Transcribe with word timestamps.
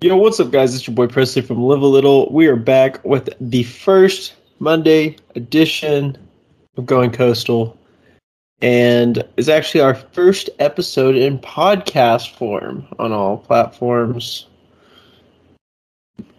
Yo, 0.00 0.16
what's 0.16 0.38
up, 0.40 0.50
guys? 0.50 0.74
It's 0.74 0.86
your 0.86 0.94
boy 0.94 1.06
Presley 1.06 1.40
from 1.40 1.62
Live 1.62 1.80
a 1.80 1.86
Little. 1.86 2.30
We 2.30 2.46
are 2.46 2.56
back 2.56 3.02
with 3.04 3.28
the 3.40 3.62
first 3.62 4.34
Monday 4.58 5.16
edition 5.34 6.18
of 6.76 6.84
Going 6.84 7.10
Coastal, 7.10 7.78
and 8.60 9.24
it's 9.36 9.48
actually 9.48 9.80
our 9.80 9.94
first 9.94 10.50
episode 10.58 11.16
in 11.16 11.38
podcast 11.38 12.34
form 12.34 12.86
on 12.98 13.12
all 13.12 13.38
platforms. 13.38 14.46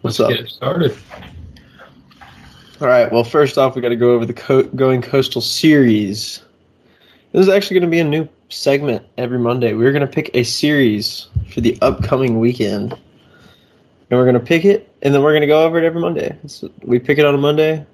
What's 0.02 0.20
Let's 0.20 0.20
up? 0.20 0.38
get 0.38 0.48
started. 0.48 0.96
All 2.80 2.88
right. 2.88 3.10
Well, 3.10 3.24
first 3.24 3.58
off, 3.58 3.74
we 3.74 3.80
got 3.80 3.88
to 3.88 3.96
go 3.96 4.10
over 4.12 4.26
the 4.26 4.34
co- 4.34 4.64
Going 4.64 5.02
Coastal 5.02 5.40
series. 5.40 6.42
This 7.32 7.42
is 7.42 7.48
actually 7.48 7.80
going 7.80 7.90
to 7.90 7.94
be 7.94 8.00
a 8.00 8.04
new 8.04 8.28
segment 8.48 9.04
every 9.18 9.38
Monday. 9.38 9.72
We're 9.72 9.92
going 9.92 10.06
to 10.06 10.12
pick 10.12 10.30
a 10.34 10.44
series 10.44 11.26
for 11.52 11.62
the 11.62 11.76
upcoming 11.82 12.38
weekend, 12.38 12.96
and 14.10 14.18
we're 14.18 14.24
going 14.24 14.34
to 14.34 14.40
pick 14.40 14.64
it, 14.64 14.92
and 15.02 15.14
then 15.14 15.22
we're 15.22 15.32
going 15.32 15.42
to 15.42 15.46
go 15.46 15.64
over 15.64 15.78
it 15.78 15.84
every 15.84 16.00
Monday. 16.00 16.36
So 16.46 16.70
we 16.82 16.98
pick 16.98 17.18
it 17.18 17.24
on 17.24 17.34
a 17.34 17.38
Monday, 17.38 17.84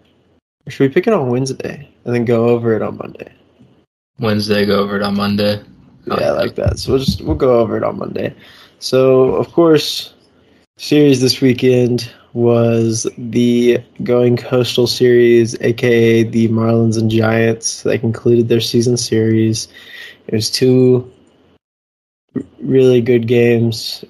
or 0.66 0.70
should 0.70 0.88
we 0.88 0.92
pick 0.92 1.06
it 1.06 1.12
on 1.12 1.30
Wednesday 1.30 1.88
and 2.04 2.14
then 2.14 2.24
go 2.24 2.48
over 2.48 2.74
it 2.74 2.82
on 2.82 2.96
Monday? 2.96 3.32
Wednesday, 4.18 4.66
go 4.66 4.80
over 4.80 4.96
it 4.96 5.02
on 5.02 5.16
Monday. 5.16 5.62
Yeah, 6.06 6.14
I 6.14 6.30
like 6.30 6.54
that. 6.56 6.78
So 6.78 6.92
we'll 6.92 7.00
just 7.00 7.22
we'll 7.22 7.36
go 7.36 7.60
over 7.60 7.76
it 7.76 7.84
on 7.84 7.98
Monday. 7.98 8.34
So 8.78 9.34
of 9.34 9.52
course, 9.52 10.14
series 10.76 11.20
this 11.20 11.40
weekend 11.40 12.10
was 12.32 13.06
the 13.18 13.78
Going 14.02 14.36
Coastal 14.36 14.86
series, 14.86 15.60
aka 15.60 16.24
the 16.24 16.48
Marlins 16.48 16.98
and 16.98 17.10
Giants. 17.10 17.82
They 17.82 17.98
concluded 17.98 18.48
their 18.48 18.60
season 18.60 18.96
series. 18.96 19.68
It 20.26 20.34
was 20.34 20.50
two 20.50 21.10
really 22.60 23.00
good 23.00 23.26
games 23.26 24.04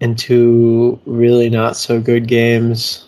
and 0.00 0.18
two 0.18 1.00
really 1.06 1.50
not 1.50 1.76
so 1.76 2.00
good 2.00 2.28
games. 2.28 3.06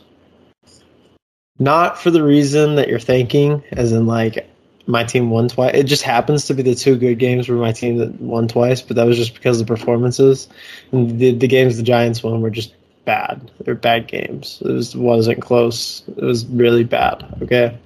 Not 1.58 1.98
for 1.98 2.10
the 2.10 2.22
reason 2.22 2.76
that 2.76 2.88
you're 2.88 3.00
thinking, 3.00 3.62
as 3.72 3.92
in 3.92 4.06
like 4.06 4.48
my 4.86 5.04
team 5.04 5.30
won 5.30 5.48
twice. 5.48 5.74
It 5.74 5.84
just 5.84 6.02
happens 6.02 6.46
to 6.46 6.54
be 6.54 6.62
the 6.62 6.74
two 6.74 6.96
good 6.96 7.18
games 7.18 7.48
where 7.48 7.58
my 7.58 7.72
team 7.72 8.16
won 8.20 8.48
twice, 8.48 8.80
but 8.80 8.96
that 8.96 9.06
was 9.06 9.16
just 9.16 9.34
because 9.34 9.60
of 9.60 9.66
the 9.66 9.74
performances. 9.74 10.48
And 10.92 11.18
the 11.18 11.32
the 11.32 11.48
games 11.48 11.76
the 11.76 11.82
Giants 11.82 12.22
won 12.22 12.40
were 12.40 12.50
just 12.50 12.74
bad. 13.04 13.50
They're 13.64 13.74
bad 13.74 14.06
games. 14.06 14.62
It 14.64 14.70
was 14.70 14.96
wasn't 14.96 15.42
close. 15.42 16.02
It 16.08 16.22
was 16.22 16.46
really 16.46 16.84
bad. 16.84 17.24
Okay. 17.42 17.76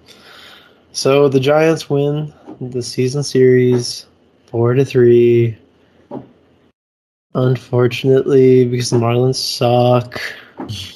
So 0.93 1.29
the 1.29 1.41
Giants 1.41 1.89
win 1.89 2.33
the 2.61 2.83
season 2.83 3.23
series 3.23 4.07
four 4.47 4.75
to 4.75 4.85
three. 4.85 5.57
Unfortunately, 7.35 8.67
because 8.67 8.91
the 8.91 8.99
Marlins 8.99 9.37
suck. 9.37 10.21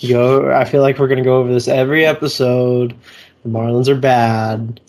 Go. 0.06 0.53
I 0.53 0.65
feel 0.65 0.83
like 0.83 0.98
we're 0.98 1.09
gonna 1.09 1.25
go 1.25 1.39
over 1.39 1.53
this 1.53 1.69
every 1.69 2.05
episode. 2.05 2.95
The 3.43 3.48
Marlins 3.48 3.89
are 3.89 3.97
bad. 3.97 4.81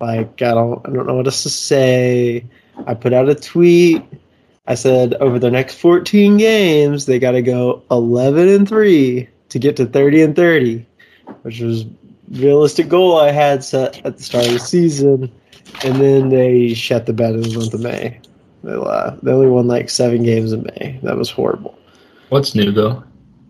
Like 0.00 0.40
I 0.40 0.54
don't 0.54 0.86
I 0.86 0.92
don't 0.92 1.06
know 1.06 1.14
what 1.14 1.26
else 1.26 1.42
to 1.42 1.50
say. 1.50 2.44
I 2.86 2.94
put 2.94 3.12
out 3.12 3.28
a 3.28 3.34
tweet. 3.34 4.02
I 4.66 4.74
said 4.74 5.14
over 5.14 5.38
the 5.38 5.50
next 5.50 5.76
14 5.76 6.36
games 6.36 7.06
they 7.06 7.18
got 7.18 7.32
to 7.32 7.42
go 7.42 7.82
11 7.90 8.48
and 8.48 8.68
3 8.68 9.28
to 9.48 9.58
get 9.58 9.76
to 9.76 9.86
30 9.86 10.22
and 10.22 10.36
30, 10.36 10.86
which 11.42 11.60
was 11.60 11.86
realistic 12.30 12.88
goal 12.88 13.18
I 13.18 13.32
had 13.32 13.64
set 13.64 14.04
at 14.04 14.18
the 14.18 14.22
start 14.22 14.46
of 14.46 14.52
the 14.52 14.58
season. 14.58 15.32
And 15.84 16.00
then 16.00 16.28
they 16.28 16.74
shut 16.74 17.06
the 17.06 17.12
bed 17.12 17.34
in 17.34 17.42
the 17.42 17.58
month 17.58 17.74
of 17.74 17.80
May. 17.80 18.20
They, 18.64 18.74
uh, 18.74 19.16
they 19.22 19.32
only 19.32 19.46
won 19.48 19.66
like 19.66 19.90
seven 19.90 20.22
games 20.22 20.52
in 20.52 20.62
May. 20.62 20.98
That 21.02 21.16
was 21.16 21.30
horrible. 21.30 21.78
What's 22.28 22.54
new 22.54 22.72
though? 22.72 23.02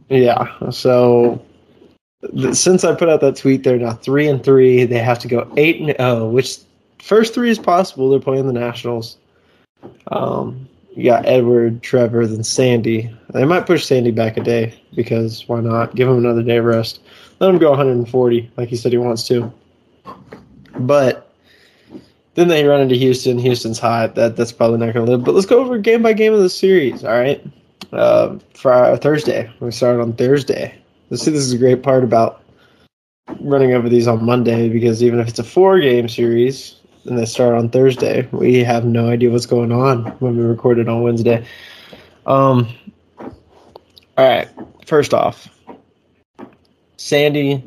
Yeah. 0.08 0.48
So 0.70 1.44
th- 2.36 2.54
since 2.54 2.84
I 2.84 2.94
put 2.94 3.08
out 3.08 3.20
that 3.20 3.36
tweet, 3.36 3.64
they're 3.64 3.78
now 3.78 3.94
three 3.94 4.28
and 4.28 4.42
three. 4.42 4.84
They 4.84 4.98
have 4.98 5.18
to 5.20 5.28
go 5.28 5.50
eight 5.56 5.80
and 5.80 5.94
oh, 5.98 6.28
which 6.28 6.58
first 7.02 7.34
three 7.34 7.50
is 7.50 7.58
possible. 7.58 8.10
They're 8.10 8.20
playing 8.20 8.46
the 8.46 8.52
Nationals. 8.52 9.18
Um, 10.08 10.68
you 10.94 11.04
got 11.04 11.26
Edward, 11.26 11.82
Trevor, 11.82 12.26
then 12.26 12.42
Sandy. 12.42 13.14
They 13.32 13.44
might 13.44 13.66
push 13.66 13.86
Sandy 13.86 14.10
back 14.10 14.36
a 14.36 14.42
day 14.42 14.80
because 14.94 15.46
why 15.48 15.60
not? 15.60 15.94
Give 15.94 16.08
him 16.08 16.18
another 16.18 16.42
day 16.42 16.56
of 16.56 16.64
rest. 16.64 17.00
Let 17.40 17.50
him 17.50 17.58
go 17.58 17.70
140 17.70 18.50
like 18.56 18.68
he 18.68 18.76
said 18.76 18.92
he 18.92 18.98
wants 18.98 19.26
to. 19.28 19.52
But 20.80 21.27
then 22.38 22.46
they 22.46 22.64
run 22.64 22.80
into 22.80 22.94
Houston. 22.94 23.36
Houston's 23.36 23.80
hot. 23.80 24.14
That 24.14 24.36
that's 24.36 24.52
probably 24.52 24.78
not 24.78 24.94
going 24.94 25.06
to 25.06 25.10
live. 25.12 25.24
But 25.24 25.34
let's 25.34 25.46
go 25.46 25.58
over 25.58 25.76
game 25.76 26.02
by 26.02 26.12
game 26.12 26.32
of 26.32 26.38
the 26.38 26.48
series. 26.48 27.02
All 27.02 27.18
right. 27.18 27.44
Uh, 27.92 28.38
for 28.54 28.96
Thursday, 28.98 29.50
we 29.58 29.72
start 29.72 29.98
on 29.98 30.12
Thursday. 30.12 30.72
Let's 31.10 31.24
see. 31.24 31.32
This 31.32 31.42
is 31.42 31.52
a 31.52 31.58
great 31.58 31.82
part 31.82 32.04
about 32.04 32.44
running 33.40 33.72
over 33.72 33.88
these 33.88 34.06
on 34.06 34.24
Monday 34.24 34.68
because 34.68 35.02
even 35.02 35.18
if 35.18 35.26
it's 35.26 35.40
a 35.40 35.44
four-game 35.44 36.08
series 36.08 36.76
and 37.06 37.18
they 37.18 37.24
start 37.24 37.54
on 37.54 37.70
Thursday, 37.70 38.28
we 38.30 38.62
have 38.62 38.84
no 38.84 39.08
idea 39.08 39.30
what's 39.30 39.46
going 39.46 39.72
on 39.72 40.04
when 40.20 40.36
we 40.36 40.44
record 40.44 40.78
it 40.78 40.88
on 40.88 41.02
Wednesday. 41.02 41.44
Um. 42.24 42.68
All 44.16 44.28
right. 44.28 44.48
First 44.86 45.12
off, 45.12 45.48
Sandy, 46.98 47.64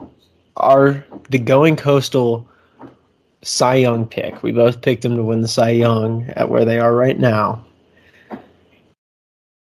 are 0.56 1.06
the 1.30 1.40
going 1.40 1.76
coastal 1.76 2.48
Cy 3.44 3.75
Young 3.75 4.07
pick. 4.07 4.44
We 4.44 4.52
both 4.52 4.81
picked 4.81 5.03
him 5.03 5.16
to 5.16 5.24
win 5.24 5.41
the 5.41 5.47
Cy 5.47 5.72
Young 5.72 6.29
at 6.35 6.50
where 6.50 6.66
they 6.66 6.79
are 6.79 6.96
right 6.96 7.19
now. 7.19 7.66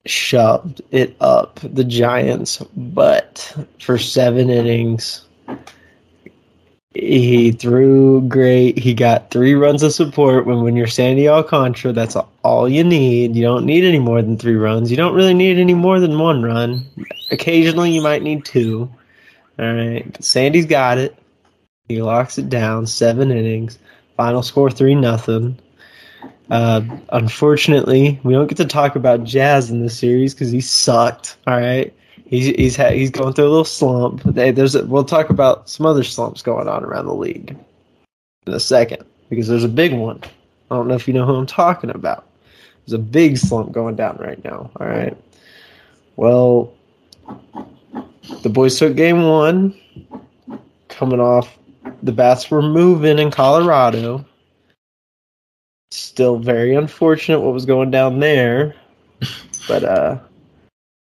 Shoved 0.06 0.81
it 0.92 1.16
up 1.20 1.60
the 1.62 1.84
Giants' 1.84 2.59
butt 2.76 3.56
for 3.81 3.98
seven 3.98 4.50
innings. 4.50 5.22
He 6.94 7.53
threw 7.53 8.22
great. 8.22 8.78
He 8.78 8.94
got 8.94 9.31
three 9.31 9.54
runs 9.54 9.82
of 9.82 9.92
support. 9.92 10.47
When 10.47 10.62
when 10.62 10.76
you're 10.76 10.86
Sandy 10.86 11.28
Alcantara, 11.28 11.92
that's 11.92 12.16
all 12.42 12.69
you 12.69 12.82
need. 12.82 13.36
You 13.36 13.42
don't 13.42 13.66
need 13.66 13.84
any 13.84 13.98
more 13.98 14.22
than 14.22 14.38
three 14.38 14.54
runs. 14.54 14.91
You 14.91 14.97
don't 14.97 15.15
really 15.15 15.34
need 15.34 15.59
any 15.59 15.75
more 15.75 16.00
than 16.00 16.19
one 16.19 16.42
run. 16.42 16.86
Occasionally, 17.31 17.91
you 17.91 18.00
might 18.00 18.22
need 18.22 18.47
two. 18.47 18.91
All 19.59 19.75
right, 19.75 20.10
but 20.10 20.25
Sandy's 20.25 20.66
got 20.66 20.97
it. 20.97 21.19
He 21.88 22.02
locks 22.02 22.38
it 22.38 22.48
down. 22.48 22.86
Seven 22.86 23.30
innings. 23.30 23.78
Final 24.16 24.42
score 24.42 24.70
three 24.70 24.94
nothing. 24.94 25.58
Uh, 26.50 26.80
unfortunately, 27.10 28.20
we 28.22 28.32
don't 28.32 28.47
get 28.47 28.56
to 28.56 28.64
talk 28.64 28.97
about 28.97 29.24
Jazz 29.24 29.70
in 29.70 29.82
this 29.82 29.98
series 29.98 30.32
because 30.32 30.50
he 30.50 30.60
sucked. 30.60 31.36
All 31.47 31.58
right, 31.58 31.92
he's 32.26 32.47
he's 32.56 32.76
ha- 32.76 32.91
he's 32.91 33.10
going 33.10 33.34
through 33.34 33.47
a 33.47 33.48
little 33.48 33.64
slump. 33.64 34.22
They, 34.22 34.52
there's 34.52 34.74
a, 34.74 34.86
we'll 34.86 35.04
talk 35.04 35.28
about 35.28 35.69
some 35.69 35.86
other 35.86 36.04
slumps 36.04 36.42
going 36.42 36.69
on 36.69 36.84
around 36.84 37.06
the 37.06 37.14
league 37.14 37.56
in 38.47 38.53
a 38.53 38.60
second 38.60 39.04
because 39.28 39.48
there's 39.48 39.64
a 39.64 39.68
big 39.68 39.92
one. 39.92 40.20
I 40.70 40.76
don't 40.76 40.88
know 40.88 40.94
if 40.94 41.06
you 41.06 41.14
know 41.14 41.26
who 41.26 41.34
I'm 41.34 41.47
talking 41.47 41.91
about. 41.91 42.26
There's 42.86 42.94
a 42.94 43.03
big 43.03 43.38
slump 43.38 43.72
going 43.72 43.97
down 43.97 44.16
right 44.18 44.42
now. 44.44 44.70
All 44.76 44.86
right. 44.86 45.16
Well, 46.14 46.72
the 48.42 48.48
boys 48.48 48.78
took 48.78 48.97
game 48.97 49.24
one, 49.24 49.78
coming 50.88 51.20
off 51.20 51.58
the 52.02 52.12
bats 52.12 52.50
were 52.50 52.62
moving 52.62 53.19
in 53.19 53.30
Colorado. 53.30 54.24
Still 55.91 56.38
very 56.38 56.74
unfortunate 56.74 57.41
what 57.41 57.54
was 57.54 57.66
going 57.66 57.91
down 57.91 58.20
there. 58.20 58.74
But 59.69 59.84
uh 59.84 60.19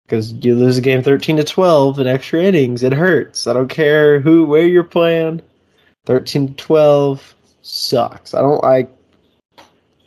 because 0.06 0.34
you 0.34 0.56
lose 0.56 0.78
a 0.78 0.82
game 0.82 1.02
thirteen 1.02 1.38
to 1.38 1.44
twelve 1.44 1.98
in 1.98 2.08
extra 2.08 2.44
innings, 2.44 2.84
it 2.84 2.92
hurts. 2.92 3.48
I 3.48 3.54
don't 3.54 3.70
care 3.70 4.20
who 4.20 4.46
where 4.46 4.68
you're 4.68 4.84
playing. 4.84 5.42
Thirteen 6.06 6.50
to 6.50 6.54
twelve 6.56 7.34
sucks. 7.62 8.34
I 8.34 8.42
don't 8.42 8.62
like 8.64 8.90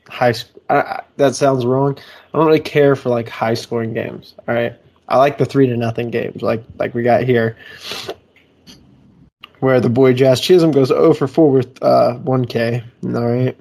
high. 0.08 0.32
sc- 0.32 0.50
I, 0.68 0.76
I, 0.76 1.02
that 1.16 1.34
sounds 1.34 1.64
wrong. 1.64 1.96
I 2.32 2.38
don't 2.38 2.46
really 2.46 2.60
care 2.60 2.96
for 2.96 3.08
like 3.08 3.28
high 3.28 3.54
scoring 3.54 3.94
games. 3.94 4.34
All 4.46 4.54
right, 4.54 4.74
I 5.08 5.16
like 5.18 5.38
the 5.38 5.46
three 5.46 5.66
to 5.66 5.76
nothing 5.76 6.10
games, 6.10 6.42
like 6.42 6.62
like 6.78 6.94
we 6.94 7.02
got 7.02 7.22
here, 7.22 7.56
where 9.64 9.80
the 9.80 9.88
boy 9.88 10.12
Jazz 10.12 10.40
Chisholm 10.40 10.72
goes 10.72 10.88
0 10.88 11.14
for 11.14 11.26
4 11.26 11.50
with 11.50 11.82
uh, 11.82 12.18
1K. 12.22 12.84
All 13.04 13.26
right. 13.26 13.58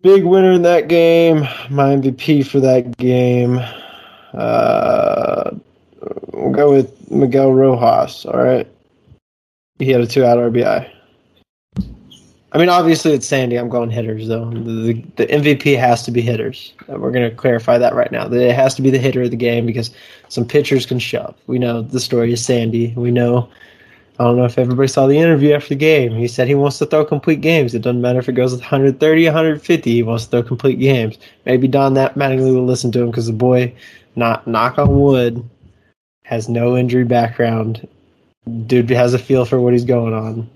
Big 0.00 0.24
winner 0.24 0.52
in 0.52 0.62
that 0.62 0.88
game. 0.88 1.42
My 1.70 1.94
MVP 1.94 2.46
for 2.46 2.60
that 2.60 2.96
game. 2.96 3.60
Uh, 4.32 5.50
we'll 6.32 6.52
go 6.52 6.72
with 6.72 7.10
Miguel 7.10 7.52
Rojas. 7.52 8.26
All 8.26 8.42
right. 8.42 8.66
He 9.78 9.90
had 9.90 10.00
a 10.00 10.06
two 10.06 10.24
out 10.24 10.38
RBI. 10.38 10.90
I 12.54 12.58
mean, 12.58 12.68
obviously 12.68 13.12
it's 13.12 13.26
Sandy. 13.26 13.56
I'm 13.56 13.68
going 13.68 13.90
hitters 13.90 14.28
though. 14.28 14.48
The, 14.48 14.92
the 15.16 15.26
MVP 15.26 15.76
has 15.76 16.04
to 16.04 16.12
be 16.12 16.20
hitters. 16.20 16.72
We're 16.86 17.10
going 17.10 17.28
to 17.28 17.34
clarify 17.34 17.78
that 17.78 17.94
right 17.94 18.12
now. 18.12 18.28
That 18.28 18.40
it 18.40 18.54
has 18.54 18.76
to 18.76 18.82
be 18.82 18.90
the 18.90 18.98
hitter 18.98 19.22
of 19.22 19.30
the 19.30 19.36
game 19.36 19.66
because 19.66 19.90
some 20.28 20.46
pitchers 20.46 20.86
can 20.86 21.00
shove. 21.00 21.34
We 21.48 21.58
know 21.58 21.82
the 21.82 21.98
story 21.98 22.32
is 22.32 22.44
Sandy. 22.44 22.94
We 22.96 23.10
know. 23.10 23.50
I 24.18 24.24
don't 24.24 24.36
know 24.36 24.44
if 24.44 24.58
everybody 24.58 24.86
saw 24.86 25.08
the 25.08 25.18
interview 25.18 25.52
after 25.54 25.70
the 25.70 25.74
game. 25.74 26.12
He 26.12 26.28
said 26.28 26.46
he 26.46 26.54
wants 26.54 26.78
to 26.78 26.86
throw 26.86 27.04
complete 27.04 27.40
games. 27.40 27.74
It 27.74 27.82
doesn't 27.82 28.00
matter 28.00 28.20
if 28.20 28.28
it 28.28 28.34
goes 28.34 28.52
130, 28.52 29.24
150. 29.24 29.90
He 29.90 30.02
wants 30.04 30.24
to 30.24 30.30
throw 30.30 30.42
complete 30.44 30.78
games. 30.78 31.18
Maybe 31.46 31.66
Don 31.66 31.94
that 31.94 32.14
Mattingly 32.14 32.54
will 32.54 32.64
listen 32.64 32.92
to 32.92 33.02
him 33.02 33.10
because 33.10 33.26
the 33.26 33.32
boy 33.32 33.74
not 34.14 34.46
knock 34.46 34.78
on 34.78 35.00
wood, 35.00 35.48
has 36.22 36.48
no 36.48 36.76
injury 36.76 37.04
background. 37.04 37.88
Dude 38.66 38.90
has 38.90 39.14
a 39.14 39.18
feel 39.18 39.44
for 39.44 39.60
what 39.60 39.72
he's 39.72 39.84
going 39.84 40.14
on. 40.14 40.48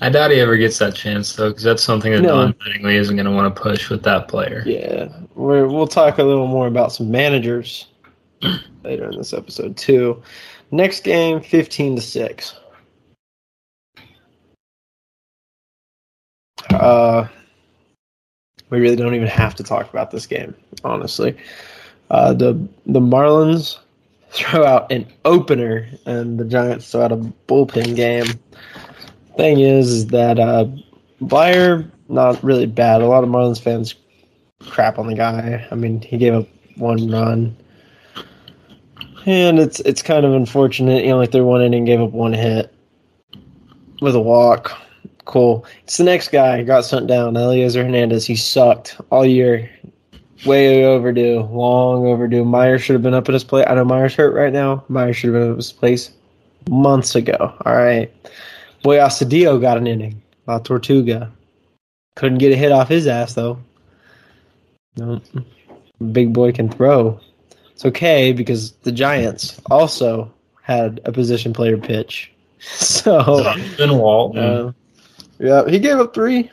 I 0.00 0.10
doubt 0.10 0.30
he 0.30 0.38
ever 0.38 0.56
gets 0.56 0.78
that 0.78 0.94
chance 0.94 1.34
though, 1.34 1.48
because 1.48 1.64
that's 1.64 1.82
something 1.82 2.12
that 2.12 2.22
No. 2.22 2.28
Don 2.28 2.52
Mattingly 2.54 2.94
isn't 2.94 3.16
going 3.16 3.26
to 3.26 3.32
want 3.32 3.54
to 3.54 3.60
push 3.60 3.90
with 3.90 4.04
that 4.04 4.28
player. 4.28 4.62
Yeah, 4.64 5.08
we're, 5.34 5.66
we'll 5.66 5.88
talk 5.88 6.18
a 6.18 6.22
little 6.22 6.46
more 6.46 6.68
about 6.68 6.92
some 6.92 7.10
managers 7.10 7.88
later 8.84 9.10
in 9.10 9.18
this 9.18 9.32
episode 9.32 9.76
too. 9.76 10.22
Next 10.70 11.02
game, 11.02 11.40
fifteen 11.40 11.96
to 11.96 12.02
six. 12.02 12.54
Uh, 16.70 17.26
we 18.70 18.80
really 18.80 18.96
don't 18.96 19.14
even 19.14 19.28
have 19.28 19.54
to 19.56 19.62
talk 19.62 19.88
about 19.90 20.10
this 20.10 20.26
game, 20.26 20.54
honestly. 20.84 21.36
Uh, 22.10 22.32
the 22.32 22.68
the 22.86 23.00
Marlins 23.00 23.78
throw 24.30 24.64
out 24.64 24.90
an 24.92 25.06
opener, 25.24 25.86
and 26.06 26.38
the 26.38 26.44
Giants 26.44 26.90
throw 26.90 27.02
out 27.02 27.12
a 27.12 27.16
bullpen 27.16 27.96
game. 27.96 28.26
Thing 29.36 29.60
is, 29.60 29.90
is 29.90 30.06
that 30.08 30.38
uh, 30.38 30.66
Bleier 31.22 31.90
not 32.08 32.42
really 32.42 32.66
bad. 32.66 33.02
A 33.02 33.06
lot 33.06 33.24
of 33.24 33.30
Marlins 33.30 33.60
fans 33.60 33.94
crap 34.66 34.98
on 34.98 35.06
the 35.06 35.14
guy. 35.14 35.66
I 35.70 35.74
mean, 35.74 36.00
he 36.00 36.16
gave 36.16 36.34
up 36.34 36.48
one 36.76 37.10
run, 37.10 37.56
and 39.26 39.58
it's 39.58 39.80
it's 39.80 40.02
kind 40.02 40.24
of 40.24 40.32
unfortunate. 40.32 41.04
Know, 41.04 41.18
like 41.18 41.30
their 41.30 41.44
one 41.44 41.62
inning 41.62 41.84
gave 41.84 42.00
up 42.00 42.10
one 42.10 42.32
hit 42.32 42.74
with 44.00 44.14
a 44.14 44.20
walk. 44.20 44.76
Cool. 45.28 45.66
It's 45.84 45.98
the 45.98 46.04
next 46.04 46.28
guy 46.32 46.62
got 46.62 46.86
sent 46.86 47.06
down. 47.06 47.34
Elieser 47.34 47.82
Hernandez. 47.84 48.24
He 48.26 48.34
sucked 48.34 48.98
all 49.10 49.26
year. 49.26 49.70
Way 50.46 50.86
overdue. 50.86 51.40
Long 51.52 52.06
overdue. 52.06 52.46
Meyer 52.46 52.78
should 52.78 52.94
have 52.94 53.02
been 53.02 53.12
up 53.12 53.28
at 53.28 53.34
his 53.34 53.44
place. 53.44 53.66
I 53.68 53.74
know 53.74 53.84
Meyer's 53.84 54.14
hurt 54.14 54.34
right 54.34 54.52
now. 54.52 54.82
Meyer 54.88 55.12
should 55.12 55.34
have 55.34 55.42
been 55.42 55.50
up 55.50 55.56
at 55.56 55.56
his 55.58 55.72
place 55.72 56.10
months 56.70 57.14
ago. 57.14 57.36
All 57.66 57.76
right. 57.76 58.10
Boy 58.82 58.96
Astudillo 58.96 59.60
got 59.60 59.76
an 59.76 59.86
inning. 59.86 60.22
La 60.46 60.60
Tortuga. 60.60 61.30
Couldn't 62.16 62.38
get 62.38 62.52
a 62.52 62.56
hit 62.56 62.72
off 62.72 62.88
his 62.88 63.06
ass 63.06 63.34
though. 63.34 63.58
No, 64.96 65.20
big 66.10 66.32
boy 66.32 66.52
can 66.52 66.70
throw. 66.70 67.20
It's 67.72 67.84
okay 67.84 68.32
because 68.32 68.72
the 68.82 68.92
Giants 68.92 69.60
also 69.70 70.32
had 70.62 71.00
a 71.04 71.12
position 71.12 71.52
player 71.52 71.76
pitch. 71.76 72.32
So, 72.60 73.44
Ben 73.76 73.96
Walton. 73.98 74.42
uh, 74.42 74.72
yeah, 75.38 75.66
he 75.68 75.78
gave 75.78 75.96
up 75.98 76.14
three. 76.14 76.50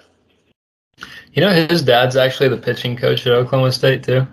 you 1.33 1.41
know, 1.41 1.51
his 1.51 1.81
dad's 1.81 2.15
actually 2.15 2.49
the 2.49 2.57
pitching 2.57 2.95
coach 2.95 3.25
at 3.27 3.33
Oklahoma 3.33 3.71
State 3.71 4.03
too. 4.03 4.25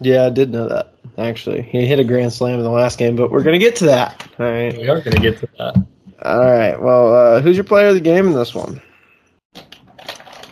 Yeah, 0.00 0.26
I 0.26 0.30
did 0.30 0.50
know 0.50 0.68
that. 0.68 0.94
Actually, 1.18 1.62
he 1.62 1.86
hit 1.86 1.98
a 1.98 2.04
grand 2.04 2.32
slam 2.32 2.58
in 2.58 2.64
the 2.64 2.70
last 2.70 2.98
game, 2.98 3.16
but 3.16 3.30
we're 3.30 3.42
gonna 3.42 3.58
get 3.58 3.76
to 3.76 3.86
that. 3.86 4.26
All 4.38 4.46
right, 4.46 4.76
We 4.76 4.88
are 4.88 5.00
going 5.00 5.16
to 5.16 5.20
get 5.22 5.38
to 5.40 5.48
that. 5.58 5.86
all 6.24 6.40
right. 6.50 6.80
Well, 6.80 7.14
uh, 7.14 7.40
who's 7.42 7.56
your 7.56 7.64
player 7.64 7.88
of 7.88 7.94
the 7.94 8.00
game 8.00 8.26
in 8.26 8.32
this 8.32 8.54
one? 8.54 8.80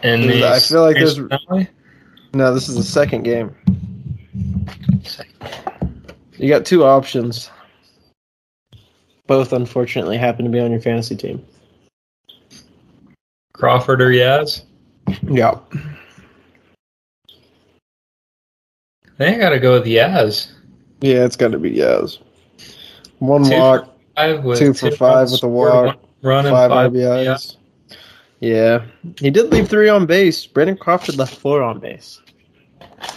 And 0.02 0.30
I 0.44 0.58
feel 0.60 0.82
like 0.82 0.96
there's- 0.96 1.16
finale? 1.16 1.68
No, 2.34 2.52
this 2.52 2.68
is 2.68 2.76
the 2.76 2.82
second 2.82 3.22
game. 3.22 3.54
You 6.36 6.48
got 6.48 6.64
two 6.66 6.84
options. 6.84 7.50
Both, 9.26 9.52
unfortunately, 9.52 10.16
happen 10.18 10.44
to 10.44 10.50
be 10.50 10.60
on 10.60 10.70
your 10.70 10.80
fantasy 10.80 11.16
team. 11.16 11.44
Crawford 13.58 14.00
or 14.00 14.10
Yaz. 14.10 14.62
Yeah. 15.22 15.58
I 19.02 19.16
think 19.16 19.36
I 19.36 19.40
got 19.40 19.50
to 19.50 19.58
go 19.58 19.72
with 19.72 19.84
Yaz. 19.88 20.52
Yeah, 21.00 21.24
it's 21.24 21.34
got 21.34 21.50
to 21.50 21.58
be 21.58 21.72
Yaz. 21.72 22.18
One 23.18 23.42
Two 23.44 23.58
walk, 23.58 23.98
Five 24.14 24.44
with 24.44 24.60
Two 24.60 24.74
for 24.74 24.92
five 24.92 25.30
with 25.32 25.42
a 25.42 25.48
walk, 25.48 26.00
run 26.22 26.44
five 26.44 26.70
five 26.70 26.92
RBIs. 26.92 27.56
Yeah. 28.38 28.84
He 29.18 29.30
did 29.30 29.50
leave 29.50 29.68
three 29.68 29.88
on 29.88 30.06
base. 30.06 30.46
Brandon 30.46 30.76
Crawford 30.76 31.16
left 31.16 31.34
four 31.34 31.60
on 31.60 31.80
base. 31.80 32.22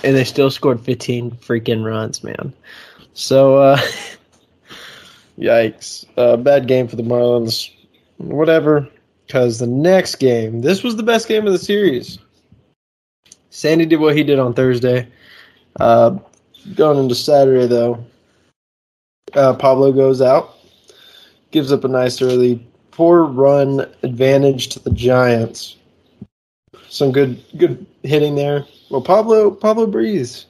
And 0.03 0.15
they 0.15 0.23
still 0.23 0.49
scored 0.49 0.81
15 0.81 1.31
freaking 1.31 1.85
runs, 1.85 2.23
man. 2.23 2.51
So, 3.13 3.57
uh, 3.57 3.77
yikes. 5.39 6.05
Uh, 6.17 6.37
bad 6.37 6.67
game 6.67 6.87
for 6.87 6.95
the 6.95 7.03
Marlins. 7.03 7.71
Whatever. 8.17 8.87
Because 9.31 9.59
the 9.59 9.67
next 9.67 10.15
game, 10.15 10.59
this 10.59 10.83
was 10.83 10.97
the 10.97 11.03
best 11.03 11.29
game 11.29 11.47
of 11.47 11.53
the 11.53 11.57
series. 11.57 12.19
Sandy 13.49 13.85
did 13.85 14.01
what 14.01 14.13
he 14.13 14.25
did 14.25 14.39
on 14.39 14.53
Thursday. 14.53 15.07
Uh, 15.79 16.17
going 16.75 16.97
into 16.97 17.15
Saturday, 17.15 17.65
though, 17.65 18.05
uh, 19.33 19.53
Pablo 19.53 19.93
goes 19.93 20.21
out, 20.21 20.57
gives 21.51 21.71
up 21.71 21.85
a 21.85 21.87
nice 21.87 22.21
early 22.21 22.61
four 22.91 23.23
run 23.23 23.89
advantage 24.03 24.67
to 24.67 24.79
the 24.79 24.91
Giants. 24.91 25.77
Some 26.89 27.13
good 27.13 27.41
good 27.55 27.85
hitting 28.03 28.35
there. 28.35 28.65
Well, 28.89 28.99
Pablo 28.99 29.49
Pablo 29.49 29.87
Breeze 29.87 30.45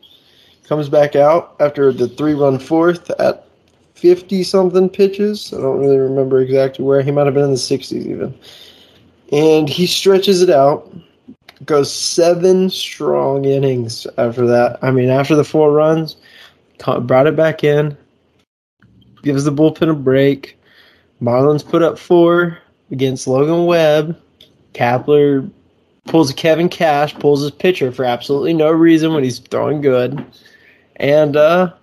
comes 0.68 0.90
back 0.90 1.16
out 1.16 1.56
after 1.60 1.94
the 1.94 2.08
three 2.08 2.34
run 2.34 2.58
fourth 2.58 3.12
at 3.20 3.48
fifty 3.94 4.42
something 4.42 4.90
pitches. 4.90 5.54
I 5.54 5.62
don't 5.62 5.82
really 5.82 6.00
remember 6.00 6.42
exactly 6.42 6.84
where. 6.84 7.04
He 7.04 7.12
might 7.12 7.28
have 7.28 7.36
been 7.36 7.44
in 7.44 7.52
the 7.52 7.58
sixties 7.58 8.08
even. 8.08 8.34
And 9.32 9.70
he 9.70 9.88
stretches 9.88 10.42
it 10.42 10.50
out. 10.50 10.92
Goes 11.66 11.94
seven 11.94 12.70
strong 12.70 13.46
innings 13.46 14.08
after 14.18 14.46
that. 14.48 14.80
I 14.82 14.92
mean, 14.92 15.10
after 15.10 15.36
the 15.36 15.44
four 15.44 15.72
runs, 15.72 16.18
brought 17.02 17.28
it 17.28 17.36
back 17.36 17.64
in. 17.64 17.96
Gives 19.22 19.44
the 19.44 19.52
bullpen 19.52 19.90
a 19.90 19.94
break. 19.94 20.58
Marlins 21.22 21.68
put 21.68 21.84
up 21.84 22.00
four 22.00 22.58
against 22.90 23.28
Logan 23.28 23.66
Webb. 23.66 24.20
Kapler 24.74 25.50
pulls 26.06 26.34
Kevin 26.34 26.70
Cash, 26.70 27.14
pulls 27.16 27.42
his 27.42 27.52
pitcher 27.52 27.92
for 27.92 28.06
absolutely 28.06 28.54
no 28.54 28.72
reason 28.72 29.14
when 29.14 29.24
he's 29.24 29.40
throwing 29.40 29.82
good. 29.82 30.26
And 30.96 31.36
uh 31.36 31.74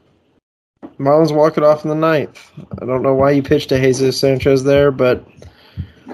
Marlins 0.98 1.34
walk 1.34 1.56
it 1.56 1.64
off 1.64 1.84
in 1.84 1.88
the 1.88 1.94
ninth. 1.94 2.50
I 2.80 2.84
don't 2.84 3.02
know 3.02 3.14
why 3.14 3.30
you 3.30 3.42
pitched 3.42 3.68
to 3.70 3.80
Jesus 3.80 4.18
Sanchez 4.18 4.64
there, 4.64 4.90
but 4.90 5.24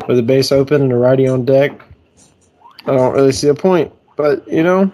with 0.09 0.19
a 0.19 0.23
base 0.23 0.53
open 0.53 0.83
and 0.83 0.93
a 0.93 0.97
righty 0.97 1.27
on 1.27 1.45
deck, 1.45 1.81
I 2.87 2.93
don't 2.93 3.15
really 3.15 3.33
see 3.33 3.49
a 3.49 3.55
point. 3.55 3.93
But, 4.17 4.47
you 4.47 4.63
know, 4.63 4.93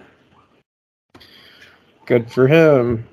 good 2.05 2.31
for 2.31 2.47
him. 2.47 3.05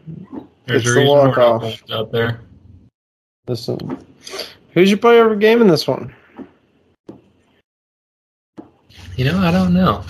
There's 0.66 0.82
It's 0.84 0.94
the 0.94 1.00
reason 1.00 1.14
we're 1.16 1.24
not 1.26 1.36
walk-off. 1.38 1.82
out 1.90 2.12
there. 2.12 2.40
Listen, 3.46 4.04
who's 4.72 4.90
your 4.90 4.98
player 4.98 5.24
of 5.24 5.30
the 5.30 5.36
game 5.36 5.60
in 5.62 5.68
this 5.68 5.86
one? 5.88 6.14
You 9.16 9.24
know, 9.24 9.38
I 9.38 9.50
don't 9.50 9.72
know. 9.74 10.04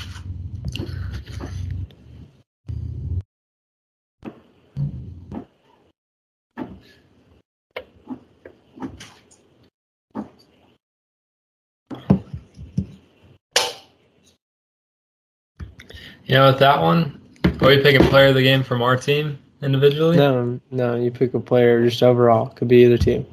You 16.28 16.34
know, 16.34 16.50
with 16.50 16.58
that 16.58 16.82
one, 16.82 17.18
are 17.62 17.68
we 17.68 17.82
picking 17.82 18.02
a 18.02 18.10
player 18.10 18.26
of 18.28 18.34
the 18.34 18.42
game 18.42 18.62
from 18.62 18.82
our 18.82 18.98
team 18.98 19.38
individually? 19.62 20.18
No, 20.18 20.60
no, 20.70 20.94
you 20.94 21.10
pick 21.10 21.32
a 21.32 21.40
player 21.40 21.82
just 21.88 22.02
overall. 22.02 22.48
Could 22.48 22.68
be 22.68 22.84
either 22.84 22.98
team. 22.98 23.26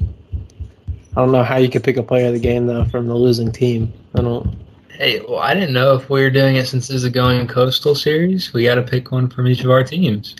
I 1.11 1.15
don't 1.15 1.33
know 1.33 1.43
how 1.43 1.57
you 1.57 1.69
could 1.69 1.83
pick 1.83 1.97
a 1.97 2.03
player 2.03 2.27
of 2.27 2.33
the 2.33 2.39
game 2.39 2.67
though 2.67 2.85
from 2.85 3.07
the 3.07 3.13
losing 3.13 3.51
team. 3.51 3.91
I 4.15 4.21
don't. 4.21 4.57
Hey, 4.91 5.19
well, 5.27 5.39
I 5.39 5.53
didn't 5.53 5.73
know 5.73 5.93
if 5.93 6.09
we 6.09 6.21
were 6.21 6.29
doing 6.29 6.55
it 6.55 6.67
since 6.67 6.87
this 6.87 6.95
is 6.95 7.03
a 7.03 7.09
going 7.09 7.45
coastal 7.47 7.95
series. 7.95 8.53
We 8.53 8.63
got 8.63 8.75
to 8.75 8.81
pick 8.81 9.11
one 9.11 9.29
from 9.29 9.47
each 9.47 9.65
of 9.65 9.71
our 9.71 9.83
teams. 9.83 10.37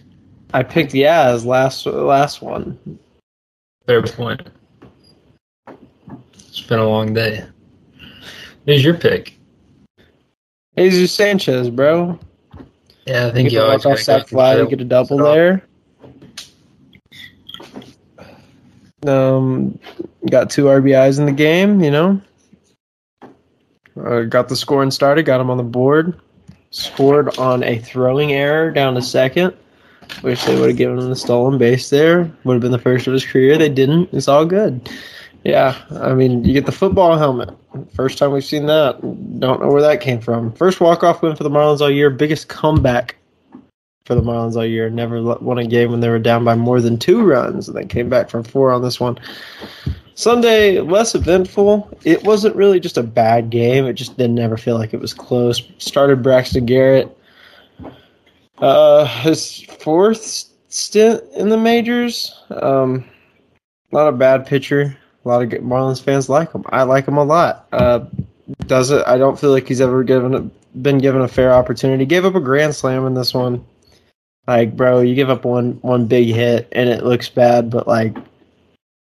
I 0.54 0.64
picked 0.64 0.94
Yaz 0.94 1.46
last 1.46 1.86
last 1.86 2.42
one. 2.42 2.80
Fair 3.86 4.02
point. 4.02 4.48
It's 6.34 6.62
been 6.62 6.80
a 6.80 6.88
long 6.88 7.14
day. 7.14 7.46
Who's 8.66 8.82
your 8.82 8.94
pick? 8.94 9.38
Jesus 10.78 11.12
Sanchez, 11.12 11.70
bro. 11.70 12.18
Yeah, 13.06 13.24
I 13.24 13.26
You 13.28 13.32
think 13.34 13.52
you 13.52 13.60
walk 13.60 13.86
off 13.86 14.00
sack 14.00 14.28
fly 14.28 14.56
to 14.56 14.66
get 14.66 14.82
a 14.82 14.86
double 14.86 15.18
Stop. 15.18 15.34
there. 15.36 15.64
Um, 19.08 19.78
got 20.30 20.50
two 20.50 20.66
RBIs 20.66 21.20
in 21.20 21.26
the 21.26 21.32
game. 21.32 21.82
You 21.82 21.92
know, 21.92 22.22
uh, 24.04 24.22
got 24.22 24.50
the 24.50 24.56
scoring 24.56 24.92
started. 24.92 25.24
Got 25.26 25.42
him 25.42 25.50
on 25.50 25.58
the 25.58 25.64
board. 25.64 26.20
Scored 26.72 27.38
on 27.38 27.64
a 27.64 27.78
throwing 27.80 28.34
error 28.34 28.72
down 28.72 28.96
to 28.96 29.02
second. 29.02 29.56
Wish 30.24 30.44
they 30.46 30.60
would 30.60 30.70
have 30.70 30.78
given 30.78 31.00
him 31.00 31.10
the 31.10 31.16
stolen 31.16 31.58
base 31.58 31.90
there. 31.90 32.32
Would 32.44 32.54
have 32.56 32.62
been 32.62 32.72
the 32.72 32.80
first 32.80 33.08
of 33.08 33.14
his 33.14 33.26
career. 33.26 33.58
They 33.58 33.70
didn't. 33.70 34.10
It's 34.14 34.28
all 34.28 34.46
good. 34.46 34.90
Yeah, 35.46 35.80
I 35.92 36.16
mean, 36.16 36.44
you 36.44 36.54
get 36.54 36.66
the 36.66 36.72
football 36.72 37.20
helmet. 37.20 37.56
First 37.94 38.18
time 38.18 38.32
we've 38.32 38.44
seen 38.44 38.66
that. 38.66 39.00
Don't 39.40 39.62
know 39.62 39.70
where 39.70 39.82
that 39.84 40.02
came 40.02 40.20
from. 40.20 40.52
First 40.54 40.82
walk 40.82 41.04
off 41.04 41.22
win 41.22 41.36
for 41.36 41.44
the 41.44 41.52
Marlins 41.52 41.82
all 41.82 41.92
year. 41.92 42.10
Biggest 42.10 42.50
comeback 42.50 43.16
for 44.06 44.16
the 44.16 44.24
Marlins 44.24 44.56
all 44.56 44.66
year. 44.66 44.90
Never 44.90 45.22
won 45.22 45.60
a 45.60 45.68
game 45.68 45.92
when 45.92 46.00
they 46.00 46.10
were 46.10 46.18
down 46.18 46.44
by 46.44 46.56
more 46.56 46.82
than 46.82 46.98
two 46.98 47.24
runs, 47.24 47.68
and 47.68 47.78
then 47.78 47.88
came 47.88 48.10
back 48.10 48.28
from 48.28 48.44
four 48.44 48.72
on 48.72 48.82
this 48.82 49.00
one. 49.00 49.20
Sunday, 50.16 50.80
less 50.80 51.14
eventful. 51.14 51.96
It 52.04 52.24
wasn't 52.24 52.56
really 52.56 52.80
just 52.80 52.98
a 52.98 53.04
bad 53.04 53.52
game. 53.52 53.86
It 53.86 53.94
just 53.94 54.18
didn't 54.18 54.40
ever 54.40 54.58
feel 54.58 54.80
like 54.80 54.96
it 54.96 55.00
was 55.00 55.14
close. 55.14 55.62
Started 55.78 56.24
Braxton 56.24 56.66
Garrett. 56.66 57.16
Uh, 58.58 59.06
his 59.06 59.62
fourth 59.78 60.50
stint 60.70 61.22
in 61.36 61.50
the 61.50 61.58
majors. 61.58 62.34
Um, 62.50 63.06
not 63.92 64.08
a 64.08 64.12
bad 64.12 64.48
pitcher. 64.48 64.98
A 65.26 65.28
lot 65.28 65.42
of 65.42 65.50
Marlins 65.62 66.02
fans 66.02 66.30
like 66.30 66.52
him. 66.54 66.64
I 66.70 66.84
like 66.84 67.08
him 67.08 67.18
a 67.18 67.24
lot. 67.24 67.68
Uh, 67.72 68.06
does 68.68 68.92
it? 68.92 69.04
I 69.08 69.18
don't 69.18 69.40
feel 69.40 69.50
like 69.50 69.68
he's 69.68 69.82
ever 69.82 70.04
given 70.04 70.36
a, 70.36 70.42
been 70.78 71.00
given 71.00 71.22
a 71.22 71.28
fair 71.28 71.52
opportunity. 71.52 72.06
Gave 72.06 72.26
up 72.26 72.36
a 72.36 72.40
grand 72.40 72.76
slam 72.76 73.08
in 73.08 73.16
this 73.16 73.34
one. 73.34 73.66
Like, 74.48 74.78
bro, 74.78 75.02
you 75.02 75.16
give 75.16 75.32
up 75.32 75.44
one 75.44 75.80
one 75.82 76.06
big 76.06 76.28
hit 76.28 76.68
and 76.72 76.88
it 76.90 77.04
looks 77.04 77.28
bad, 77.28 77.72
but 77.72 77.88
like 77.88 78.16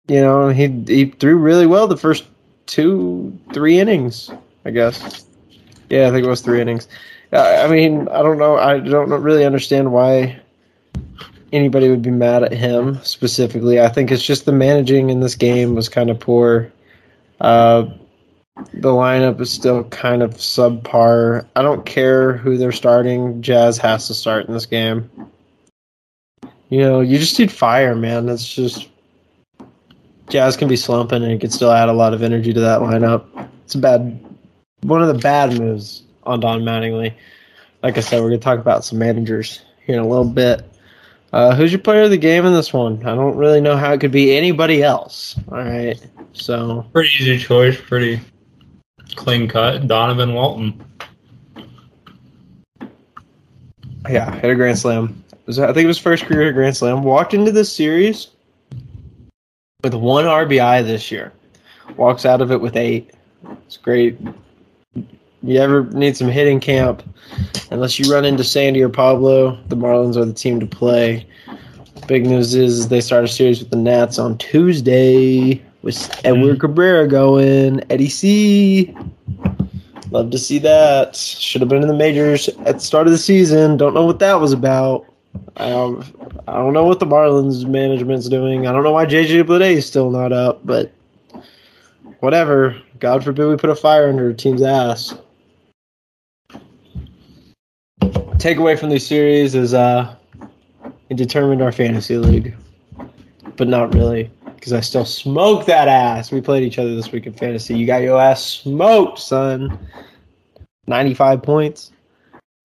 you 0.07 0.21
know, 0.21 0.49
he 0.49 0.67
he 0.87 1.05
threw 1.05 1.35
really 1.37 1.67
well 1.67 1.87
the 1.87 1.97
first 1.97 2.25
two, 2.65 3.37
three 3.53 3.79
innings, 3.79 4.31
I 4.65 4.71
guess. 4.71 5.25
Yeah, 5.89 6.07
I 6.07 6.11
think 6.11 6.25
it 6.25 6.29
was 6.29 6.41
three 6.41 6.61
innings. 6.61 6.87
I 7.31 7.67
mean, 7.67 8.07
I 8.09 8.21
don't 8.21 8.37
know. 8.37 8.57
I 8.57 8.79
don't 8.79 9.09
really 9.09 9.45
understand 9.45 9.91
why 9.91 10.39
anybody 11.53 11.89
would 11.89 12.01
be 12.01 12.11
mad 12.11 12.43
at 12.43 12.51
him 12.51 12.99
specifically. 13.03 13.79
I 13.79 13.87
think 13.87 14.11
it's 14.11 14.23
just 14.23 14.45
the 14.45 14.51
managing 14.51 15.09
in 15.09 15.21
this 15.21 15.35
game 15.35 15.75
was 15.75 15.87
kind 15.87 16.09
of 16.09 16.19
poor. 16.19 16.73
Uh, 17.39 17.85
the 18.73 18.89
lineup 18.89 19.39
is 19.39 19.51
still 19.51 19.83
kind 19.85 20.21
of 20.21 20.31
subpar. 20.35 21.47
I 21.55 21.61
don't 21.61 21.85
care 21.85 22.33
who 22.33 22.57
they're 22.57 22.71
starting. 22.71 23.41
Jazz 23.41 23.77
has 23.77 24.07
to 24.07 24.13
start 24.13 24.47
in 24.47 24.53
this 24.53 24.65
game. 24.65 25.09
You 26.69 26.79
know, 26.79 27.01
you 27.01 27.19
just 27.19 27.37
need 27.37 27.51
fire, 27.51 27.95
man. 27.95 28.25
That's 28.25 28.51
just 28.51 28.89
Jazz 30.29 30.57
can 30.57 30.67
be 30.67 30.75
slumping 30.75 31.23
and 31.23 31.31
it 31.31 31.41
can 31.41 31.51
still 31.51 31.71
add 31.71 31.89
a 31.89 31.93
lot 31.93 32.13
of 32.13 32.23
energy 32.23 32.53
to 32.53 32.59
that 32.61 32.79
lineup. 32.81 33.25
It's 33.65 33.75
a 33.75 33.79
bad, 33.79 34.19
one 34.81 35.01
of 35.01 35.07
the 35.07 35.21
bad 35.21 35.59
moves 35.59 36.03
on 36.23 36.39
Don 36.39 36.61
Mattingly. 36.61 37.13
Like 37.83 37.97
I 37.97 38.01
said, 38.01 38.21
we're 38.21 38.29
going 38.29 38.39
to 38.39 38.43
talk 38.43 38.59
about 38.59 38.83
some 38.85 38.97
managers 38.97 39.61
here 39.85 39.95
in 39.95 40.01
a 40.01 40.07
little 40.07 40.25
bit. 40.25 40.72
Uh, 41.33 41.55
who's 41.55 41.71
your 41.71 41.81
player 41.81 42.03
of 42.03 42.11
the 42.11 42.17
game 42.17 42.45
in 42.45 42.53
this 42.53 42.71
one? 42.71 43.03
I 43.07 43.15
don't 43.15 43.35
really 43.35 43.59
know 43.59 43.75
how 43.75 43.91
it 43.91 43.99
could 43.99 44.11
be 44.11 44.37
anybody 44.37 44.83
else. 44.83 45.35
All 45.51 45.57
right, 45.57 45.99
so 46.33 46.85
pretty 46.93 47.09
easy 47.19 47.39
choice, 47.39 47.79
pretty 47.81 48.21
clean 49.15 49.47
cut. 49.47 49.87
Donovan 49.87 50.35
Walton. 50.35 50.85
Yeah, 54.07 54.31
hit 54.35 54.51
a 54.51 54.55
grand 54.55 54.77
slam. 54.77 55.23
Was, 55.47 55.57
I 55.57 55.73
think 55.73 55.85
it 55.85 55.87
was 55.87 55.97
first 55.97 56.25
career 56.25 56.53
grand 56.53 56.77
slam. 56.77 57.03
Walked 57.03 57.33
into 57.33 57.51
this 57.51 57.73
series 57.73 58.27
with 59.83 59.95
one 59.95 60.25
RBI 60.25 60.85
this 60.85 61.11
year. 61.11 61.33
Walks 61.97 62.25
out 62.27 62.41
of 62.41 62.51
it 62.51 62.61
with 62.61 62.75
eight. 62.75 63.11
It's 63.65 63.77
great. 63.77 64.19
You 65.43 65.59
ever 65.59 65.83
need 65.91 66.15
some 66.15 66.29
hitting 66.29 66.61
camp, 66.61 67.03
unless 67.69 67.99
you 67.99 68.09
run 68.11 68.23
into 68.23 68.45
Sandy 68.45 68.81
or 68.81 68.87
Pablo, 68.87 69.57
the 69.67 69.75
Marlins 69.75 70.15
are 70.15 70.23
the 70.23 70.33
team 70.33 70.61
to 70.61 70.65
play. 70.65 71.27
Big 72.07 72.25
news 72.25 72.55
is 72.55 72.87
they 72.87 73.01
start 73.01 73.25
a 73.25 73.27
series 73.27 73.59
with 73.59 73.69
the 73.69 73.75
Nats 73.75 74.17
on 74.17 74.37
Tuesday 74.37 75.61
with 75.81 76.21
Edward 76.23 76.53
mm-hmm. 76.53 76.59
Cabrera 76.59 77.07
going. 77.09 77.81
Eddie 77.91 78.07
C. 78.07 78.95
Love 80.11 80.31
to 80.31 80.37
see 80.37 80.59
that. 80.59 81.15
Should 81.15 81.61
have 81.61 81.69
been 81.69 81.81
in 81.81 81.89
the 81.89 81.93
majors 81.93 82.47
at 82.65 82.75
the 82.75 82.79
start 82.79 83.07
of 83.07 83.11
the 83.11 83.17
season. 83.17 83.75
Don't 83.75 83.93
know 83.93 84.05
what 84.05 84.19
that 84.19 84.39
was 84.39 84.53
about. 84.53 85.05
I 85.57 85.69
don't, 85.69 86.41
I 86.47 86.53
don't 86.53 86.73
know 86.73 86.85
what 86.85 86.99
the 86.99 87.05
Marlins 87.05 87.65
management's 87.67 88.29
doing. 88.29 88.65
I 88.65 88.71
don't 88.71 88.83
know 88.83 88.91
why 88.91 89.05
JJ 89.05 89.43
Bleday 89.43 89.73
is 89.73 89.85
still 89.85 90.09
not 90.09 90.31
up, 90.31 90.65
but 90.65 90.93
whatever. 92.19 92.79
God 92.99 93.23
forbid 93.23 93.47
we 93.47 93.57
put 93.57 93.69
a 93.69 93.75
fire 93.75 94.07
under 94.07 94.29
a 94.29 94.33
team's 94.33 94.61
ass. 94.61 95.13
Takeaway 98.43 98.77
from 98.77 98.89
these 98.89 99.07
series 99.07 99.55
is 99.55 99.73
uh, 99.73 100.17
it 101.07 101.15
determined 101.15 101.61
our 101.61 101.71
fantasy 101.71 102.17
league, 102.17 102.53
but 103.55 103.69
not 103.69 103.93
really 103.93 104.29
because 104.43 104.73
I 104.73 104.81
still 104.81 105.05
smoke 105.05 105.65
that 105.67 105.87
ass. 105.87 106.29
We 106.29 106.41
played 106.41 106.63
each 106.63 106.77
other 106.77 106.93
this 106.93 107.09
week 107.09 107.25
in 107.25 107.31
fantasy. 107.31 107.77
You 107.77 107.87
got 107.87 108.01
your 108.01 108.19
ass 108.19 108.43
smoked, 108.43 109.19
son. 109.19 109.79
Ninety-five 110.87 111.41
points. 111.41 111.93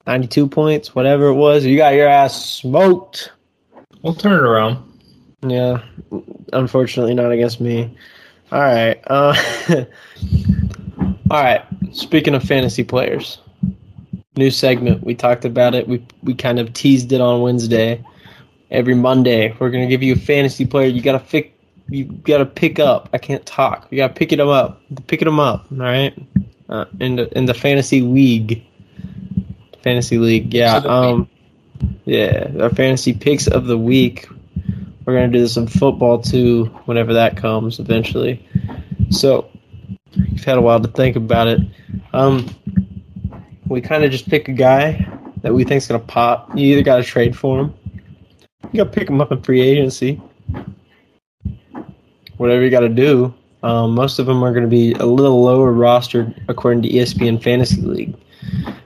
92 0.08 0.48
points, 0.48 0.96
whatever 0.96 1.28
it 1.28 1.34
was. 1.34 1.64
You 1.64 1.76
got 1.76 1.94
your 1.94 2.08
ass 2.08 2.44
smoked. 2.44 3.30
We'll 4.02 4.14
turn 4.14 4.32
it 4.32 4.42
around. 4.42 5.00
Yeah, 5.42 5.84
unfortunately, 6.52 7.14
not 7.14 7.30
against 7.30 7.60
me. 7.60 7.96
All 8.50 8.62
right. 8.62 9.00
Uh, 9.06 9.32
all 11.30 11.40
right. 11.44 11.64
Speaking 11.92 12.34
of 12.34 12.42
fantasy 12.42 12.82
players, 12.82 13.38
new 14.38 14.50
segment. 14.50 15.04
We 15.04 15.14
talked 15.14 15.44
about 15.44 15.74
it. 15.74 15.88
We 15.88 16.04
we 16.22 16.34
kind 16.34 16.58
of 16.58 16.72
teased 16.72 17.12
it 17.12 17.20
on 17.20 17.42
Wednesday. 17.42 18.04
Every 18.70 18.94
Monday, 18.94 19.54
we're 19.58 19.70
gonna 19.70 19.86
give 19.86 20.02
you 20.02 20.14
a 20.14 20.18
fantasy 20.18 20.66
player. 20.66 20.88
You 20.88 21.02
gotta 21.02 21.20
pick. 21.20 21.54
You 21.88 22.04
gotta 22.04 22.46
pick 22.46 22.78
up. 22.78 23.08
I 23.12 23.18
can't 23.18 23.44
talk. 23.46 23.88
You 23.90 23.96
gotta 23.98 24.14
pick 24.14 24.30
them 24.30 24.48
up. 24.48 24.80
Picking 25.06 25.26
them 25.26 25.40
up. 25.40 25.66
All 25.72 25.78
right. 25.78 26.14
Uh, 26.68 26.84
in 27.00 27.16
the 27.16 27.36
in 27.36 27.46
the 27.46 27.54
fantasy 27.54 28.02
league 28.02 28.62
fantasy 29.82 30.18
league. 30.18 30.52
Yeah. 30.52 30.76
Um, 30.76 31.28
yeah. 32.04 32.50
Our 32.60 32.70
fantasy 32.70 33.14
picks 33.14 33.46
of 33.46 33.66
the 33.66 33.78
week. 33.78 34.28
We're 35.04 35.14
gonna 35.14 35.28
do 35.28 35.46
some 35.46 35.66
football 35.66 36.20
too, 36.20 36.66
whenever 36.84 37.14
that 37.14 37.36
comes 37.36 37.78
eventually. 37.78 38.46
So 39.10 39.48
you've 40.12 40.44
had 40.44 40.58
a 40.58 40.60
while 40.60 40.80
to 40.80 40.88
think 40.88 41.16
about 41.16 41.48
it. 41.48 41.60
Um, 42.12 42.46
we 43.68 43.80
kind 43.80 44.04
of 44.04 44.10
just 44.10 44.28
pick 44.28 44.48
a 44.48 44.52
guy 44.52 45.06
that 45.42 45.54
we 45.54 45.64
think's 45.64 45.86
gonna 45.86 46.00
pop. 46.00 46.50
You 46.56 46.66
either 46.72 46.82
got 46.82 46.96
to 46.96 47.04
trade 47.04 47.36
for 47.36 47.60
him, 47.60 47.74
you 48.72 48.84
got 48.84 48.92
to 48.92 48.98
pick 48.98 49.08
him 49.08 49.20
up 49.20 49.32
in 49.32 49.40
free 49.42 49.60
agency. 49.60 50.20
Whatever 52.36 52.62
you 52.62 52.70
got 52.70 52.80
to 52.80 52.88
do. 52.88 53.34
Um, 53.62 53.94
most 53.94 54.18
of 54.18 54.26
them 54.26 54.42
are 54.44 54.52
going 54.52 54.64
to 54.64 54.68
be 54.68 54.92
a 54.92 55.06
little 55.06 55.42
lower 55.42 55.72
rostered 55.72 56.38
according 56.48 56.82
to 56.82 56.88
ESPN 56.88 57.42
Fantasy 57.42 57.80
League. 57.80 58.14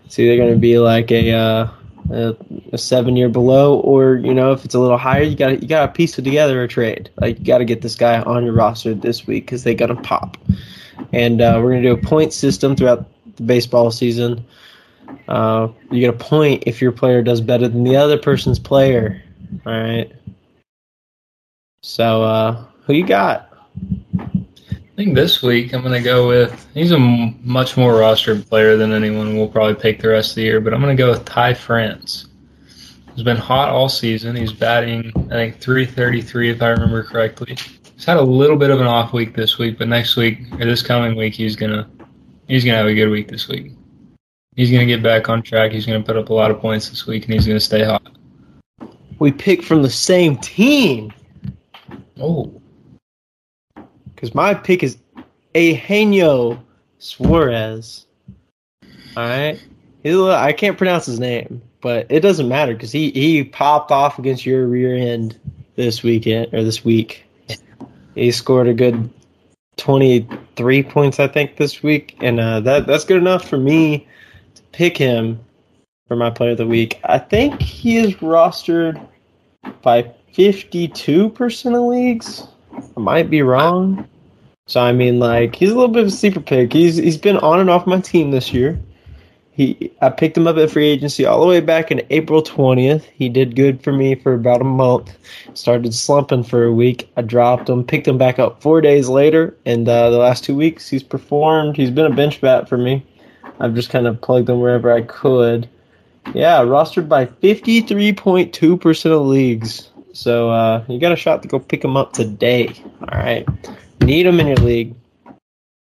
So 0.08 0.22
they're 0.22 0.36
going 0.36 0.52
to 0.52 0.58
be 0.58 0.78
like 0.78 1.10
a, 1.10 1.32
uh, 1.32 1.70
a, 2.10 2.36
a 2.72 2.78
seven 2.78 3.16
year 3.16 3.28
below, 3.28 3.80
or 3.80 4.16
you 4.16 4.32
know, 4.32 4.52
if 4.52 4.64
it's 4.64 4.74
a 4.74 4.78
little 4.78 4.96
higher, 4.96 5.22
you 5.22 5.36
got 5.36 5.62
you 5.62 5.68
got 5.68 5.86
to 5.86 5.92
piece 5.92 6.18
it 6.18 6.22
together 6.22 6.62
a 6.62 6.68
trade. 6.68 7.10
Like 7.20 7.38
you 7.38 7.44
got 7.44 7.58
to 7.58 7.64
get 7.64 7.82
this 7.82 7.96
guy 7.96 8.20
on 8.22 8.44
your 8.44 8.54
roster 8.54 8.94
this 8.94 9.26
week 9.26 9.46
because 9.46 9.64
they 9.64 9.74
got 9.74 9.86
to 9.86 9.96
pop. 9.96 10.36
And 11.12 11.40
uh, 11.40 11.60
we're 11.62 11.70
going 11.70 11.82
to 11.82 11.88
do 11.88 11.94
a 11.94 12.08
point 12.08 12.32
system 12.32 12.76
throughout 12.76 13.06
the 13.36 13.42
baseball 13.42 13.90
season. 13.90 14.44
Uh, 15.28 15.68
you 15.90 16.00
get 16.00 16.14
a 16.14 16.18
point 16.18 16.64
if 16.66 16.80
your 16.80 16.92
player 16.92 17.22
does 17.22 17.40
better 17.40 17.68
than 17.68 17.84
the 17.84 17.96
other 17.96 18.18
person's 18.18 18.58
player. 18.58 19.22
All 19.66 19.72
right. 19.72 20.12
So, 21.82 22.22
uh, 22.22 22.64
who 22.84 22.94
you 22.94 23.06
got? 23.06 23.48
I 24.18 24.94
think 24.96 25.14
this 25.14 25.42
week 25.42 25.72
I'm 25.72 25.82
going 25.82 25.94
to 25.94 26.04
go 26.04 26.28
with. 26.28 26.68
He's 26.74 26.92
a 26.92 26.96
m- 26.96 27.38
much 27.42 27.76
more 27.76 27.94
rostered 27.94 28.48
player 28.48 28.76
than 28.76 28.92
anyone 28.92 29.36
we'll 29.36 29.48
probably 29.48 29.74
pick 29.74 30.00
the 30.00 30.08
rest 30.08 30.32
of 30.32 30.36
the 30.36 30.42
year, 30.42 30.60
but 30.60 30.74
I'm 30.74 30.80
going 30.80 30.96
to 30.96 31.02
go 31.02 31.10
with 31.10 31.24
Ty 31.24 31.54
France. 31.54 32.28
He's 33.14 33.24
been 33.24 33.36
hot 33.36 33.70
all 33.70 33.88
season. 33.88 34.36
He's 34.36 34.52
batting, 34.52 35.12
I 35.30 35.34
think, 35.34 35.60
333 35.60 36.50
if 36.50 36.62
I 36.62 36.68
remember 36.68 37.02
correctly. 37.02 37.56
He's 37.94 38.04
had 38.04 38.16
a 38.16 38.22
little 38.22 38.56
bit 38.56 38.70
of 38.70 38.80
an 38.80 38.86
off 38.86 39.12
week 39.12 39.34
this 39.34 39.58
week, 39.58 39.78
but 39.78 39.88
next 39.88 40.16
week 40.16 40.40
or 40.52 40.64
this 40.64 40.82
coming 40.82 41.16
week 41.16 41.34
he's 41.34 41.54
gonna 41.54 41.88
he's 42.48 42.64
gonna 42.64 42.78
have 42.78 42.86
a 42.86 42.94
good 42.94 43.10
week 43.10 43.28
this 43.28 43.48
week. 43.48 43.72
He's 44.54 44.70
gonna 44.70 44.86
get 44.86 45.02
back 45.02 45.28
on 45.28 45.42
track. 45.42 45.72
He's 45.72 45.86
gonna 45.86 46.02
put 46.02 46.16
up 46.16 46.28
a 46.28 46.34
lot 46.34 46.50
of 46.50 46.60
points 46.60 46.90
this 46.90 47.06
week, 47.06 47.24
and 47.24 47.34
he's 47.34 47.46
gonna 47.46 47.60
stay 47.60 47.84
hot. 47.84 48.06
We 49.18 49.32
pick 49.32 49.62
from 49.62 49.82
the 49.82 49.90
same 49.90 50.36
team. 50.36 51.12
Oh, 52.20 52.60
because 54.14 54.34
my 54.34 54.52
pick 54.54 54.82
is 54.82 54.98
Eugenio 55.54 56.62
Suarez. 56.98 58.06
All 59.16 59.24
right, 59.24 59.60
I 60.04 60.52
can't 60.52 60.76
pronounce 60.76 61.06
his 61.06 61.18
name, 61.18 61.62
but 61.80 62.06
it 62.10 62.20
doesn't 62.20 62.48
matter 62.48 62.74
because 62.74 62.92
he 62.92 63.10
he 63.12 63.44
popped 63.44 63.90
off 63.90 64.18
against 64.18 64.44
your 64.44 64.66
rear 64.66 64.94
end 64.94 65.38
this 65.76 66.02
weekend 66.02 66.52
or 66.52 66.62
this 66.62 66.84
week. 66.84 67.24
He 68.14 68.30
scored 68.30 68.68
a 68.68 68.74
good 68.74 69.08
twenty 69.78 70.28
three 70.56 70.82
points, 70.82 71.18
I 71.18 71.28
think, 71.28 71.56
this 71.56 71.82
week, 71.82 72.16
and 72.20 72.38
uh, 72.38 72.60
that 72.60 72.86
that's 72.86 73.04
good 73.04 73.16
enough 73.16 73.48
for 73.48 73.56
me 73.56 73.98
to 73.98 74.11
pick 74.72 74.96
him 74.96 75.38
for 76.08 76.16
my 76.16 76.30
player 76.30 76.52
of 76.52 76.58
the 76.58 76.66
week. 76.66 77.00
I 77.04 77.18
think 77.18 77.60
he 77.60 77.98
is 77.98 78.14
rostered 78.16 79.06
by 79.82 80.12
fifty 80.32 80.88
two 80.88 81.30
percent 81.30 81.74
of 81.76 81.82
leagues. 81.82 82.46
I 82.96 83.00
might 83.00 83.30
be 83.30 83.42
wrong. 83.42 84.08
So 84.66 84.80
I 84.80 84.92
mean, 84.92 85.18
like 85.18 85.54
he's 85.54 85.70
a 85.70 85.74
little 85.74 85.88
bit 85.88 86.02
of 86.02 86.08
a 86.08 86.10
sleeper 86.10 86.40
pick. 86.40 86.72
He's 86.72 86.96
he's 86.96 87.18
been 87.18 87.36
on 87.38 87.60
and 87.60 87.70
off 87.70 87.86
my 87.86 88.00
team 88.00 88.30
this 88.30 88.52
year. 88.52 88.78
He 89.50 89.92
I 90.00 90.08
picked 90.08 90.36
him 90.36 90.46
up 90.46 90.56
at 90.56 90.70
free 90.70 90.86
agency 90.86 91.26
all 91.26 91.40
the 91.40 91.46
way 91.46 91.60
back 91.60 91.90
in 91.90 92.02
April 92.08 92.42
20th. 92.42 93.02
He 93.02 93.28
did 93.28 93.54
good 93.54 93.82
for 93.82 93.92
me 93.92 94.14
for 94.14 94.32
about 94.32 94.62
a 94.62 94.64
month. 94.64 95.14
Started 95.52 95.92
slumping 95.92 96.42
for 96.42 96.64
a 96.64 96.72
week. 96.72 97.10
I 97.16 97.22
dropped 97.22 97.68
him, 97.68 97.84
picked 97.84 98.08
him 98.08 98.16
back 98.16 98.38
up 98.38 98.62
four 98.62 98.80
days 98.80 99.08
later, 99.10 99.54
and 99.66 99.86
uh, 99.86 100.08
the 100.08 100.18
last 100.18 100.42
two 100.42 100.54
weeks 100.54 100.88
he's 100.88 101.02
performed. 101.02 101.76
He's 101.76 101.90
been 101.90 102.10
a 102.10 102.14
bench 102.14 102.40
bat 102.40 102.68
for 102.68 102.78
me. 102.78 103.04
I've 103.62 103.74
just 103.74 103.90
kind 103.90 104.08
of 104.08 104.20
plugged 104.20 104.50
him 104.50 104.60
wherever 104.60 104.92
I 104.92 105.02
could. 105.02 105.68
Yeah, 106.34 106.62
rostered 106.62 107.08
by 107.08 107.26
53.2% 107.26 109.06
of 109.12 109.26
leagues. 109.26 109.88
So 110.12 110.50
uh, 110.50 110.84
you 110.88 110.98
got 110.98 111.12
a 111.12 111.16
shot 111.16 111.42
to 111.42 111.48
go 111.48 111.60
pick 111.60 111.84
him 111.84 111.96
up 111.96 112.12
today. 112.12 112.74
All 113.00 113.18
right, 113.18 113.46
need 114.02 114.26
him 114.26 114.40
in 114.40 114.48
your 114.48 114.56
league. 114.56 114.96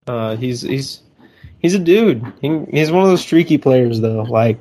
Uh, 0.06 0.36
he's 0.36 0.62
he's 0.62 1.00
he's 1.58 1.74
a 1.74 1.78
dude. 1.80 2.24
He, 2.40 2.64
he's 2.70 2.92
one 2.92 3.02
of 3.02 3.08
those 3.08 3.20
streaky 3.20 3.58
players 3.58 4.00
though. 4.00 4.22
Like 4.22 4.58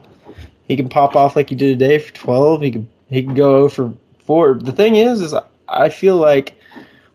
he 0.68 0.76
can 0.76 0.90
pop 0.90 1.16
off 1.16 1.36
like 1.36 1.50
he 1.50 1.56
did 1.56 1.80
today 1.80 2.00
for 2.00 2.12
twelve. 2.14 2.62
He 2.64 2.72
can 2.72 2.90
he 3.08 3.22
can 3.22 3.36
go 3.36 3.70
for 3.70 3.94
four. 4.26 4.56
The 4.56 4.72
thing 4.72 4.96
is, 4.96 5.22
is 5.22 5.36
I 5.70 5.90
feel 5.90 6.18
like 6.18 6.60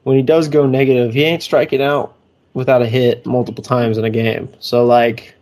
when 0.04 0.16
he 0.16 0.22
does 0.22 0.48
go 0.48 0.66
negative, 0.66 1.12
he 1.12 1.24
ain't 1.24 1.42
striking 1.42 1.82
out 1.82 2.14
without 2.54 2.80
a 2.80 2.86
hit 2.86 3.26
multiple 3.26 3.64
times 3.64 3.98
in 3.98 4.04
a 4.04 4.10
game. 4.10 4.48
So 4.60 4.84
like 4.86 5.34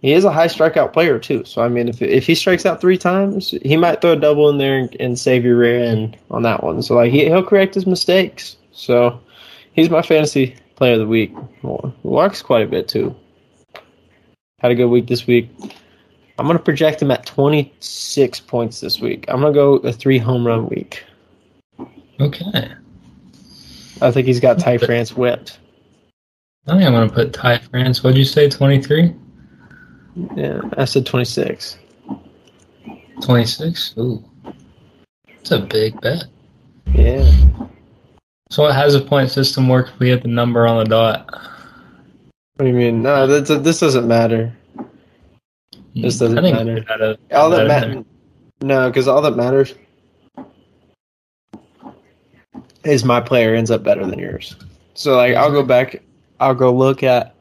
he 0.00 0.12
is 0.12 0.24
a 0.24 0.32
high 0.32 0.46
strikeout 0.46 0.92
player 0.92 1.18
too. 1.18 1.44
So 1.44 1.62
I 1.62 1.68
mean, 1.68 1.88
if 1.88 2.00
if 2.00 2.26
he 2.26 2.34
strikes 2.34 2.64
out 2.64 2.80
three 2.80 2.98
times, 2.98 3.50
he 3.62 3.76
might 3.76 4.00
throw 4.00 4.12
a 4.12 4.16
double 4.16 4.48
in 4.48 4.58
there 4.58 4.78
and, 4.78 4.96
and 5.00 5.18
save 5.18 5.44
your 5.44 5.56
rear 5.56 5.82
end 5.82 6.16
on 6.30 6.42
that 6.42 6.62
one. 6.62 6.82
So 6.82 6.94
like 6.94 7.10
he, 7.10 7.24
he'll 7.24 7.42
correct 7.42 7.74
his 7.74 7.86
mistakes. 7.86 8.56
So 8.72 9.20
he's 9.72 9.90
my 9.90 10.02
fantasy 10.02 10.56
player 10.76 10.94
of 10.94 11.00
the 11.00 11.06
week. 11.06 11.34
Walks 11.62 12.42
quite 12.42 12.62
a 12.62 12.68
bit 12.68 12.86
too. 12.86 13.14
Had 14.60 14.70
a 14.70 14.74
good 14.74 14.86
week 14.86 15.08
this 15.08 15.26
week. 15.26 15.50
I'm 16.38 16.46
gonna 16.46 16.60
project 16.60 17.02
him 17.02 17.10
at 17.10 17.26
26 17.26 18.40
points 18.40 18.80
this 18.80 19.00
week. 19.00 19.24
I'm 19.26 19.40
gonna 19.40 19.52
go 19.52 19.74
a 19.76 19.92
three 19.92 20.18
home 20.18 20.46
run 20.46 20.68
week. 20.68 21.04
Okay. 22.20 22.72
I 24.00 24.10
think 24.12 24.28
he's 24.28 24.38
got 24.38 24.60
Ty 24.60 24.78
France 24.78 25.16
whipped. 25.16 25.58
I 26.68 26.72
think 26.72 26.84
I'm 26.84 26.92
gonna 26.92 27.10
put 27.10 27.32
Ty 27.32 27.58
France. 27.58 28.04
What'd 28.04 28.16
you 28.16 28.24
say? 28.24 28.48
23. 28.48 29.12
Yeah, 30.36 30.60
I 30.76 30.84
said 30.84 31.06
26. 31.06 31.78
26? 33.22 33.94
Ooh. 33.98 34.24
It's 35.28 35.50
a 35.50 35.58
big 35.60 36.00
bet. 36.00 36.24
Yeah. 36.94 37.30
So 38.50 38.70
how 38.70 38.84
does 38.84 38.94
the 38.94 39.00
point 39.00 39.30
system 39.30 39.68
work 39.68 39.88
if 39.88 39.98
we 39.98 40.08
hit 40.08 40.22
the 40.22 40.28
number 40.28 40.66
on 40.66 40.78
the 40.78 40.84
dot? 40.88 41.26
What 42.56 42.64
do 42.64 42.66
you 42.66 42.72
mean? 42.72 43.02
No, 43.02 43.26
that's, 43.26 43.48
this 43.62 43.80
doesn't 43.80 44.08
matter. 44.08 44.56
Hmm, 44.74 44.84
this 46.02 46.18
doesn't 46.18 46.42
matter. 46.42 46.80
gotta- 46.80 47.18
All 47.32 47.50
that 47.50 47.66
matters. 47.66 48.04
No, 48.60 48.88
because 48.88 49.06
all 49.06 49.22
that 49.22 49.36
matters 49.36 49.74
is 52.84 53.04
my 53.04 53.20
player 53.20 53.54
ends 53.54 53.70
up 53.70 53.82
better 53.84 54.04
than 54.06 54.18
yours. 54.18 54.56
So 54.94 55.16
like, 55.16 55.34
I'll 55.34 55.52
go 55.52 55.62
back. 55.62 56.02
I'll 56.40 56.54
go 56.54 56.74
look 56.74 57.02
at. 57.02 57.34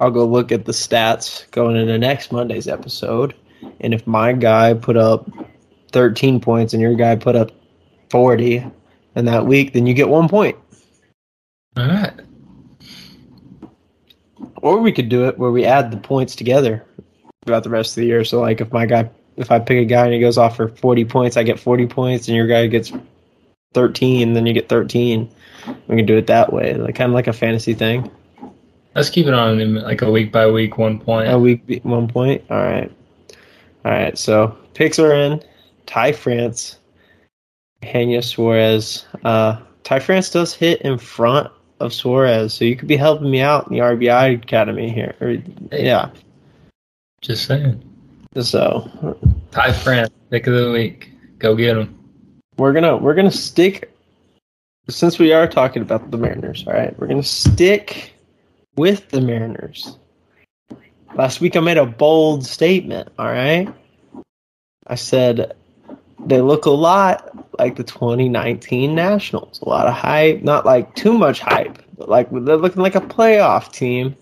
I'll 0.00 0.10
go 0.10 0.24
look 0.26 0.50
at 0.50 0.64
the 0.64 0.72
stats 0.72 1.48
going 1.50 1.76
into 1.76 1.98
next 1.98 2.32
Monday's 2.32 2.66
episode, 2.66 3.34
and 3.80 3.94
if 3.94 4.06
my 4.06 4.32
guy 4.32 4.74
put 4.74 4.96
up 4.96 5.30
13 5.92 6.40
points 6.40 6.72
and 6.72 6.82
your 6.82 6.94
guy 6.94 7.16
put 7.16 7.36
up 7.36 7.50
40 8.10 8.64
in 9.16 9.24
that 9.26 9.46
week, 9.46 9.72
then 9.72 9.86
you 9.86 9.94
get 9.94 10.08
one 10.08 10.28
point. 10.28 10.56
All 11.76 11.86
right. 11.86 12.12
Or 14.56 14.78
we 14.80 14.92
could 14.92 15.08
do 15.08 15.26
it 15.26 15.38
where 15.38 15.50
we 15.50 15.64
add 15.64 15.90
the 15.90 15.96
points 15.96 16.34
together 16.34 16.84
throughout 17.44 17.64
the 17.64 17.70
rest 17.70 17.92
of 17.92 17.96
the 17.96 18.06
year. 18.06 18.24
So 18.24 18.40
like 18.40 18.60
if 18.60 18.72
my 18.72 18.86
guy 18.86 19.10
if 19.36 19.50
I 19.50 19.58
pick 19.58 19.78
a 19.78 19.84
guy 19.84 20.04
and 20.04 20.14
he 20.14 20.20
goes 20.20 20.36
off 20.36 20.56
for 20.56 20.68
forty 20.68 21.04
points, 21.04 21.36
I 21.36 21.42
get 21.42 21.58
forty 21.58 21.86
points 21.86 22.28
and 22.28 22.36
your 22.36 22.46
guy 22.46 22.66
gets 22.66 22.92
thirteen, 23.72 24.34
then 24.34 24.44
you 24.44 24.52
get 24.52 24.68
thirteen. 24.68 25.30
We 25.88 25.96
can 25.96 26.06
do 26.06 26.16
it 26.18 26.26
that 26.26 26.52
way. 26.52 26.74
Like 26.74 26.94
kind 26.94 27.10
of 27.10 27.14
like 27.14 27.26
a 27.26 27.32
fantasy 27.32 27.74
thing. 27.74 28.10
Let's 28.94 29.10
keep 29.10 29.26
it 29.26 29.34
on 29.34 29.74
like 29.76 30.02
a 30.02 30.10
week 30.10 30.32
by 30.32 30.50
week 30.50 30.78
one 30.78 30.98
point. 30.98 31.30
A 31.30 31.38
week 31.38 31.80
one 31.84 32.08
point. 32.08 32.44
All 32.50 32.58
right. 32.58 32.90
All 33.84 33.92
right. 33.92 34.18
So 34.18 34.56
picks 34.74 34.98
are 34.98 35.12
in. 35.12 35.42
Ty 35.86 36.12
France. 36.12 36.78
Hanya 37.82 38.22
Suarez. 38.22 39.06
Uh 39.24 39.60
Ty 39.84 40.00
France 40.00 40.30
does 40.30 40.54
hit 40.54 40.80
in 40.82 40.98
front 40.98 41.50
of 41.80 41.94
Suarez, 41.94 42.52
so 42.52 42.64
you 42.64 42.76
could 42.76 42.88
be 42.88 42.96
helping 42.96 43.30
me 43.30 43.40
out 43.40 43.66
in 43.68 43.74
the 43.74 43.80
RBI 43.80 44.42
Academy 44.42 44.90
here. 44.90 45.14
Or, 45.20 45.36
yeah. 45.72 46.10
Just 47.22 47.46
saying. 47.46 47.82
So 48.40 49.16
Ty 49.50 49.72
France, 49.72 50.10
pick 50.30 50.46
of 50.46 50.54
the 50.54 50.70
week. 50.70 51.12
Go 51.38 51.54
get 51.54 51.76
him. 51.76 51.98
we're 52.58 52.72
gonna 52.72 52.96
we're 52.96 53.14
gonna 53.14 53.30
stick 53.30 53.90
since 54.88 55.18
we 55.18 55.32
are 55.32 55.46
talking 55.46 55.82
about 55.82 56.10
the 56.10 56.16
Mariners, 56.16 56.64
all 56.66 56.72
right, 56.72 56.98
we're 56.98 57.06
gonna 57.06 57.22
stick 57.22 58.12
with 58.80 59.10
the 59.10 59.20
Mariners. 59.20 59.98
Last 61.14 61.42
week 61.42 61.54
I 61.54 61.60
made 61.60 61.76
a 61.76 61.84
bold 61.84 62.46
statement, 62.46 63.10
all 63.18 63.26
right? 63.26 63.68
I 64.86 64.94
said 64.94 65.54
they 66.18 66.40
look 66.40 66.64
a 66.64 66.70
lot 66.70 67.58
like 67.58 67.76
the 67.76 67.84
2019 67.84 68.94
Nationals. 68.94 69.60
A 69.60 69.68
lot 69.68 69.86
of 69.86 69.92
hype, 69.92 70.40
not 70.40 70.64
like 70.64 70.94
too 70.94 71.12
much 71.12 71.40
hype, 71.40 71.76
but 71.98 72.08
like 72.08 72.30
they're 72.30 72.56
looking 72.56 72.80
like 72.80 72.94
a 72.94 73.02
playoff 73.02 73.70
team. 73.70 74.16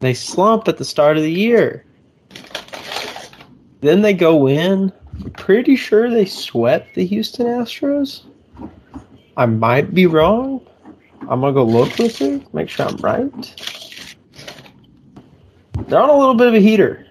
They 0.00 0.14
slump 0.14 0.68
at 0.68 0.78
the 0.78 0.86
start 0.86 1.18
of 1.18 1.22
the 1.22 1.30
year. 1.30 1.84
Then 3.82 4.00
they 4.00 4.14
go 4.14 4.48
in. 4.48 4.90
Pretty 5.34 5.76
sure 5.76 6.08
they 6.08 6.24
swept 6.24 6.94
the 6.94 7.04
Houston 7.04 7.46
Astros. 7.46 8.22
I 9.36 9.44
might 9.44 9.92
be 9.92 10.06
wrong. 10.06 10.66
I'm 11.28 11.42
gonna 11.42 11.52
go 11.52 11.64
look 11.64 11.98
real 11.98 12.08
quick, 12.08 12.54
make 12.54 12.70
sure 12.70 12.86
I'm 12.86 12.96
right. 12.96 13.87
They're 15.86 16.00
on 16.00 16.10
a 16.10 16.18
little 16.18 16.34
bit 16.34 16.48
of 16.48 16.54
a 16.54 16.60
heater. 16.60 17.06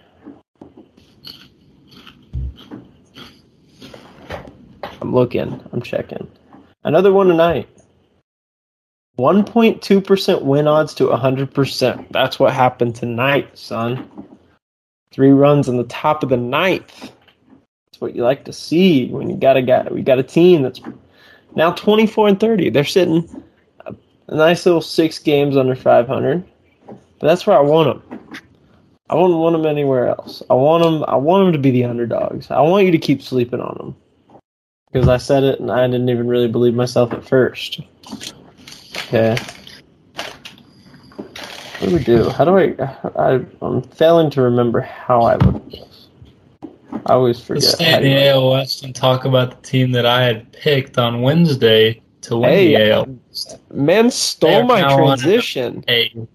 I'm 5.01 5.13
looking. 5.13 5.61
I'm 5.71 5.81
checking. 5.81 6.29
Another 6.83 7.13
one 7.13 7.27
tonight. 7.27 7.69
1.2% 9.17 10.41
win 10.43 10.67
odds 10.67 10.93
to 10.95 11.05
100%. 11.05 12.11
That's 12.11 12.39
what 12.39 12.53
happened 12.53 12.95
tonight, 12.95 13.57
son. 13.57 14.09
Three 15.11 15.31
runs 15.31 15.67
in 15.67 15.77
the 15.77 15.85
top 15.85 16.21
of 16.21 16.29
the 16.29 16.37
ninth. 16.37 17.11
That's 17.97 17.99
what 17.99 18.15
you 18.15 18.23
like 18.23 18.45
to 18.45 18.53
see 18.53 19.07
when 19.09 19.29
you 19.29 19.37
got 19.37 19.57
a 19.57 19.61
guy. 19.63 19.87
We 19.89 20.03
got 20.03 20.19
a 20.19 20.23
team 20.23 20.61
that's 20.61 20.81
now 21.55 21.71
24 21.71 22.27
and 22.27 22.39
30. 22.39 22.69
They're 22.69 22.85
sitting 22.85 23.43
a, 23.85 23.95
nice 24.35 24.65
little 24.65 24.81
six 24.81 25.17
games 25.17 25.57
under 25.57 25.75
500. 25.75 26.43
But 26.85 26.97
that's 27.27 27.47
where 27.47 27.57
I 27.57 27.61
want 27.61 28.07
them. 28.07 28.16
I 29.09 29.15
wouldn't 29.15 29.39
want 29.39 29.53
them 29.53 29.65
anywhere 29.65 30.07
else. 30.07 30.43
I 30.49 30.53
want 30.53 30.83
them. 30.83 31.05
I 31.07 31.15
want 31.15 31.45
them 31.45 31.53
to 31.53 31.59
be 31.59 31.71
the 31.71 31.85
underdogs. 31.85 32.51
I 32.51 32.59
want 32.61 32.85
you 32.85 32.91
to 32.91 32.97
keep 32.97 33.21
sleeping 33.21 33.61
on 33.61 33.75
them 33.77 33.95
because 34.91 35.07
I 35.07 35.17
said 35.17 35.43
it 35.43 35.59
and 35.59 35.71
I 35.71 35.85
didn't 35.87 36.09
even 36.09 36.27
really 36.27 36.49
believe 36.49 36.73
myself 36.73 37.13
at 37.13 37.25
first. 37.25 37.79
Okay. 38.95 39.37
What 41.79 41.89
do 41.89 41.95
we 41.95 42.03
do? 42.03 42.29
How 42.29 42.43
do 42.43 42.57
I, 42.57 42.75
I? 43.15 43.45
I'm 43.61 43.81
failing 43.83 44.29
to 44.31 44.41
remember 44.41 44.81
how 44.81 45.21
I 45.21 45.35
look 45.37 45.71
this. 45.71 46.07
I 47.05 47.13
always 47.13 47.39
forget. 47.39 47.63
Let's 47.63 47.75
stay 47.75 47.91
how 47.91 47.97
in 47.97 48.03
the 48.03 48.27
AL 48.29 48.51
West 48.51 48.83
and 48.83 48.93
talk 48.93 49.23
about 49.23 49.51
the 49.51 49.67
team 49.67 49.91
that 49.91 50.05
I 50.05 50.23
had 50.23 50.51
picked 50.51 50.97
on 50.97 51.21
Wednesday 51.21 52.01
to 52.21 52.37
win 52.37 52.49
Hey, 52.49 52.75
the 52.75 52.91
uh, 52.91 52.95
AL. 52.95 53.05
West. 53.05 53.57
Man 53.73 54.11
stole 54.11 54.63
my 54.63 54.81
transition. 54.81 55.85
A 55.87 56.27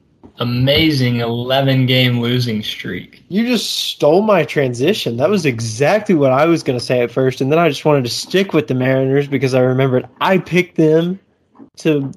amazing 0.42 1.16
11 1.20 1.86
game 1.86 2.20
losing 2.20 2.62
streak. 2.62 3.22
You 3.28 3.46
just 3.46 3.70
stole 3.70 4.22
my 4.22 4.44
transition. 4.44 5.16
That 5.16 5.30
was 5.30 5.46
exactly 5.46 6.14
what 6.14 6.32
I 6.32 6.46
was 6.46 6.62
going 6.62 6.78
to 6.78 6.84
say 6.84 7.00
at 7.00 7.10
first, 7.10 7.40
and 7.40 7.50
then 7.50 7.58
I 7.58 7.68
just 7.68 7.84
wanted 7.84 8.04
to 8.04 8.10
stick 8.10 8.52
with 8.52 8.66
the 8.66 8.74
Mariners 8.74 9.28
because 9.28 9.54
I 9.54 9.60
remembered 9.60 10.08
I 10.20 10.38
picked 10.38 10.76
them 10.76 11.18
to 11.78 12.12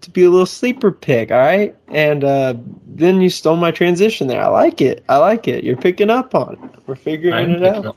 to 0.00 0.10
be 0.10 0.24
a 0.24 0.30
little 0.30 0.46
sleeper 0.46 0.90
pick. 0.90 1.30
All 1.30 1.38
right, 1.38 1.74
and 1.88 2.24
uh, 2.24 2.54
then 2.86 3.20
you 3.20 3.30
stole 3.30 3.56
my 3.56 3.70
transition 3.70 4.26
there. 4.26 4.42
I 4.42 4.48
like 4.48 4.80
it. 4.80 5.04
I 5.08 5.18
like 5.18 5.46
it. 5.46 5.64
You're 5.64 5.76
picking 5.76 6.10
up 6.10 6.34
on 6.34 6.54
it. 6.54 6.80
We're 6.86 6.96
figuring 6.96 7.34
I'm 7.34 7.50
it 7.50 7.64
out. 7.64 7.86
up. 7.86 7.96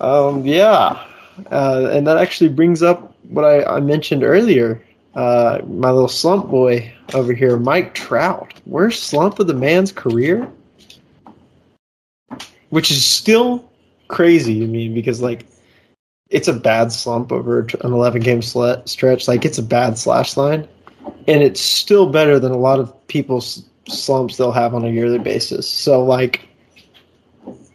Um, 0.00 0.44
yeah, 0.44 1.06
uh, 1.50 1.88
and 1.92 2.06
that 2.06 2.16
actually 2.16 2.50
brings 2.50 2.82
up 2.82 3.14
what 3.28 3.44
I, 3.44 3.64
I 3.76 3.80
mentioned 3.80 4.24
earlier. 4.24 4.82
Uh, 5.14 5.60
my 5.68 5.90
little 5.90 6.08
slump 6.08 6.50
boy 6.50 6.92
over 7.14 7.32
here, 7.32 7.56
Mike 7.56 7.94
Trout. 7.94 8.52
Worst 8.66 9.04
slump 9.04 9.38
of 9.38 9.46
the 9.46 9.54
man's 9.54 9.92
career, 9.92 10.50
which 12.70 12.90
is 12.90 13.04
still 13.04 13.70
crazy 14.08 14.60
to 14.60 14.66
me 14.66 14.88
because 14.88 15.22
like 15.22 15.46
it's 16.30 16.48
a 16.48 16.52
bad 16.52 16.90
slump 16.90 17.30
over 17.30 17.60
an 17.60 17.92
11 17.92 18.22
game 18.22 18.42
stretch. 18.42 19.28
Like 19.28 19.44
it's 19.44 19.58
a 19.58 19.62
bad 19.62 19.98
slash 19.98 20.36
line, 20.36 20.66
and 21.28 21.42
it's 21.42 21.60
still 21.60 22.10
better 22.10 22.40
than 22.40 22.50
a 22.50 22.58
lot 22.58 22.80
of 22.80 23.06
people's 23.06 23.64
slumps 23.88 24.36
they'll 24.36 24.50
have 24.50 24.74
on 24.74 24.84
a 24.84 24.90
yearly 24.90 25.18
basis. 25.18 25.68
So 25.68 26.02
like 26.02 26.48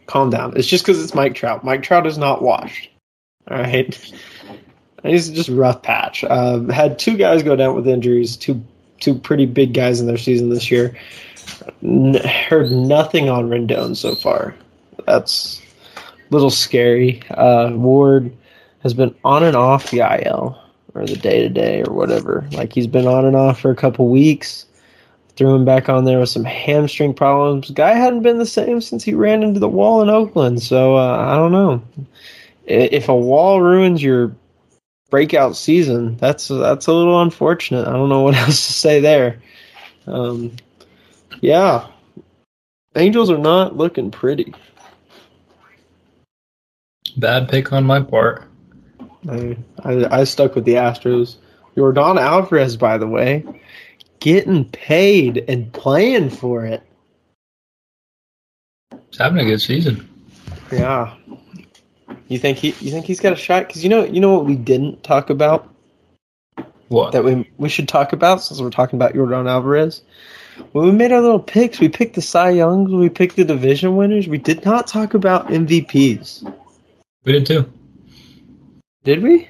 calm 0.06 0.28
down. 0.28 0.52
It's 0.56 0.68
just 0.68 0.84
because 0.84 1.02
it's 1.02 1.14
Mike 1.14 1.34
Trout. 1.34 1.64
Mike 1.64 1.82
Trout 1.82 2.06
is 2.06 2.18
not 2.18 2.42
washed. 2.42 2.90
All 3.50 3.56
right. 3.56 4.12
He's 5.02 5.30
just 5.30 5.48
rough 5.48 5.82
patch. 5.82 6.24
Uh, 6.24 6.60
had 6.64 6.98
two 6.98 7.16
guys 7.16 7.42
go 7.42 7.56
down 7.56 7.74
with 7.74 7.88
injuries, 7.88 8.36
two 8.36 8.62
two 9.00 9.14
pretty 9.14 9.46
big 9.46 9.72
guys 9.72 10.00
in 10.00 10.06
their 10.06 10.18
season 10.18 10.50
this 10.50 10.70
year. 10.70 10.94
N- 11.82 12.14
heard 12.14 12.70
nothing 12.70 13.28
on 13.28 13.48
Rendon 13.48 13.96
so 13.96 14.14
far. 14.14 14.54
That's 15.06 15.60
a 15.96 16.02
little 16.30 16.50
scary. 16.50 17.22
Uh, 17.30 17.70
Ward 17.72 18.34
has 18.82 18.94
been 18.94 19.14
on 19.24 19.42
and 19.42 19.56
off 19.56 19.90
the 19.90 20.00
IL 20.00 20.58
or 20.94 21.06
the 21.06 21.16
day 21.16 21.40
to 21.40 21.48
day 21.48 21.82
or 21.82 21.92
whatever. 21.92 22.46
Like 22.52 22.72
he's 22.72 22.86
been 22.86 23.06
on 23.06 23.24
and 23.24 23.36
off 23.36 23.60
for 23.60 23.70
a 23.70 23.76
couple 23.76 24.08
weeks. 24.08 24.66
Threw 25.36 25.54
him 25.54 25.64
back 25.64 25.88
on 25.88 26.04
there 26.04 26.18
with 26.18 26.28
some 26.28 26.44
hamstring 26.44 27.14
problems. 27.14 27.70
Guy 27.70 27.94
hadn't 27.94 28.22
been 28.22 28.38
the 28.38 28.46
same 28.46 28.80
since 28.80 29.02
he 29.02 29.14
ran 29.14 29.42
into 29.42 29.60
the 29.60 29.68
wall 29.68 30.02
in 30.02 30.10
Oakland. 30.10 30.62
So 30.62 30.96
uh, 30.96 31.16
I 31.16 31.36
don't 31.36 31.52
know. 31.52 31.82
If 32.66 33.08
a 33.08 33.16
wall 33.16 33.62
ruins 33.62 34.02
your 34.02 34.34
breakout 35.10 35.56
season, 35.56 36.16
that's 36.16 36.48
that's 36.48 36.86
a 36.86 36.92
little 36.92 37.20
unfortunate. 37.20 37.86
I 37.86 37.92
don't 37.92 38.08
know 38.08 38.22
what 38.22 38.34
else 38.36 38.66
to 38.66 38.72
say 38.72 39.00
there. 39.00 39.40
Um, 40.06 40.56
yeah, 41.40 41.86
Angels 42.96 43.30
are 43.30 43.38
not 43.38 43.76
looking 43.76 44.10
pretty. 44.10 44.52
Bad 47.16 47.48
pick 47.48 47.72
on 47.72 47.84
my 47.84 48.00
part. 48.00 48.44
I, 49.28 49.56
I, 49.84 50.20
I 50.20 50.24
stuck 50.24 50.54
with 50.54 50.64
the 50.64 50.74
Astros. 50.74 51.36
Yordan 51.76 52.20
Alvarez, 52.20 52.76
by 52.76 52.98
the 52.98 53.06
way, 53.06 53.44
getting 54.18 54.64
paid 54.70 55.44
and 55.46 55.72
playing 55.72 56.30
for 56.30 56.64
it. 56.64 56.82
He's 59.10 59.18
having 59.18 59.38
a 59.38 59.44
good 59.44 59.60
season. 59.60 60.08
Yeah. 60.72 61.14
You 62.30 62.38
think 62.38 62.58
he? 62.58 62.68
You 62.80 62.92
think 62.92 63.06
he's 63.06 63.18
got 63.18 63.32
a 63.32 63.36
shot? 63.36 63.66
Because 63.66 63.82
you 63.82 63.90
know, 63.90 64.04
you 64.04 64.20
know 64.20 64.32
what 64.32 64.46
we 64.46 64.54
didn't 64.54 65.02
talk 65.02 65.30
about 65.30 65.68
What? 66.86 67.10
that 67.10 67.24
we 67.24 67.50
we 67.58 67.68
should 67.68 67.88
talk 67.88 68.12
about 68.12 68.40
since 68.40 68.60
we're 68.60 68.70
talking 68.70 68.96
about 68.96 69.14
Yordan 69.14 69.50
Alvarez. 69.50 70.02
When 70.70 70.84
we 70.84 70.92
made 70.92 71.10
our 71.10 71.20
little 71.20 71.40
picks, 71.40 71.80
we 71.80 71.88
picked 71.88 72.14
the 72.14 72.22
Cy 72.22 72.50
Youngs, 72.50 72.92
we 72.92 73.08
picked 73.08 73.34
the 73.34 73.44
division 73.44 73.96
winners. 73.96 74.28
We 74.28 74.38
did 74.38 74.64
not 74.64 74.86
talk 74.86 75.14
about 75.14 75.48
MVPs, 75.48 76.54
we 77.24 77.32
did 77.32 77.46
too. 77.46 77.68
did 79.02 79.24
we? 79.24 79.48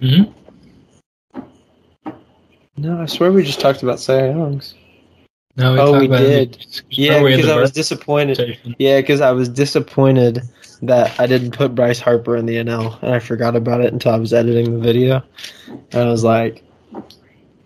hmm 0.00 0.22
No, 2.76 3.00
I 3.02 3.06
swear 3.06 3.30
we 3.30 3.44
just 3.44 3.60
talked 3.60 3.84
about 3.84 4.00
Cy 4.00 4.30
Youngs. 4.30 4.74
No, 5.56 5.76
Oh, 5.78 6.00
we 6.00 6.06
about 6.06 6.18
did. 6.18 6.66
Yeah, 6.90 7.22
we 7.22 7.36
because 7.36 7.50
I 7.50 7.56
was 7.56 7.70
disappointed. 7.70 8.58
Yeah, 8.80 9.00
because 9.00 9.20
I 9.20 9.30
was 9.30 9.48
disappointed 9.48 10.42
that 10.82 11.18
I 11.20 11.26
didn't 11.26 11.52
put 11.52 11.74
Bryce 11.74 12.00
Harper 12.00 12.36
in 12.36 12.46
the 12.46 12.56
NL, 12.56 13.00
and 13.02 13.14
I 13.14 13.18
forgot 13.18 13.56
about 13.56 13.80
it 13.80 13.92
until 13.92 14.12
I 14.12 14.18
was 14.18 14.32
editing 14.32 14.72
the 14.72 14.80
video. 14.80 15.22
And 15.68 15.94
I 15.94 16.06
was 16.06 16.24
like, 16.24 16.64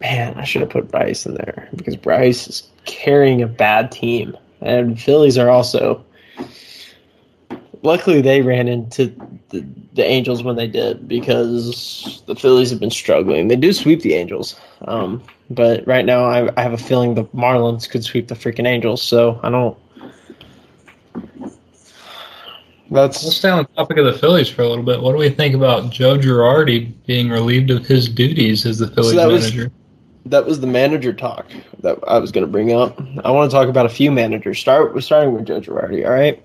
man, 0.01 0.35
I 0.35 0.45
should 0.45 0.63
have 0.63 0.71
put 0.71 0.91
Bryce 0.91 1.25
in 1.27 1.35
there 1.35 1.69
because 1.75 1.97
Bryce 1.97 2.49
is 2.49 2.69
carrying 2.85 3.43
a 3.43 3.47
bad 3.47 3.93
team, 3.93 4.37
and 4.61 5.01
Phillies 5.01 5.39
are 5.39 5.51
also. 5.51 6.05
Luckily, 7.83 8.23
they 8.23 8.41
ran 8.41 8.67
into 8.67 9.09
the, 9.51 9.63
the 9.93 10.05
Angels 10.05 10.43
when 10.43 10.57
they 10.57 10.67
did 10.67 11.07
because 11.07 12.23
the 12.27 12.35
Phillies 12.35 12.71
have 12.71 12.81
been 12.81 12.91
struggling. 12.91 13.49
They 13.49 13.57
do 13.57 13.75
sweep 13.75 14.01
the 14.01 14.15
Angels, 14.15 14.59
um, 14.89 15.23
but 15.51 15.87
right 15.87 16.07
now 16.07 16.25
I, 16.25 16.51
I 16.57 16.63
have 16.63 16.73
a 16.73 16.79
feeling 16.79 17.15
the 17.15 17.25
Marlins 17.27 17.89
could 17.89 18.03
sweep 18.03 18.29
the 18.29 18.35
freaking 18.35 18.67
Angels. 18.67 19.03
So 19.03 19.39
I 19.43 19.51
don't. 19.51 19.77
Let's 22.95 23.19
stay 23.35 23.49
on 23.49 23.59
the 23.59 23.65
topic 23.75 23.99
of 23.99 24.05
the 24.05 24.13
Phillies 24.13 24.49
for 24.49 24.63
a 24.63 24.69
little 24.69 24.85
bit. 24.85 25.03
What 25.03 25.11
do 25.11 25.19
we 25.19 25.29
think 25.29 25.53
about 25.53 25.91
Joe 25.91 26.17
Girardi 26.17 26.93
being 27.07 27.29
relieved 27.29 27.73
of 27.73 27.85
his 27.85 28.09
duties 28.09 28.65
as 28.65 28.79
the 28.79 28.87
Phillies 28.87 29.15
that 29.17 29.27
was- 29.27 29.53
manager? 29.53 29.73
that 30.27 30.47
was 30.47 30.61
the 30.61 30.67
manager 30.67 31.13
talk 31.13 31.47
that 31.81 31.99
I 32.07 32.19
was 32.19 32.33
going 32.33 32.47
to 32.47 32.51
bring 32.51 32.73
up. 32.73 32.99
I 33.25 33.31
want 33.31 33.51
to 33.51 33.55
talk 33.55 33.69
about 33.69 33.85
a 33.85 33.91
few 33.91 34.11
managers. 34.13 34.59
Start 34.61 34.95
with 34.95 35.05
starting 35.05 35.35
with 35.35 35.45
Joe 35.45 35.61
Girardi. 35.61 36.07
All 36.07 36.13
right, 36.13 36.41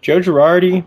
Joe 0.00 0.18
Girardi 0.18 0.84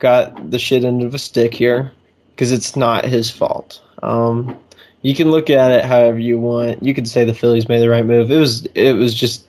got 0.00 0.50
the 0.50 0.58
shit 0.58 0.84
end 0.84 1.02
of 1.02 1.14
a 1.14 1.18
stick 1.18 1.54
here 1.54 1.92
because 2.30 2.50
it's 2.50 2.74
not 2.74 3.04
his 3.04 3.30
fault. 3.30 3.80
Um, 4.02 4.58
you 5.02 5.14
can 5.14 5.30
look 5.30 5.48
at 5.48 5.70
it 5.70 5.84
however 5.84 6.18
you 6.18 6.38
want. 6.38 6.82
You 6.82 6.92
could 6.92 7.08
say 7.08 7.24
the 7.24 7.32
Phillies 7.34 7.68
made 7.68 7.80
the 7.80 7.88
right 7.88 8.04
move. 8.04 8.30
It 8.30 8.38
was 8.38 8.66
it 8.74 8.94
was 8.94 9.14
just 9.14 9.46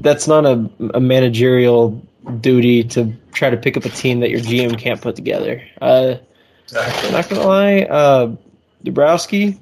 that's 0.00 0.26
not 0.26 0.44
a, 0.46 0.68
a 0.94 1.00
managerial 1.00 2.00
duty 2.40 2.84
to 2.84 3.12
try 3.32 3.50
to 3.50 3.56
pick 3.56 3.76
up 3.76 3.84
a 3.84 3.90
team 3.90 4.20
that 4.20 4.30
your 4.30 4.40
GM 4.40 4.78
can't 4.78 5.00
put 5.00 5.16
together. 5.16 5.62
Uh, 5.80 6.16
I'm 6.76 7.12
not 7.12 7.28
gonna 7.28 7.46
lie, 7.46 7.82
uh, 7.82 8.36
Dombrowski. 8.82 9.58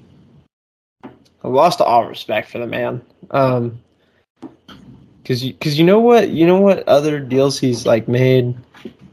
I 1.05 1.49
lost 1.49 1.81
all 1.81 2.07
respect 2.07 2.51
for 2.51 2.59
the 2.59 2.67
man. 2.67 3.03
Um, 3.31 3.81
cause 5.25 5.45
you, 5.45 5.55
cause 5.55 5.79
you 5.79 5.85
know 5.85 6.01
what, 6.01 6.31
you 6.31 6.47
know 6.47 6.61
what 6.61 6.87
other 6.89 7.21
deals 7.21 7.59
he's 7.59 7.87
like 7.87 8.09
made. 8.09 8.57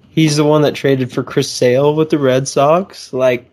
He's 0.10 0.38
the 0.38 0.44
one 0.44 0.62
that 0.64 0.76
traded 0.76 1.12
for 1.12 1.24
Chris 1.24 1.50
Sale 1.50 1.96
with 1.96 2.10
the 2.10 2.20
Red 2.20 2.48
Sox. 2.48 3.14
Like, 3.14 3.50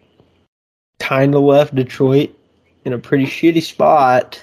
kind 0.98 1.34
of 1.34 1.42
left 1.42 1.74
Detroit 1.74 2.30
in 2.84 2.92
a 2.92 2.98
pretty 2.98 3.24
shitty 3.26 3.62
spot. 3.62 4.42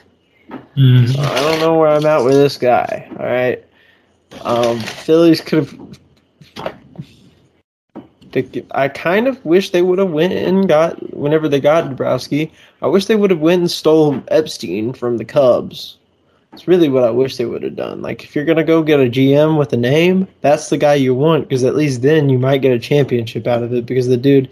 Mhm. 0.75 1.13
So 1.13 1.21
I 1.21 1.39
don't 1.41 1.59
know 1.59 1.77
where 1.77 1.89
I'm 1.89 2.05
at 2.05 2.23
with 2.23 2.33
this 2.33 2.57
guy. 2.57 3.07
All 3.19 3.25
right, 3.25 3.63
um, 4.41 4.79
Phillies 4.79 5.41
could 5.41 5.65
have. 5.65 5.99
I 8.71 8.87
kind 8.87 9.27
of 9.27 9.43
wish 9.43 9.71
they 9.71 9.81
would 9.81 9.97
have 9.97 10.11
went 10.11 10.33
and 10.33 10.67
got 10.67 11.15
whenever 11.15 11.49
they 11.49 11.59
got 11.59 11.85
Dombrowski. 11.85 12.51
I 12.83 12.87
wish 12.87 13.05
they 13.05 13.15
would 13.15 13.31
have 13.31 13.39
went 13.39 13.61
and 13.61 13.71
stole 13.71 14.21
Epstein 14.27 14.93
from 14.93 15.17
the 15.17 15.25
Cubs. 15.25 15.97
It's 16.53 16.67
really 16.67 16.89
what 16.89 17.03
I 17.03 17.09
wish 17.09 17.37
they 17.37 17.45
would 17.45 17.63
have 17.63 17.75
done. 17.75 18.01
Like 18.01 18.23
if 18.23 18.35
you're 18.35 18.45
gonna 18.45 18.63
go 18.63 18.83
get 18.83 18.99
a 18.99 19.09
GM 19.09 19.57
with 19.57 19.73
a 19.73 19.77
name, 19.77 20.27
that's 20.41 20.69
the 20.69 20.77
guy 20.77 20.95
you 20.95 21.15
want 21.15 21.47
because 21.47 21.63
at 21.63 21.75
least 21.75 22.01
then 22.01 22.29
you 22.29 22.37
might 22.37 22.61
get 22.61 22.71
a 22.71 22.79
championship 22.79 23.47
out 23.47 23.63
of 23.63 23.73
it. 23.73 23.85
Because 23.85 24.07
the 24.07 24.17
dude, 24.17 24.49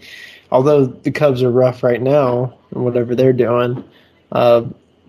although 0.50 0.86
the 0.86 1.10
Cubs 1.10 1.42
are 1.42 1.50
rough 1.50 1.82
right 1.82 2.02
now 2.02 2.56
and 2.72 2.84
whatever 2.84 3.14
they're 3.14 3.32
doing, 3.32 3.84
uh, 4.32 4.64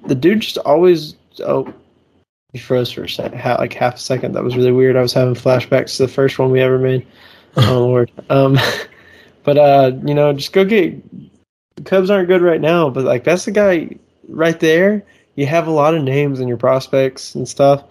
the 0.06 0.15
dude 0.15 0.41
just 0.41 0.58
always 0.60 1.15
oh 1.41 1.71
froze 2.58 2.91
for 2.91 3.04
a 3.04 3.10
second 3.10 3.39
ha- 3.39 3.58
like 3.60 3.74
half 3.74 3.96
a 3.96 4.00
second 4.00 4.34
that 4.34 4.43
was 4.43 4.56
really 4.56 4.72
weird 4.72 4.96
i 4.96 5.02
was 5.02 5.13
having 5.13 5.34
flashbacks 5.34 5.98
to 5.98 6.04
the 6.04 6.12
first 6.12 6.39
one 6.39 6.52
we 6.52 6.60
ever 6.62 6.78
made 6.78 7.06
oh 7.58 7.80
lord 7.80 8.12
um 8.30 8.58
but 9.43 9.58
uh 9.58 9.91
you 10.06 10.13
know 10.13 10.34
just 10.34 10.54
go 10.54 10.65
get 10.65 11.02
the 11.76 11.82
cubs 11.84 12.10
aren't 12.10 12.28
good 12.28 12.41
right 12.41 12.62
now 12.62 12.89
but 12.89 13.04
like 13.04 13.24
that's 13.24 13.46
the 13.46 13.52
guy 13.52 13.89
right 14.28 14.60
there 14.60 15.04
you 15.36 15.46
have 15.46 15.67
a 15.67 15.72
lot 15.72 15.96
of 15.96 16.04
names 16.04 16.39
in 16.39 16.48
your 16.48 16.58
prospects 16.58 17.36
and 17.36 17.48
stuff 17.48 17.84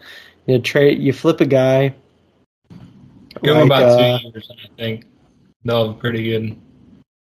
you 0.47 0.55
know 0.55 0.61
trade 0.61 0.99
you 0.99 1.13
flip 1.13 1.41
a 1.41 1.47
guy 1.47 1.95
Give 3.43 3.57
like, 3.57 3.67
about 3.67 3.83
uh, 3.83 4.19
two 4.19 4.29
years, 4.29 4.51
I 4.51 4.69
think. 4.77 5.05
They'll 5.65 5.95
pretty 5.95 6.23
good. 6.25 6.57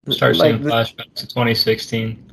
Start 0.09 0.35
like 0.35 0.51
seeing 0.51 0.63
the- 0.63 0.71
flashbacks 0.71 1.13
to 1.15 1.27
2016. 1.27 2.30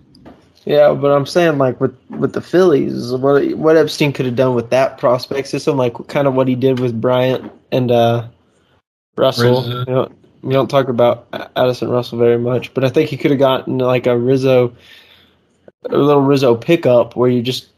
Yeah, 0.68 0.92
but 0.92 1.10
I'm 1.10 1.24
saying 1.24 1.56
like 1.56 1.80
with 1.80 1.96
with 2.10 2.34
the 2.34 2.42
Phillies, 2.42 3.10
what 3.12 3.42
what 3.56 3.78
Epstein 3.78 4.12
could 4.12 4.26
have 4.26 4.36
done 4.36 4.54
with 4.54 4.68
that 4.68 4.98
prospect 4.98 5.48
system, 5.48 5.78
like 5.78 5.94
kind 6.08 6.28
of 6.28 6.34
what 6.34 6.46
he 6.46 6.54
did 6.54 6.78
with 6.78 7.00
Bryant 7.00 7.50
and 7.72 7.90
uh, 7.90 8.28
Russell. 9.16 9.62
Rizzo. 9.62 9.78
You 9.78 9.94
know, 9.94 10.12
we 10.42 10.52
don't 10.52 10.68
talk 10.68 10.88
about 10.88 11.26
Addison 11.56 11.88
Russell 11.88 12.18
very 12.18 12.36
much, 12.36 12.74
but 12.74 12.84
I 12.84 12.90
think 12.90 13.08
he 13.08 13.16
could 13.16 13.30
have 13.30 13.40
gotten 13.40 13.78
like 13.78 14.06
a 14.06 14.18
Rizzo, 14.18 14.76
a 15.86 15.96
little 15.96 16.20
Rizzo 16.20 16.54
pickup 16.54 17.16
where 17.16 17.30
you 17.30 17.40
just 17.40 17.68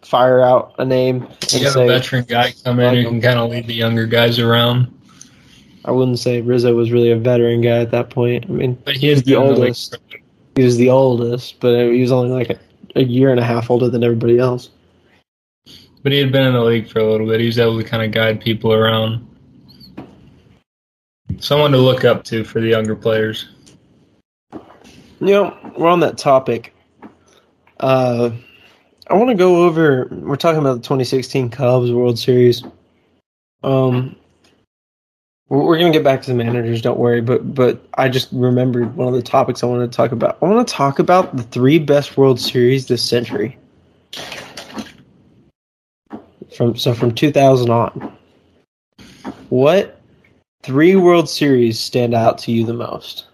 fire 0.00 0.40
out 0.40 0.74
a 0.78 0.86
name 0.86 1.24
and 1.42 1.52
You 1.52 1.64
have 1.64 1.72
say, 1.74 1.84
a 1.84 1.88
veteran 1.88 2.24
guy 2.24 2.54
come 2.64 2.80
in 2.80 2.94
who 2.94 3.10
can 3.10 3.20
kind 3.20 3.40
of 3.40 3.50
lead 3.50 3.66
the 3.66 3.74
younger 3.74 4.06
guys 4.06 4.38
around. 4.38 4.90
I 5.84 5.90
wouldn't 5.90 6.18
say 6.18 6.40
Rizzo 6.40 6.74
was 6.74 6.92
really 6.92 7.10
a 7.10 7.18
veteran 7.18 7.60
guy 7.60 7.80
at 7.80 7.90
that 7.90 8.08
point. 8.08 8.46
I 8.46 8.52
mean, 8.52 8.78
But 8.86 8.96
he 8.96 9.12
the 9.12 9.22
been 9.22 9.34
in 9.34 9.48
league 9.48 9.58
oldest. 9.58 9.96
for- 10.10 10.21
He 10.54 10.62
was 10.62 10.76
the 10.76 10.90
oldest, 10.90 11.60
but 11.60 11.92
he 11.92 12.00
was 12.00 12.12
only 12.12 12.30
like 12.30 12.50
a, 12.50 12.58
a 12.96 13.02
year 13.02 13.30
and 13.30 13.40
a 13.40 13.44
half 13.44 13.70
older 13.70 13.88
than 13.88 14.04
everybody 14.04 14.38
else. 14.38 14.70
But 16.02 16.12
he 16.12 16.18
had 16.18 16.32
been 16.32 16.46
in 16.46 16.52
the 16.52 16.60
league 16.60 16.88
for 16.88 16.98
a 16.98 17.10
little 17.10 17.26
bit. 17.26 17.40
He 17.40 17.46
was 17.46 17.58
able 17.58 17.78
to 17.78 17.88
kind 17.88 18.02
of 18.02 18.10
guide 18.10 18.40
people 18.40 18.72
around. 18.72 19.26
Someone 21.38 21.72
to 21.72 21.78
look 21.78 22.04
up 22.04 22.24
to 22.24 22.44
for 22.44 22.60
the 22.60 22.68
younger 22.68 22.96
players. 22.96 23.48
You 25.20 25.28
know, 25.28 25.72
we're 25.78 25.88
on 25.88 26.00
that 26.00 26.18
topic. 26.18 26.74
Uh, 27.78 28.30
I 29.08 29.14
want 29.14 29.30
to 29.30 29.36
go 29.36 29.64
over. 29.64 30.08
We're 30.10 30.36
talking 30.36 30.60
about 30.60 30.74
the 30.74 30.80
2016 30.80 31.50
Cubs 31.50 31.92
World 31.92 32.18
Series. 32.18 32.64
Um, 33.62 34.16
we're, 35.52 35.62
we're 35.64 35.78
gonna 35.78 35.92
get 35.92 36.02
back 36.02 36.22
to 36.22 36.30
the 36.30 36.34
managers. 36.34 36.80
Don't 36.80 36.98
worry. 36.98 37.20
But 37.20 37.54
but 37.54 37.84
I 37.98 38.08
just 38.08 38.30
remembered 38.32 38.96
one 38.96 39.08
of 39.08 39.14
the 39.14 39.22
topics 39.22 39.62
I 39.62 39.66
wanted 39.66 39.92
to 39.92 39.96
talk 39.96 40.10
about. 40.10 40.38
I 40.40 40.46
want 40.46 40.66
to 40.66 40.74
talk 40.74 40.98
about 40.98 41.36
the 41.36 41.42
three 41.42 41.78
best 41.78 42.16
World 42.16 42.40
Series 42.40 42.86
this 42.86 43.06
century. 43.06 43.58
From 46.56 46.74
so 46.76 46.94
from 46.94 47.14
2000 47.14 47.70
on, 47.70 48.16
what 49.50 50.00
three 50.62 50.96
World 50.96 51.28
Series 51.28 51.78
stand 51.78 52.14
out 52.14 52.38
to 52.38 52.52
you 52.52 52.64
the 52.64 52.74
most? 52.74 53.26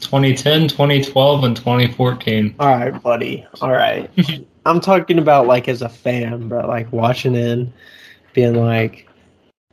2010, 0.00 0.68
2012, 0.68 1.44
and 1.44 1.54
2014. 1.54 2.54
All 2.58 2.68
right, 2.68 3.02
buddy. 3.02 3.46
All 3.60 3.72
right. 3.72 4.10
I'm 4.64 4.80
talking 4.80 5.18
about 5.18 5.46
like 5.46 5.68
as 5.68 5.82
a 5.82 5.88
fan, 5.88 6.48
but 6.48 6.66
like 6.66 6.90
watching 6.92 7.34
in, 7.34 7.72
being 8.32 8.54
like, 8.54 9.07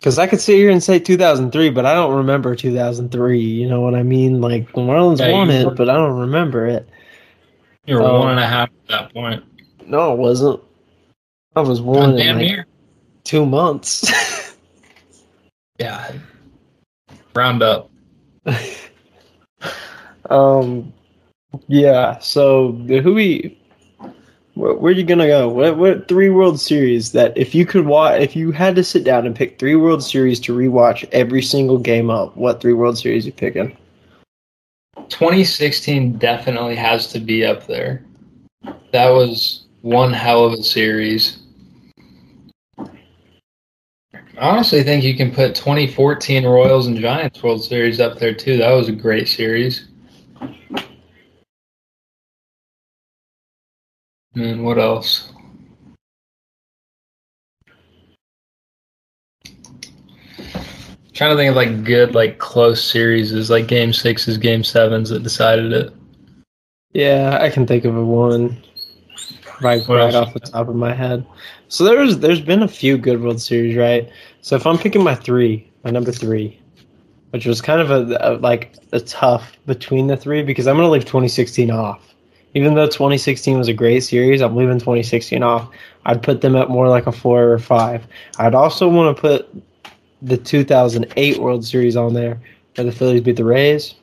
because 0.05 0.19
I 0.19 0.27
could 0.27 0.39
sit 0.39 0.57
here 0.57 0.69
and 0.69 0.83
say 0.83 0.99
2003, 0.99 1.71
but 1.71 1.87
I 1.87 1.95
don't 1.95 2.15
remember 2.15 2.55
2003. 2.55 3.39
You 3.41 3.67
know 3.67 3.81
what 3.81 3.95
I 3.95 4.03
mean? 4.03 4.39
Like 4.39 4.67
the 4.71 4.81
Marlins 4.81 5.17
Yeah, 5.17 5.31
won 5.31 5.49
it, 5.49 5.65
were- 5.65 5.73
but 5.73 5.89
I 5.89 5.95
don't 5.95 6.19
remember 6.19 6.67
it. 6.67 6.87
You 7.87 7.95
were 7.95 8.03
Oh. 8.03 8.19
one 8.19 8.29
and 8.29 8.39
a 8.39 8.45
half 8.45 8.69
at 8.69 8.87
that 8.89 9.13
point. 9.15 9.43
No, 9.87 10.13
it 10.13 10.19
wasn't. 10.19 10.61
I 11.55 11.61
was 11.61 11.81
born 11.81 12.11
in 12.11 12.17
Damn 12.17 12.37
like 12.37 12.65
two 13.23 13.47
months. 13.47 14.55
Yeah. 15.79 16.09
Round 17.33 17.61
up. 17.63 17.89
um, 20.29 20.93
yeah. 21.67 22.19
So 22.19 22.73
the 22.85 23.01
who 23.01 23.17
we, 24.55 24.73
where, 24.73 24.91
are 24.91 24.95
you 24.95 25.03
gonna 25.03 25.27
go? 25.27 25.49
What 25.49 25.77
what 25.77 26.07
three 26.07 26.29
World 26.29 26.59
Series 26.59 27.11
that 27.11 27.37
if 27.37 27.53
you 27.53 27.65
could 27.65 27.85
watch, 27.85 28.21
if 28.21 28.35
you 28.35 28.51
had 28.51 28.75
to 28.75 28.83
sit 28.83 29.03
down 29.03 29.25
and 29.25 29.35
pick 29.35 29.59
three 29.59 29.75
World 29.75 30.03
Series 30.03 30.39
to 30.41 30.55
rewatch 30.55 31.07
every 31.11 31.41
single 31.41 31.77
game 31.77 32.09
up, 32.09 32.35
what 32.37 32.61
three 32.61 32.73
World 32.73 32.97
Series 32.97 33.25
you 33.25 33.31
picking? 33.31 33.77
2016 35.09 36.17
definitely 36.17 36.75
has 36.75 37.07
to 37.07 37.19
be 37.19 37.45
up 37.45 37.67
there. 37.67 38.03
That 38.91 39.09
was 39.09 39.65
one 39.81 40.13
hell 40.13 40.45
of 40.45 40.53
a 40.53 40.63
series. 40.63 41.39
I 44.37 44.49
honestly 44.49 44.83
think 44.83 45.03
you 45.03 45.15
can 45.15 45.31
put 45.31 45.55
2014 45.55 46.45
Royals 46.45 46.87
and 46.87 46.97
Giants 46.97 47.41
World 47.41 47.63
Series 47.63 47.99
up 47.99 48.19
there 48.19 48.33
too. 48.33 48.57
That 48.57 48.71
was 48.71 48.89
a 48.89 48.93
great 48.93 49.27
series. 49.27 49.87
And 54.36 54.63
what 54.63 54.78
else? 54.78 55.32
Trying 61.13 61.32
to 61.32 61.38
think 61.38 61.50
of 61.50 61.56
like 61.56 61.86
good, 61.86 62.13
like 62.13 62.39
close 62.39 62.84
series 62.84 63.32
is 63.32 63.50
like 63.50 63.67
game 63.67 63.93
sixes, 63.93 64.38
game 64.38 64.65
sevens 64.65 65.10
that 65.10 65.24
decided 65.24 65.71
it. 65.71 65.93
Yeah, 66.91 67.38
I 67.41 67.50
can 67.50 67.65
think 67.65 67.86
of 67.86 67.95
a 67.95 68.04
one 68.04 68.62
right 69.62 69.88
right 69.88 70.13
off 70.13 70.34
the 70.34 70.41
top 70.41 70.67
of 70.67 70.76
my 70.76 70.93
head. 70.93 71.26
So 71.69 71.86
there's 71.86 72.17
there's 72.19 72.41
been 72.41 72.63
a 72.63 72.67
few 72.67 72.98
good 72.98 73.21
World 73.21 73.41
Series, 73.41 73.78
right? 73.78 74.10
So 74.41 74.58
if 74.58 74.67
I'm 74.67 74.78
picking 74.78 75.04
my 75.04 75.15
three, 75.15 75.71
my 75.84 75.91
number 75.91 76.12
three, 76.12 76.60
which 77.30 77.45
was 77.45 77.62
kind 77.62 77.80
of 77.80 77.91
a, 77.91 78.17
a 78.19 78.30
like 78.38 78.76
a 78.91 79.00
tough 79.00 79.54
between 79.65 80.08
the 80.08 80.17
three 80.17 80.43
because 80.43 80.67
I'm 80.67 80.76
gonna 80.76 80.89
leave 80.89 81.06
2016 81.06 81.71
off. 81.71 82.14
Even 82.55 82.73
though 82.73 82.85
2016 82.85 83.57
was 83.57 83.67
a 83.67 83.73
great 83.73 83.99
series, 83.99 84.41
I'm 84.41 84.55
leaving 84.55 84.79
2016 84.79 85.43
off. 85.43 85.69
I'd 86.05 86.23
put 86.23 86.39
them 86.39 86.55
at 86.55 86.69
more 86.69 86.87
like 86.87 87.05
a 87.05 87.11
four 87.11 87.51
or 87.51 87.59
five. 87.59 88.07
I'd 88.39 88.55
also 88.55 88.87
want 88.87 89.15
to 89.15 89.21
put 89.21 89.63
the 90.21 90.37
2008 90.37 91.39
World 91.39 91.65
Series 91.65 91.97
on 91.97 92.13
there, 92.13 92.39
where 92.75 92.85
the 92.85 92.93
Phillies 92.93 93.21
beat 93.21 93.35
the 93.35 93.43
Rays. 93.43 93.95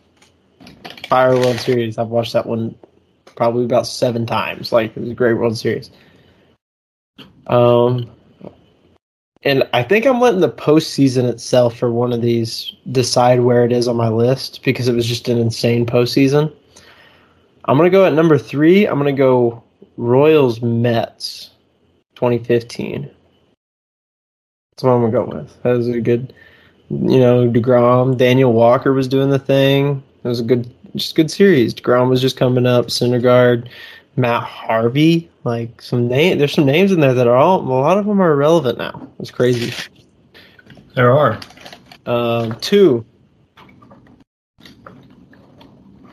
Fire 1.08 1.34
World 1.34 1.58
Series. 1.60 1.96
I've 1.96 2.08
watched 2.08 2.34
that 2.34 2.46
one 2.46 2.74
probably 3.36 3.64
about 3.64 3.86
seven 3.86 4.26
times. 4.26 4.70
Like 4.70 4.94
it 4.96 5.00
was 5.00 5.10
a 5.10 5.14
great 5.14 5.34
World 5.34 5.56
Series. 5.56 5.90
Um, 7.46 8.10
and 9.44 9.66
I 9.72 9.82
think 9.82 10.06
I'm 10.06 10.20
letting 10.20 10.40
the 10.40 10.50
postseason 10.50 11.24
itself 11.24 11.76
for 11.76 11.90
one 11.90 12.12
of 12.12 12.20
these 12.20 12.70
decide 12.92 13.40
where 13.40 13.64
it 13.64 13.72
is 13.72 13.88
on 13.88 13.96
my 13.96 14.08
list 14.08 14.62
because 14.62 14.88
it 14.88 14.94
was 14.94 15.06
just 15.06 15.28
an 15.28 15.38
insane 15.38 15.86
postseason. 15.86 16.52
I'm 17.64 17.77
gonna 17.77 17.90
go 17.90 18.05
at 18.05 18.12
number 18.12 18.38
three. 18.38 18.87
I'm 18.87 18.98
gonna 18.98 19.12
go 19.12 19.62
Royals 19.96 20.62
Mets, 20.62 21.51
2015. 22.16 23.03
That's 23.03 24.83
what 24.83 24.90
I'm 24.90 25.01
gonna 25.01 25.12
go 25.12 25.37
with. 25.37 25.62
That 25.62 25.77
was 25.77 25.88
a 25.88 26.01
good, 26.01 26.33
you 26.90 27.20
know, 27.20 27.48
Degrom, 27.48 28.16
Daniel 28.16 28.53
Walker 28.53 28.92
was 28.92 29.07
doing 29.07 29.31
the 29.31 29.38
thing. 29.38 30.03
It 30.25 30.29
was 30.29 30.40
a 30.40 30.44
good, 30.44 30.72
just 30.96 31.14
good 31.14 31.31
series. 31.31 31.75
Degrom 31.75 32.09
was 32.09 32.20
just 32.20 32.37
coming 32.37 32.66
up. 32.66 32.87
Syndergaard, 32.87 33.68
Matt 34.16 34.42
Harvey, 34.42 35.31
like 35.44 35.81
some 35.81 36.09
name. 36.09 36.38
There's 36.38 36.55
some 36.55 36.66
names 36.66 36.90
in 36.90 37.01
there 37.01 37.14
that 37.14 37.29
are 37.29 37.37
all. 37.37 37.61
A 37.61 37.68
lot 37.68 37.98
of 37.98 38.07
them 38.07 38.20
are 38.20 38.33
irrelevant 38.33 38.79
now. 38.79 39.09
It's 39.20 39.31
crazy. 39.31 39.72
There 40.94 41.12
are. 41.12 41.38
Um, 42.07 42.59
two. 42.61 43.05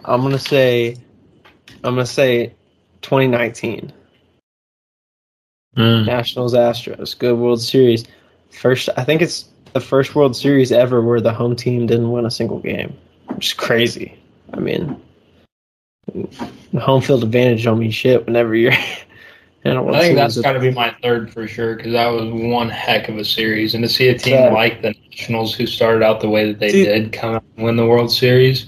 I'm 0.06 0.22
gonna 0.22 0.38
say. 0.38 0.96
I'm 1.84 1.96
gonna 1.96 2.06
say, 2.06 2.54
2019 3.02 3.94
Mm. 5.78 6.06
Nationals 6.08 6.54
Astros 6.56 7.18
good 7.18 7.38
World 7.38 7.62
Series. 7.62 8.04
First, 8.50 8.90
I 8.98 9.04
think 9.04 9.22
it's 9.22 9.46
the 9.74 9.80
first 9.80 10.16
World 10.16 10.36
Series 10.36 10.72
ever 10.72 11.00
where 11.02 11.22
the 11.22 11.32
home 11.32 11.56
team 11.56 11.86
didn't 11.86 12.12
win 12.12 12.26
a 12.26 12.32
single 12.32 12.60
game, 12.60 12.98
which 13.28 13.48
is 13.50 13.54
crazy. 13.54 14.18
I 14.54 14.60
mean, 14.60 15.00
home 16.80 17.02
field 17.02 17.24
advantage 17.24 17.64
don't 17.66 17.78
mean 17.80 17.92
shit 17.92 18.26
whenever 18.26 18.56
you're 18.56 18.74
in 19.64 19.78
a 19.78 19.84
World 19.84 19.96
I 19.98 20.02
think 20.02 20.18
Series. 20.18 20.36
that's 20.36 20.44
got 20.44 20.54
to 20.54 20.60
be 20.60 20.72
my 20.72 20.94
third 21.04 21.32
for 21.32 21.48
sure 21.48 21.76
because 21.76 21.92
that 21.92 22.08
was 22.08 22.24
one 22.32 22.70
heck 22.70 23.08
of 23.08 23.18
a 23.18 23.24
series, 23.24 23.76
and 23.76 23.84
to 23.84 23.90
see 23.90 24.08
a 24.08 24.18
team 24.18 24.34
Yeah. 24.34 24.50
like 24.52 24.82
the 24.82 24.96
Nationals 25.12 25.54
who 25.54 25.68
started 25.68 26.02
out 26.04 26.20
the 26.20 26.30
way 26.30 26.48
that 26.52 26.60
they 26.60 26.72
See- 26.72 26.86
did 26.86 27.14
come 27.14 27.36
out 27.36 27.44
and 27.58 27.66
win 27.66 27.76
the 27.76 27.86
World 27.86 28.12
Series. 28.12 28.66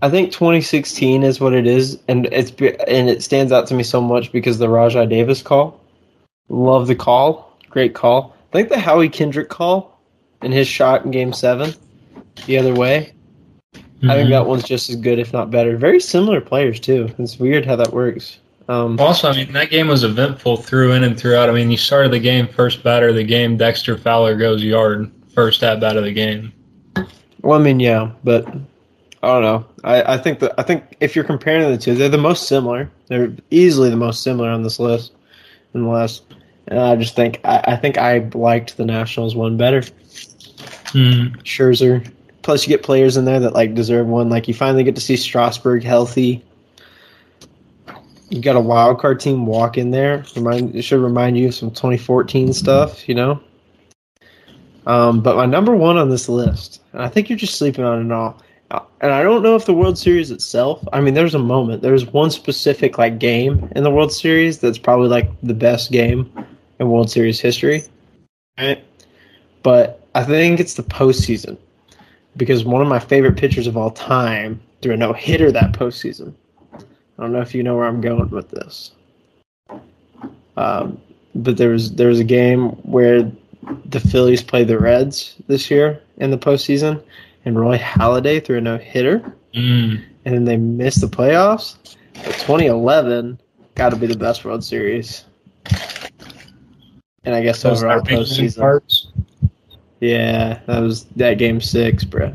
I 0.00 0.08
think 0.08 0.30
2016 0.32 1.22
is 1.24 1.40
what 1.40 1.52
it 1.54 1.66
is, 1.66 1.98
and 2.08 2.26
it's 2.26 2.50
and 2.86 3.08
it 3.10 3.22
stands 3.22 3.50
out 3.52 3.66
to 3.68 3.74
me 3.74 3.82
so 3.82 4.00
much 4.00 4.30
because 4.32 4.58
the 4.58 4.68
Rajai 4.68 5.08
Davis 5.08 5.42
call. 5.42 5.80
Love 6.48 6.86
the 6.86 6.94
call, 6.94 7.56
great 7.68 7.94
call. 7.94 8.34
I 8.50 8.56
think 8.56 8.68
the 8.68 8.78
Howie 8.78 9.08
Kendrick 9.08 9.48
call 9.48 10.00
and 10.40 10.52
his 10.52 10.68
shot 10.68 11.04
in 11.04 11.10
Game 11.10 11.32
Seven, 11.32 11.74
the 12.46 12.56
other 12.58 12.74
way. 12.74 13.12
I 14.04 14.14
think 14.14 14.28
Mhm. 14.28 14.30
that 14.30 14.46
one's 14.46 14.62
just 14.62 14.88
as 14.88 14.96
good, 14.96 15.18
if 15.18 15.32
not 15.32 15.50
better. 15.50 15.76
Very 15.76 15.98
similar 16.00 16.40
players 16.40 16.78
too. 16.78 17.10
It's 17.18 17.38
weird 17.40 17.66
how 17.66 17.74
that 17.76 17.92
works. 17.92 18.38
Um, 18.68 18.96
Also, 19.00 19.28
I 19.28 19.34
mean, 19.34 19.52
that 19.54 19.70
game 19.70 19.88
was 19.88 20.04
eventful 20.04 20.58
through 20.58 20.92
in 20.92 21.02
and 21.02 21.18
throughout. 21.18 21.48
I 21.48 21.52
mean, 21.52 21.70
you 21.70 21.76
started 21.76 22.12
the 22.12 22.20
game, 22.20 22.46
first 22.46 22.84
batter 22.84 23.08
of 23.08 23.16
the 23.16 23.24
game, 23.24 23.56
Dexter 23.56 23.96
Fowler 23.98 24.36
goes 24.36 24.62
yard, 24.62 25.10
first 25.34 25.62
at 25.64 25.80
bat 25.80 25.96
of 25.96 26.04
the 26.04 26.12
game. 26.12 26.52
well, 27.42 27.58
I 27.58 27.62
mean, 27.62 27.80
yeah, 27.80 28.10
but 28.22 28.46
I 29.22 29.26
don't 29.28 29.42
know. 29.42 29.66
I, 29.84 30.14
I 30.14 30.18
think 30.18 30.38
that 30.40 30.54
I 30.58 30.62
think 30.62 30.96
if 31.00 31.16
you're 31.16 31.24
comparing 31.24 31.68
the 31.70 31.78
two, 31.78 31.94
they're 31.94 32.08
the 32.08 32.18
most 32.18 32.46
similar. 32.46 32.90
They're 33.08 33.34
easily 33.50 33.90
the 33.90 33.96
most 33.96 34.22
similar 34.22 34.48
on 34.48 34.62
this 34.62 34.78
list, 34.78 35.12
in 35.74 35.82
the 35.82 35.90
list. 35.90 36.22
And 36.68 36.78
I 36.78 36.96
just 36.96 37.16
think 37.16 37.40
I, 37.44 37.64
I 37.68 37.76
think 37.76 37.98
I 37.98 38.28
liked 38.34 38.76
the 38.76 38.84
Nationals 38.84 39.34
one 39.34 39.56
better. 39.56 39.80
Mm. 40.92 41.36
Scherzer. 41.42 42.10
Plus, 42.42 42.64
you 42.64 42.68
get 42.68 42.82
players 42.82 43.16
in 43.16 43.24
there 43.24 43.40
that 43.40 43.54
like 43.54 43.74
deserve 43.74 44.06
one. 44.06 44.28
Like 44.28 44.46
you 44.46 44.54
finally 44.54 44.84
get 44.84 44.94
to 44.94 45.00
see 45.00 45.16
Strasburg 45.16 45.82
healthy. 45.82 46.44
You 48.30 48.40
got 48.40 48.56
a 48.56 48.60
wild 48.60 48.98
card 48.98 49.20
team 49.20 49.46
walk 49.46 49.78
in 49.78 49.90
there. 49.90 50.24
Remind 50.36 50.76
it 50.76 50.82
should 50.82 51.00
remind 51.00 51.36
you 51.36 51.48
of 51.48 51.54
some 51.54 51.70
2014 51.70 52.52
stuff, 52.52 53.08
you 53.08 53.14
know. 53.14 53.40
Um, 54.86 55.22
but 55.22 55.36
my 55.36 55.44
number 55.44 55.74
one 55.74 55.96
on 55.96 56.08
this 56.08 56.28
list, 56.28 56.82
and 56.92 57.02
I 57.02 57.08
think 57.08 57.28
you're 57.28 57.38
just 57.38 57.56
sleeping 57.56 57.84
on 57.84 58.04
it 58.04 58.12
all. 58.12 58.40
Uh, 58.70 58.80
And 59.00 59.12
I 59.12 59.22
don't 59.22 59.42
know 59.42 59.56
if 59.56 59.64
the 59.64 59.74
World 59.74 59.98
Series 59.98 60.30
itself. 60.30 60.86
I 60.92 61.00
mean, 61.00 61.14
there's 61.14 61.34
a 61.34 61.38
moment. 61.38 61.82
There's 61.82 62.06
one 62.06 62.30
specific 62.30 62.98
like 62.98 63.18
game 63.18 63.70
in 63.74 63.82
the 63.82 63.90
World 63.90 64.12
Series 64.12 64.58
that's 64.58 64.78
probably 64.78 65.08
like 65.08 65.30
the 65.42 65.54
best 65.54 65.90
game 65.90 66.30
in 66.78 66.90
World 66.90 67.10
Series 67.10 67.40
history. 67.40 67.84
Right? 68.58 68.84
But 69.62 70.06
I 70.14 70.24
think 70.24 70.60
it's 70.60 70.74
the 70.74 70.82
postseason 70.82 71.56
because 72.36 72.64
one 72.64 72.82
of 72.82 72.88
my 72.88 72.98
favorite 72.98 73.36
pitchers 73.36 73.66
of 73.66 73.76
all 73.76 73.90
time 73.90 74.60
threw 74.82 74.94
a 74.94 74.96
no 74.96 75.12
hitter 75.12 75.50
that 75.52 75.72
postseason. 75.72 76.34
I 76.74 77.22
don't 77.22 77.32
know 77.32 77.40
if 77.40 77.54
you 77.54 77.62
know 77.62 77.76
where 77.76 77.86
I'm 77.86 78.00
going 78.00 78.30
with 78.30 78.50
this. 78.50 78.92
Um, 80.56 81.00
but 81.34 81.56
there 81.56 81.70
was 81.70 81.94
there 81.94 82.08
was 82.08 82.20
a 82.20 82.24
game 82.24 82.70
where 82.82 83.30
the 83.84 84.00
Phillies 84.00 84.42
played 84.42 84.68
the 84.68 84.78
Reds 84.78 85.36
this 85.46 85.70
year 85.70 86.00
in 86.18 86.30
the 86.30 86.38
postseason, 86.38 87.02
and 87.48 87.58
Roy 87.58 87.78
Halladay 87.78 88.44
threw 88.44 88.58
a 88.58 88.60
no 88.60 88.76
hitter, 88.78 89.32
Mm. 89.54 90.02
and 90.26 90.34
then 90.34 90.44
they 90.44 90.56
missed 90.58 91.00
the 91.00 91.06
playoffs. 91.08 91.76
But 92.14 92.34
2011 92.34 93.40
got 93.74 93.88
to 93.90 93.96
be 93.96 94.06
the 94.06 94.16
best 94.18 94.44
World 94.44 94.62
Series, 94.62 95.24
and 97.24 97.34
I 97.34 97.40
guess 97.42 97.62
Those 97.62 97.82
overall 97.82 98.00
postseason. 98.02 98.58
parts. 98.58 99.08
Yeah, 100.00 100.60
that 100.66 100.80
was 100.80 101.04
that 101.16 101.38
game 101.38 101.60
six, 101.60 102.04
bro. 102.04 102.34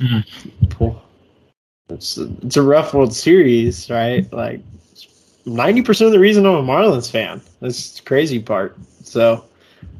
Mhm. 0.00 0.24
Cool. 0.70 1.00
It's 1.90 2.16
a, 2.18 2.28
it's 2.42 2.56
a 2.56 2.62
rough 2.62 2.94
World 2.94 3.14
Series, 3.14 3.90
right? 3.90 4.30
Like 4.32 4.60
ninety 5.44 5.82
percent 5.82 6.06
of 6.06 6.12
the 6.12 6.18
reason 6.20 6.46
I'm 6.46 6.54
a 6.56 6.62
Marlins 6.62 7.10
fan. 7.10 7.40
That's 7.60 7.96
the 7.98 8.02
crazy 8.02 8.38
part. 8.40 8.76
So 9.02 9.44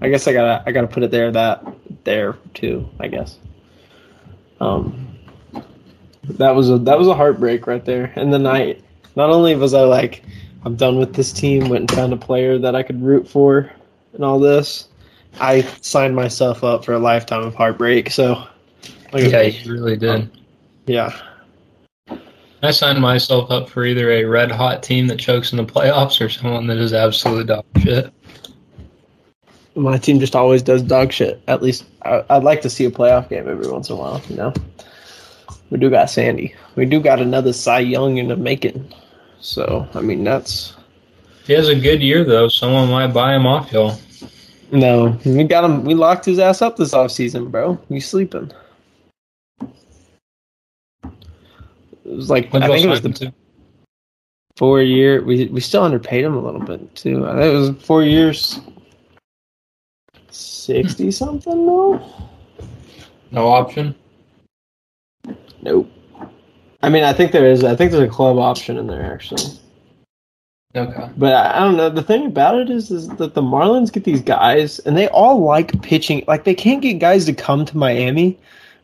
I 0.01 0.09
guess 0.09 0.27
I 0.29 0.33
gotta 0.33 0.63
I 0.67 0.73
gotta 0.73 0.87
put 0.87 1.03
it 1.03 1.11
there 1.11 1.31
that 1.33 1.65
there 2.05 2.37
too. 2.55 2.89
I 3.01 3.09
guess. 3.09 3.39
Um, 4.61 5.17
that 6.25 6.51
was 6.51 6.71
a 6.71 6.79
that 6.79 6.99
was 6.99 7.09
a 7.09 7.15
heartbreak 7.15 7.67
right 7.67 7.85
there. 7.85 8.13
And 8.17 8.33
then 8.33 8.47
I 8.47 8.79
not 9.17 9.31
only 9.31 9.55
was 9.57 9.75
I 9.75 9.83
like 9.83 10.23
I'm 10.65 10.77
done 10.77 10.99
with 10.99 11.15
this 11.15 11.33
team, 11.33 11.69
went 11.69 11.91
and 11.91 11.91
found 11.91 12.13
a 12.13 12.17
player 12.17 12.59
that 12.59 12.75
I 12.75 12.83
could 12.83 13.03
root 13.03 13.29
for, 13.29 13.71
and 14.13 14.25
all 14.25 14.39
this. 14.39 14.89
I 15.41 15.63
signed 15.81 16.17
myself 16.17 16.65
up 16.65 16.85
for 16.85 16.95
a 16.95 16.99
lifetime 16.99 17.45
of 17.45 17.55
heartbreak. 17.55 18.11
So, 18.11 18.45
like, 19.13 19.31
yeah, 19.31 19.43
you 19.43 19.73
really 19.73 19.97
did. 19.97 20.31
Yeah. 20.87 21.17
I 22.61 22.73
signed 22.73 23.01
myself 23.01 23.51
up 23.53 23.69
for 23.69 23.85
either 23.85 24.11
a 24.11 24.25
red 24.25 24.51
hot 24.51 24.83
team 24.83 25.07
that 25.07 25.21
chokes 25.21 25.53
in 25.53 25.59
the 25.59 25.65
playoffs 25.65 26.21
or 26.21 26.29
someone 26.29 26.67
that 26.67 26.79
is 26.79 26.93
absolute 26.93 27.47
dog 27.47 27.65
shit. 27.81 28.13
My 29.79 29.97
team 29.97 30.19
just 30.19 30.35
always 30.35 30.63
does 30.63 30.83
dog 30.83 31.13
shit. 31.13 31.41
At 31.47 31.63
least 31.63 31.85
I, 32.03 32.25
would 32.31 32.45
like 32.45 32.63
to 32.63 32.71
see 32.71 32.85
a 32.85 32.91
playoff 32.91 33.29
game 33.29 33.49
every 33.49 33.71
once 33.71 33.89
in 33.89 33.97
a 33.97 33.99
while. 33.99 34.21
You 34.29 34.37
know, 34.37 34.53
we 35.71 35.79
do 35.79 35.89
got 35.89 36.11
Sandy. 36.11 36.55
We 36.75 36.85
do 36.85 37.01
got 37.01 37.21
another 37.21 37.53
Cy 37.53 37.81
Young 37.81 38.19
in 38.19 38.29
the 38.29 38.37
making. 38.37 38.93
So 39.41 39.89
I 39.95 40.01
mean, 40.01 40.25
that's. 40.25 40.75
If 41.43 41.47
he 41.47 41.53
has 41.55 41.69
a 41.69 41.77
good 41.77 42.03
year 42.03 42.25
though, 42.25 42.49
someone 42.49 42.91
might 42.91 43.09
buy 43.09 43.35
him 43.35 43.47
off 43.47 43.73
y'all. 43.73 43.99
No, 44.71 45.19
we 45.25 45.45
got 45.45 45.65
him. 45.65 45.85
We 45.85 45.95
locked 45.95 46.25
his 46.25 46.39
ass 46.39 46.61
up 46.61 46.77
this 46.77 46.93
off 46.93 47.11
season, 47.11 47.51
bro. 47.51 47.79
He's 47.89 48.07
sleeping. 48.07 48.51
It 52.05 52.17
was 52.17 52.31
like 52.31 52.55
I 52.55 52.67
think 52.67 52.85
it 52.85 52.89
was 52.89 53.03
the 53.03 53.33
four 54.57 54.83
year. 54.83 55.23
We 55.25 55.47
we 55.47 55.61
still 55.61 55.85
underpaid 55.85 56.25
him 56.25 56.35
a 56.35 56.41
little 56.41 56.61
bit 56.61 56.95
too. 56.95 57.27
I 57.27 57.33
think 57.33 57.55
it 57.55 57.57
was 57.57 57.85
four 57.85 58.03
years, 58.03 58.61
sixty 60.69 61.11
something. 61.11 61.65
No, 61.65 61.99
no 63.31 63.49
option. 63.49 63.95
Nope. 65.63 65.91
I 66.83 66.91
mean, 66.91 67.05
I 67.05 67.15
think 67.15 67.33
there 67.33 67.47
is. 67.47 67.65
I 67.65 67.75
think 67.75 67.91
there's 67.91 68.09
a 68.09 68.13
club 68.13 68.37
option 68.39 68.77
in 68.77 68.87
there 68.87 69.13
actually. 69.13 69.59
Okay. 70.77 71.09
But 71.17 71.33
I, 71.33 71.57
I 71.57 71.61
don't 71.61 71.79
know. 71.79 71.89
The 71.89 72.03
thing 72.03 72.27
about 72.27 72.59
it 72.59 72.69
is, 72.69 72.91
is 72.91 73.09
that 73.17 73.33
the 73.33 73.41
Marlins 73.41 73.91
get 73.91 74.05
these 74.05 74.21
guys, 74.21 74.79
and 74.81 74.95
they 74.95 75.09
all 75.09 75.41
like 75.41 75.81
pitching. 75.83 76.23
Like 76.29 76.45
they 76.45 76.55
can't 76.55 76.83
get 76.83 76.99
guys 76.99 77.25
to 77.25 77.33
come 77.33 77.65
to 77.65 77.77
Miami, 77.77 78.39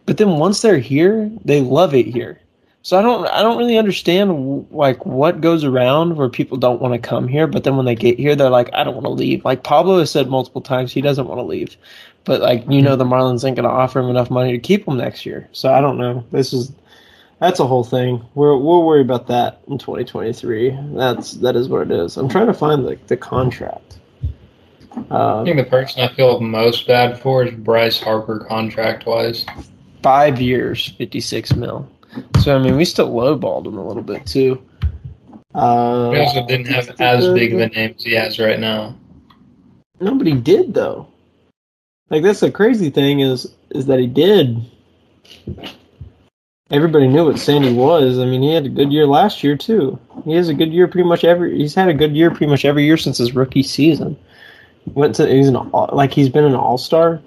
but 0.06 0.16
then 0.16 0.38
once 0.38 0.62
they're 0.62 0.78
here, 0.78 1.30
they 1.44 1.60
love 1.60 1.94
it 1.94 2.06
here. 2.06 2.40
So 2.84 2.98
I 2.98 3.02
don't 3.02 3.26
I 3.28 3.42
don't 3.42 3.56
really 3.56 3.78
understand 3.78 4.66
like 4.70 5.06
what 5.06 5.40
goes 5.40 5.64
around 5.64 6.16
where 6.16 6.28
people 6.28 6.58
don't 6.58 6.82
want 6.82 6.92
to 6.92 6.98
come 6.98 7.26
here, 7.26 7.46
but 7.46 7.64
then 7.64 7.78
when 7.78 7.86
they 7.86 7.94
get 7.94 8.18
here, 8.18 8.36
they're 8.36 8.50
like, 8.50 8.68
I 8.74 8.84
don't 8.84 8.92
want 8.92 9.06
to 9.06 9.10
leave. 9.10 9.42
Like 9.42 9.64
Pablo 9.64 10.00
has 10.00 10.10
said 10.10 10.28
multiple 10.28 10.60
times, 10.60 10.92
he 10.92 11.00
doesn't 11.00 11.26
want 11.26 11.38
to 11.38 11.44
leave, 11.44 11.78
but 12.24 12.42
like 12.42 12.62
you 12.68 12.82
know, 12.82 12.94
the 12.94 13.06
Marlins 13.06 13.42
ain't 13.42 13.56
gonna 13.56 13.68
offer 13.68 14.00
him 14.00 14.10
enough 14.10 14.30
money 14.30 14.52
to 14.52 14.58
keep 14.58 14.86
him 14.86 14.98
next 14.98 15.24
year. 15.24 15.48
So 15.52 15.72
I 15.72 15.80
don't 15.80 15.96
know. 15.96 16.26
This 16.30 16.52
is 16.52 16.72
that's 17.40 17.58
a 17.58 17.66
whole 17.66 17.84
thing. 17.84 18.22
We're 18.34 18.54
we'll 18.58 18.84
worry 18.84 19.00
about 19.00 19.28
that 19.28 19.62
in 19.66 19.78
2023. 19.78 20.78
That's 20.92 21.32
that 21.32 21.56
is 21.56 21.70
what 21.70 21.90
it 21.90 21.90
is. 21.90 22.18
I'm 22.18 22.28
trying 22.28 22.48
to 22.48 22.54
find 22.54 22.84
like 22.84 23.00
the, 23.06 23.14
the 23.14 23.16
contract. 23.16 23.98
Uh, 25.10 25.40
I 25.40 25.44
think 25.44 25.56
the 25.56 25.64
person 25.64 26.02
I 26.02 26.08
feel 26.08 26.38
most 26.38 26.86
bad 26.86 27.18
for 27.18 27.44
is 27.44 27.54
Bryce 27.54 27.98
Harper 27.98 28.40
contract 28.40 29.06
wise. 29.06 29.46
Five 30.02 30.38
years, 30.38 30.92
56 30.98 31.56
mil. 31.56 31.88
So 32.40 32.54
I 32.54 32.58
mean, 32.58 32.76
we 32.76 32.84
still 32.84 33.10
lowballed 33.10 33.66
him 33.66 33.78
a 33.78 33.86
little 33.86 34.02
bit 34.02 34.26
too. 34.26 34.62
Uh, 35.54 36.10
he 36.10 36.18
also 36.20 36.46
didn't 36.46 36.66
have 36.66 37.00
as 37.00 37.28
big 37.28 37.54
of 37.54 37.60
a 37.60 37.68
name 37.68 37.94
as 37.96 38.04
he 38.04 38.12
has 38.14 38.38
right 38.38 38.58
now. 38.58 38.96
Nobody 40.00 40.32
did 40.32 40.74
though. 40.74 41.08
Like 42.10 42.22
that's 42.22 42.40
the 42.40 42.50
crazy 42.50 42.90
thing 42.90 43.20
is 43.20 43.54
is 43.70 43.86
that 43.86 44.00
he 44.00 44.06
did. 44.06 44.60
Everybody 46.70 47.06
knew 47.06 47.26
what 47.26 47.38
Sandy 47.38 47.72
was. 47.72 48.18
I 48.18 48.24
mean, 48.24 48.42
he 48.42 48.52
had 48.52 48.66
a 48.66 48.70
good 48.70 48.92
year 48.92 49.06
last 49.06 49.44
year 49.44 49.56
too. 49.56 49.98
He 50.24 50.32
has 50.32 50.48
a 50.48 50.54
good 50.54 50.72
year 50.72 50.88
pretty 50.88 51.08
much 51.08 51.22
every. 51.22 51.56
He's 51.56 51.74
had 51.74 51.88
a 51.88 51.94
good 51.94 52.16
year 52.16 52.30
pretty 52.30 52.46
much 52.46 52.64
every 52.64 52.84
year 52.84 52.96
since 52.96 53.18
his 53.18 53.34
rookie 53.34 53.62
season. 53.62 54.16
Went 54.86 55.14
to 55.16 55.28
he's 55.28 55.48
an 55.48 55.70
like 55.70 56.12
he's 56.12 56.28
been 56.28 56.44
an 56.44 56.54
all 56.54 56.78
star. 56.78 57.22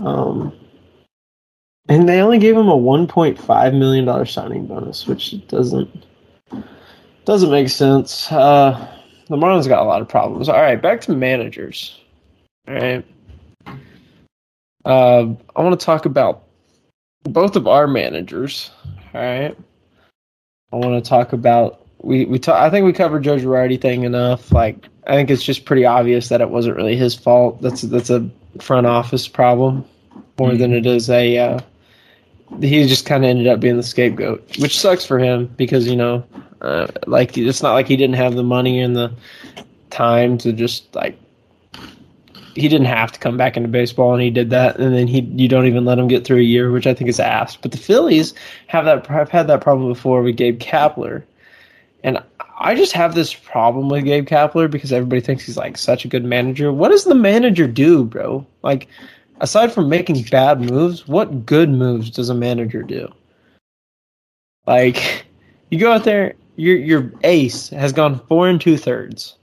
Um, 0.00 0.52
and 1.88 2.08
they 2.08 2.20
only 2.20 2.38
gave 2.38 2.56
him 2.56 2.68
a 2.68 2.76
1.5 2.76 3.78
million 3.78 4.04
dollar 4.04 4.26
signing 4.26 4.66
bonus, 4.66 5.06
which 5.06 5.46
doesn't 5.48 6.04
doesn't 7.24 7.50
make 7.50 7.68
sense. 7.68 8.30
Uh, 8.30 8.88
the 9.28 9.36
Marlins 9.36 9.68
got 9.68 9.82
a 9.82 9.84
lot 9.84 10.00
of 10.00 10.08
problems. 10.08 10.48
All 10.48 10.60
right, 10.60 10.80
back 10.80 11.00
to 11.02 11.12
managers. 11.14 11.98
All 12.66 12.74
right. 12.74 13.04
Uh, 14.84 15.34
I 15.56 15.62
want 15.62 15.78
to 15.78 15.84
talk 15.84 16.06
about 16.06 16.44
both 17.24 17.56
of 17.56 17.66
our 17.66 17.86
managers. 17.86 18.70
All 19.14 19.20
right. 19.20 19.56
I 20.72 20.76
want 20.76 21.02
to 21.02 21.08
talk 21.08 21.32
about 21.32 21.86
we 22.02 22.26
we 22.26 22.38
talk, 22.38 22.56
I 22.56 22.70
think 22.70 22.84
we 22.84 22.92
covered 22.92 23.24
Joe 23.24 23.36
Girardi 23.36 23.80
thing 23.80 24.04
enough. 24.04 24.52
Like 24.52 24.86
I 25.06 25.14
think 25.14 25.30
it's 25.30 25.42
just 25.42 25.64
pretty 25.64 25.84
obvious 25.84 26.28
that 26.28 26.40
it 26.40 26.50
wasn't 26.50 26.76
really 26.76 26.96
his 26.96 27.14
fault. 27.14 27.60
That's 27.62 27.82
that's 27.82 28.10
a 28.10 28.28
front 28.60 28.86
office 28.86 29.28
problem 29.28 29.84
more 30.38 30.50
mm-hmm. 30.50 30.58
than 30.58 30.72
it 30.72 30.86
is 30.86 31.10
a 31.10 31.38
uh, 31.38 31.60
he 32.60 32.86
just 32.86 33.06
kind 33.06 33.24
of 33.24 33.30
ended 33.30 33.46
up 33.46 33.60
being 33.60 33.76
the 33.76 33.82
scapegoat, 33.82 34.58
which 34.58 34.78
sucks 34.78 35.04
for 35.04 35.18
him 35.18 35.46
because 35.56 35.86
you 35.86 35.96
know, 35.96 36.24
uh, 36.60 36.88
like 37.06 37.36
it's 37.36 37.62
not 37.62 37.74
like 37.74 37.86
he 37.86 37.96
didn't 37.96 38.16
have 38.16 38.34
the 38.34 38.42
money 38.42 38.80
and 38.80 38.96
the 38.96 39.12
time 39.90 40.38
to 40.38 40.52
just 40.52 40.94
like 40.94 41.18
he 42.54 42.68
didn't 42.68 42.86
have 42.86 43.12
to 43.12 43.20
come 43.20 43.36
back 43.36 43.56
into 43.56 43.68
baseball 43.68 44.12
and 44.12 44.22
he 44.22 44.30
did 44.30 44.50
that 44.50 44.78
and 44.78 44.94
then 44.94 45.06
he 45.06 45.20
you 45.20 45.48
don't 45.48 45.66
even 45.66 45.84
let 45.84 45.98
him 45.98 46.08
get 46.08 46.24
through 46.24 46.38
a 46.38 46.42
year, 46.42 46.70
which 46.70 46.86
I 46.86 46.94
think 46.94 47.08
is 47.08 47.20
ass. 47.20 47.56
But 47.56 47.72
the 47.72 47.78
Phillies 47.78 48.34
have 48.66 48.84
that 48.86 49.06
have 49.06 49.30
had 49.30 49.46
that 49.46 49.60
problem 49.60 49.88
before 49.88 50.22
with 50.22 50.36
Gabe 50.36 50.58
Kapler, 50.58 51.22
and 52.02 52.22
I 52.58 52.74
just 52.74 52.92
have 52.92 53.14
this 53.14 53.32
problem 53.32 53.88
with 53.88 54.04
Gabe 54.04 54.26
Kapler 54.26 54.70
because 54.70 54.92
everybody 54.92 55.20
thinks 55.20 55.44
he's 55.44 55.56
like 55.56 55.78
such 55.78 56.04
a 56.04 56.08
good 56.08 56.24
manager. 56.24 56.72
What 56.72 56.88
does 56.88 57.04
the 57.04 57.14
manager 57.14 57.68
do, 57.68 58.04
bro? 58.04 58.44
Like 58.62 58.88
aside 59.40 59.72
from 59.72 59.88
making 59.88 60.22
bad 60.24 60.60
moves, 60.60 61.06
what 61.06 61.46
good 61.46 61.70
moves 61.70 62.10
does 62.10 62.28
a 62.28 62.34
manager 62.34 62.82
do? 62.82 63.12
Like, 64.66 65.24
you 65.70 65.78
go 65.78 65.92
out 65.92 66.04
there, 66.04 66.34
your 66.56 66.76
your 66.76 67.12
ace 67.24 67.70
has 67.70 67.92
gone 67.92 68.20
four 68.26 68.48
and 68.48 68.60
two 68.60 68.76
thirds, 68.76 69.36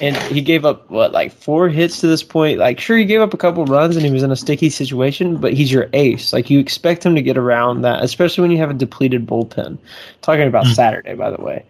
and 0.00 0.16
he 0.32 0.40
gave 0.40 0.64
up 0.64 0.90
what 0.90 1.12
like 1.12 1.32
four 1.32 1.68
hits 1.68 2.00
to 2.00 2.06
this 2.06 2.22
point. 2.22 2.58
Like, 2.58 2.80
sure, 2.80 2.96
he 2.96 3.04
gave 3.04 3.20
up 3.20 3.34
a 3.34 3.38
couple 3.38 3.64
runs 3.66 3.96
and 3.96 4.04
he 4.06 4.12
was 4.12 4.22
in 4.22 4.30
a 4.30 4.36
sticky 4.36 4.70
situation, 4.70 5.36
but 5.36 5.52
he's 5.52 5.70
your 5.70 5.88
ace. 5.92 6.32
Like, 6.32 6.48
you 6.48 6.58
expect 6.58 7.04
him 7.04 7.14
to 7.14 7.22
get 7.22 7.36
around 7.36 7.82
that, 7.82 8.02
especially 8.02 8.42
when 8.42 8.50
you 8.50 8.58
have 8.58 8.70
a 8.70 8.74
depleted 8.74 9.26
bullpen. 9.26 9.78
Talking 10.22 10.46
about 10.46 10.64
mm-hmm. 10.64 10.74
Saturday, 10.74 11.14
by 11.14 11.30
the 11.30 11.42
way, 11.42 11.64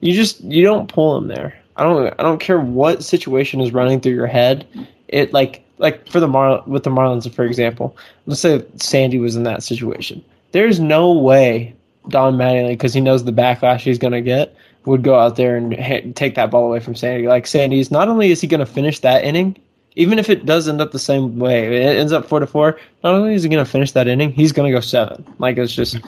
you 0.00 0.14
just 0.14 0.40
you 0.42 0.64
don't 0.64 0.88
pull 0.88 1.16
him 1.16 1.28
there. 1.28 1.58
I 1.76 1.84
don't 1.84 2.14
I 2.18 2.22
don't 2.22 2.40
care 2.40 2.60
what 2.60 3.02
situation 3.02 3.60
is 3.60 3.72
running 3.72 4.00
through 4.00 4.14
your 4.14 4.26
head. 4.26 4.66
It 5.12 5.32
like 5.32 5.64
like 5.78 6.08
for 6.08 6.20
the 6.20 6.28
Mar 6.28 6.62
with 6.66 6.82
the 6.82 6.90
Marlins, 6.90 7.32
for 7.32 7.44
example, 7.44 7.96
let's 8.26 8.40
say 8.40 8.64
Sandy 8.76 9.18
was 9.18 9.36
in 9.36 9.44
that 9.44 9.62
situation. 9.62 10.24
There's 10.52 10.80
no 10.80 11.12
way 11.12 11.74
Don 12.08 12.34
Mattingly, 12.34 12.70
because 12.70 12.94
he 12.94 13.00
knows 13.00 13.24
the 13.24 13.32
backlash 13.32 13.80
he's 13.80 13.98
going 13.98 14.12
to 14.12 14.20
get, 14.20 14.54
would 14.84 15.02
go 15.02 15.18
out 15.18 15.36
there 15.36 15.56
and 15.56 15.78
ha- 15.78 16.02
take 16.14 16.34
that 16.34 16.50
ball 16.50 16.64
away 16.66 16.80
from 16.80 16.94
Sandy. 16.94 17.28
Like 17.28 17.46
Sandy's, 17.46 17.90
not 17.90 18.08
only 18.08 18.30
is 18.30 18.40
he 18.40 18.46
going 18.46 18.60
to 18.60 18.66
finish 18.66 18.98
that 19.00 19.24
inning, 19.24 19.56
even 19.94 20.18
if 20.18 20.28
it 20.28 20.46
does 20.46 20.68
end 20.68 20.80
up 20.80 20.92
the 20.92 20.98
same 20.98 21.38
way, 21.38 21.84
it 21.84 21.96
ends 21.96 22.12
up 22.12 22.26
four 22.26 22.40
to 22.40 22.46
four. 22.46 22.78
Not 23.04 23.14
only 23.14 23.34
is 23.34 23.42
he 23.42 23.48
going 23.48 23.64
to 23.64 23.70
finish 23.70 23.92
that 23.92 24.08
inning, 24.08 24.32
he's 24.32 24.52
going 24.52 24.70
to 24.70 24.76
go 24.76 24.80
seven. 24.80 25.24
Like 25.38 25.58
it's 25.58 25.74
just 25.74 25.98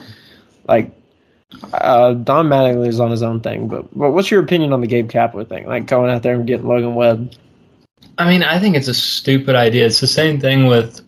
like 0.67 0.91
uh, 1.73 2.13
Don 2.13 2.47
Mattingly 2.47 2.87
is 2.87 2.99
on 2.99 3.11
his 3.11 3.23
own 3.23 3.39
thing. 3.39 3.67
But 3.67 3.87
but 3.97 4.11
what's 4.11 4.31
your 4.31 4.41
opinion 4.41 4.73
on 4.73 4.81
the 4.81 4.87
Gabe 4.87 5.09
Kapler 5.09 5.47
thing? 5.47 5.67
Like 5.67 5.85
going 5.85 6.09
out 6.09 6.23
there 6.23 6.35
and 6.35 6.47
getting 6.47 6.67
Logan 6.67 6.95
Webb? 6.95 7.33
I 8.17 8.29
mean, 8.29 8.43
I 8.43 8.59
think 8.59 8.75
it's 8.75 8.87
a 8.87 8.93
stupid 8.93 9.55
idea. 9.55 9.85
It's 9.85 9.99
the 9.99 10.07
same 10.07 10.39
thing 10.39 10.67
with 10.67 11.01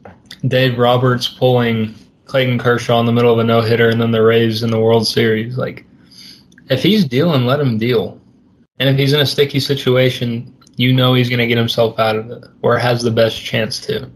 Dave 0.47 0.77
Roberts 0.77 1.27
pulling 1.27 1.95
Clayton 2.25 2.59
Kershaw 2.59 2.99
in 2.99 3.05
the 3.05 3.13
middle 3.13 3.31
of 3.31 3.39
a 3.39 3.43
no 3.43 3.61
hitter 3.61 3.89
and 3.89 4.01
then 4.01 4.11
the 4.11 4.21
Rays 4.21 4.63
in 4.63 4.71
the 4.71 4.79
World 4.79 5.07
Series. 5.07 5.57
Like, 5.57 5.85
if 6.69 6.83
he's 6.83 7.05
dealing, 7.05 7.45
let 7.45 7.59
him 7.59 7.77
deal. 7.77 8.19
And 8.79 8.89
if 8.89 8.97
he's 8.97 9.13
in 9.13 9.21
a 9.21 9.25
sticky 9.25 9.59
situation, 9.59 10.53
you 10.75 10.93
know 10.93 11.13
he's 11.13 11.29
going 11.29 11.39
to 11.39 11.47
get 11.47 11.57
himself 11.57 11.97
out 11.97 12.15
of 12.15 12.29
it 12.29 12.43
or 12.61 12.77
has 12.77 13.01
the 13.01 13.11
best 13.11 13.41
chance 13.41 13.79
to. 13.87 14.09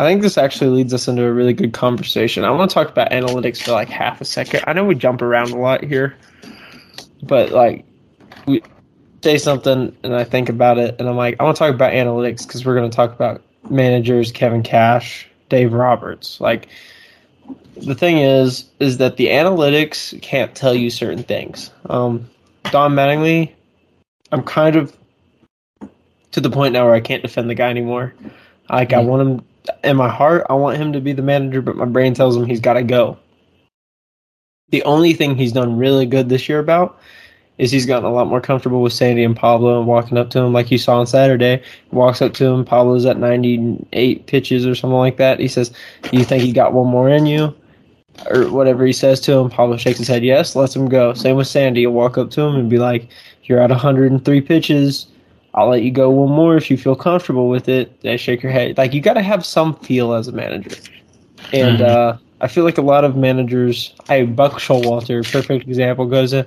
I 0.00 0.06
think 0.06 0.22
this 0.22 0.38
actually 0.38 0.70
leads 0.70 0.94
us 0.94 1.08
into 1.08 1.24
a 1.24 1.32
really 1.32 1.52
good 1.52 1.72
conversation. 1.72 2.44
I 2.44 2.50
want 2.50 2.70
to 2.70 2.74
talk 2.74 2.88
about 2.88 3.10
analytics 3.10 3.62
for 3.62 3.72
like 3.72 3.88
half 3.88 4.20
a 4.20 4.24
second. 4.24 4.62
I 4.66 4.72
know 4.72 4.84
we 4.84 4.94
jump 4.94 5.22
around 5.22 5.50
a 5.50 5.56
lot 5.56 5.82
here, 5.82 6.16
but 7.22 7.50
like 7.50 7.84
we 8.46 8.62
say 9.22 9.38
something 9.38 9.96
and 10.02 10.14
I 10.14 10.24
think 10.24 10.48
about 10.48 10.78
it 10.78 10.96
and 10.98 11.08
I'm 11.08 11.16
like, 11.16 11.36
I 11.40 11.44
want 11.44 11.56
to 11.56 11.58
talk 11.58 11.74
about 11.74 11.92
analytics 11.92 12.46
because 12.46 12.64
we're 12.64 12.74
going 12.74 12.90
to 12.90 12.94
talk 12.94 13.12
about 13.12 13.42
managers, 13.70 14.32
Kevin 14.32 14.62
Cash, 14.62 15.28
Dave 15.48 15.72
Roberts. 15.72 16.40
Like, 16.40 16.68
the 17.76 17.94
thing 17.94 18.18
is, 18.18 18.64
is 18.80 18.98
that 18.98 19.16
the 19.16 19.26
analytics 19.26 20.20
can't 20.22 20.54
tell 20.54 20.74
you 20.74 20.90
certain 20.90 21.22
things. 21.22 21.70
Um, 21.88 22.28
Don 22.70 22.94
Mattingly, 22.94 23.52
I'm 24.32 24.42
kind 24.42 24.76
of 24.76 24.96
to 26.32 26.40
the 26.40 26.50
point 26.50 26.72
now 26.72 26.84
where 26.84 26.94
I 26.94 27.00
can't 27.00 27.22
defend 27.22 27.48
the 27.48 27.54
guy 27.54 27.70
anymore. 27.70 28.14
Like 28.68 28.92
I 28.92 28.98
want 29.00 29.22
him 29.22 29.44
in 29.84 29.96
my 29.96 30.08
heart, 30.08 30.46
I 30.50 30.54
want 30.54 30.76
him 30.76 30.92
to 30.92 31.00
be 31.00 31.12
the 31.12 31.22
manager, 31.22 31.62
but 31.62 31.76
my 31.76 31.84
brain 31.84 32.14
tells 32.14 32.36
him 32.36 32.44
he's 32.44 32.60
got 32.60 32.74
to 32.74 32.82
go. 32.82 33.18
The 34.70 34.82
only 34.82 35.14
thing 35.14 35.36
he's 35.36 35.52
done 35.52 35.78
really 35.78 36.04
good 36.04 36.28
this 36.28 36.48
year 36.48 36.58
about 36.58 37.00
is 37.58 37.72
he's 37.72 37.86
gotten 37.86 38.04
a 38.04 38.12
lot 38.12 38.28
more 38.28 38.40
comfortable 38.40 38.82
with 38.82 38.92
Sandy 38.92 39.24
and 39.24 39.36
Pablo 39.36 39.78
and 39.78 39.86
walking 39.86 40.16
up 40.16 40.30
to 40.30 40.38
him 40.38 40.52
like 40.52 40.70
you 40.70 40.78
saw 40.78 40.98
on 41.00 41.06
Saturday. 41.06 41.62
Walks 41.90 42.22
up 42.22 42.32
to 42.34 42.46
him, 42.46 42.64
Pablo's 42.64 43.04
at 43.04 43.18
98 43.18 44.26
pitches 44.26 44.66
or 44.66 44.74
something 44.74 44.96
like 44.96 45.16
that. 45.16 45.40
He 45.40 45.48
says, 45.48 45.70
"Do 46.02 46.16
you 46.16 46.24
think 46.24 46.42
he 46.42 46.52
got 46.52 46.72
one 46.72 46.86
more 46.86 47.08
in 47.08 47.26
you?" 47.26 47.54
Or 48.30 48.50
whatever 48.50 48.84
he 48.84 48.92
says 48.92 49.20
to 49.20 49.32
him. 49.32 49.50
Pablo 49.50 49.76
shakes 49.76 49.98
his 49.98 50.08
head, 50.08 50.24
yes, 50.24 50.56
lets 50.56 50.74
him 50.74 50.88
go. 50.88 51.12
Same 51.14 51.36
with 51.36 51.46
Sandy. 51.46 51.80
He'll 51.80 51.90
walk 51.90 52.18
up 52.18 52.30
to 52.30 52.40
him 52.42 52.54
and 52.54 52.70
be 52.70 52.78
like, 52.78 53.08
"You're 53.44 53.60
at 53.60 53.70
103 53.70 54.40
pitches." 54.40 55.06
I'll 55.54 55.68
let 55.68 55.82
you 55.82 55.90
go 55.90 56.10
one 56.10 56.30
more 56.30 56.56
if 56.56 56.70
you 56.70 56.76
feel 56.76 56.94
comfortable 56.94 57.48
with 57.48 57.68
it. 57.68 58.00
They 58.02 58.16
shake 58.16 58.42
your 58.42 58.52
head. 58.52 58.78
Like 58.78 58.92
you 58.92 59.00
got 59.00 59.14
to 59.14 59.22
have 59.22 59.44
some 59.44 59.74
feel 59.76 60.12
as 60.12 60.28
a 60.28 60.32
manager, 60.32 60.76
and 61.52 61.78
mm-hmm. 61.78 61.84
uh, 61.84 62.18
I 62.40 62.46
feel 62.46 62.62
like 62.62 62.78
a 62.78 62.82
lot 62.82 63.04
of 63.04 63.16
managers. 63.16 63.92
I 64.08 64.24
Buck 64.24 64.54
Showalter, 64.54 65.30
perfect 65.32 65.66
example, 65.66 66.06
goes 66.06 66.30
to 66.30 66.46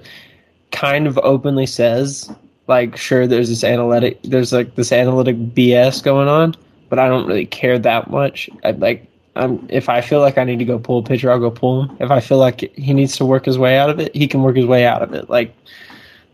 kind 0.72 1.07
of 1.07 1.17
openly 1.19 1.65
says 1.65 2.30
like, 2.67 2.95
sure, 2.95 3.28
there's 3.28 3.49
this 3.49 3.63
analytic, 3.63 4.22
there's 4.24 4.53
like 4.53 4.76
this 4.76 4.91
analytic 4.91 5.36
BS 5.36 6.01
going 6.03 6.28
on, 6.28 6.55
but 6.89 6.99
I 6.99 7.07
don't 7.07 7.28
really 7.28 7.45
care 7.45 7.78
that 7.80 8.09
much. 8.09 8.49
I 8.63 8.72
like. 8.72 9.07
Um, 9.38 9.65
if 9.69 9.88
I 9.88 10.01
feel 10.01 10.19
like 10.19 10.38
I 10.38 10.43
need 10.43 10.59
to 10.59 10.65
go 10.65 10.78
pull 10.78 10.99
a 10.99 11.03
pitcher, 11.03 11.32
I'll 11.32 11.39
go 11.39 11.51
pull 11.51 11.84
him. 11.84 11.97
If 12.01 12.11
I 12.11 12.19
feel 12.19 12.38
like 12.38 12.59
he 12.76 12.93
needs 12.93 13.15
to 13.15 13.26
work 13.26 13.45
his 13.45 13.57
way 13.57 13.78
out 13.78 13.89
of 13.89 13.97
it, 13.97 14.13
he 14.13 14.28
can 14.28 14.41
work 14.41 14.57
his 14.57 14.65
way 14.65 14.86
out 14.86 15.01
of 15.01 15.13
it. 15.13 15.30
Like 15.30 15.55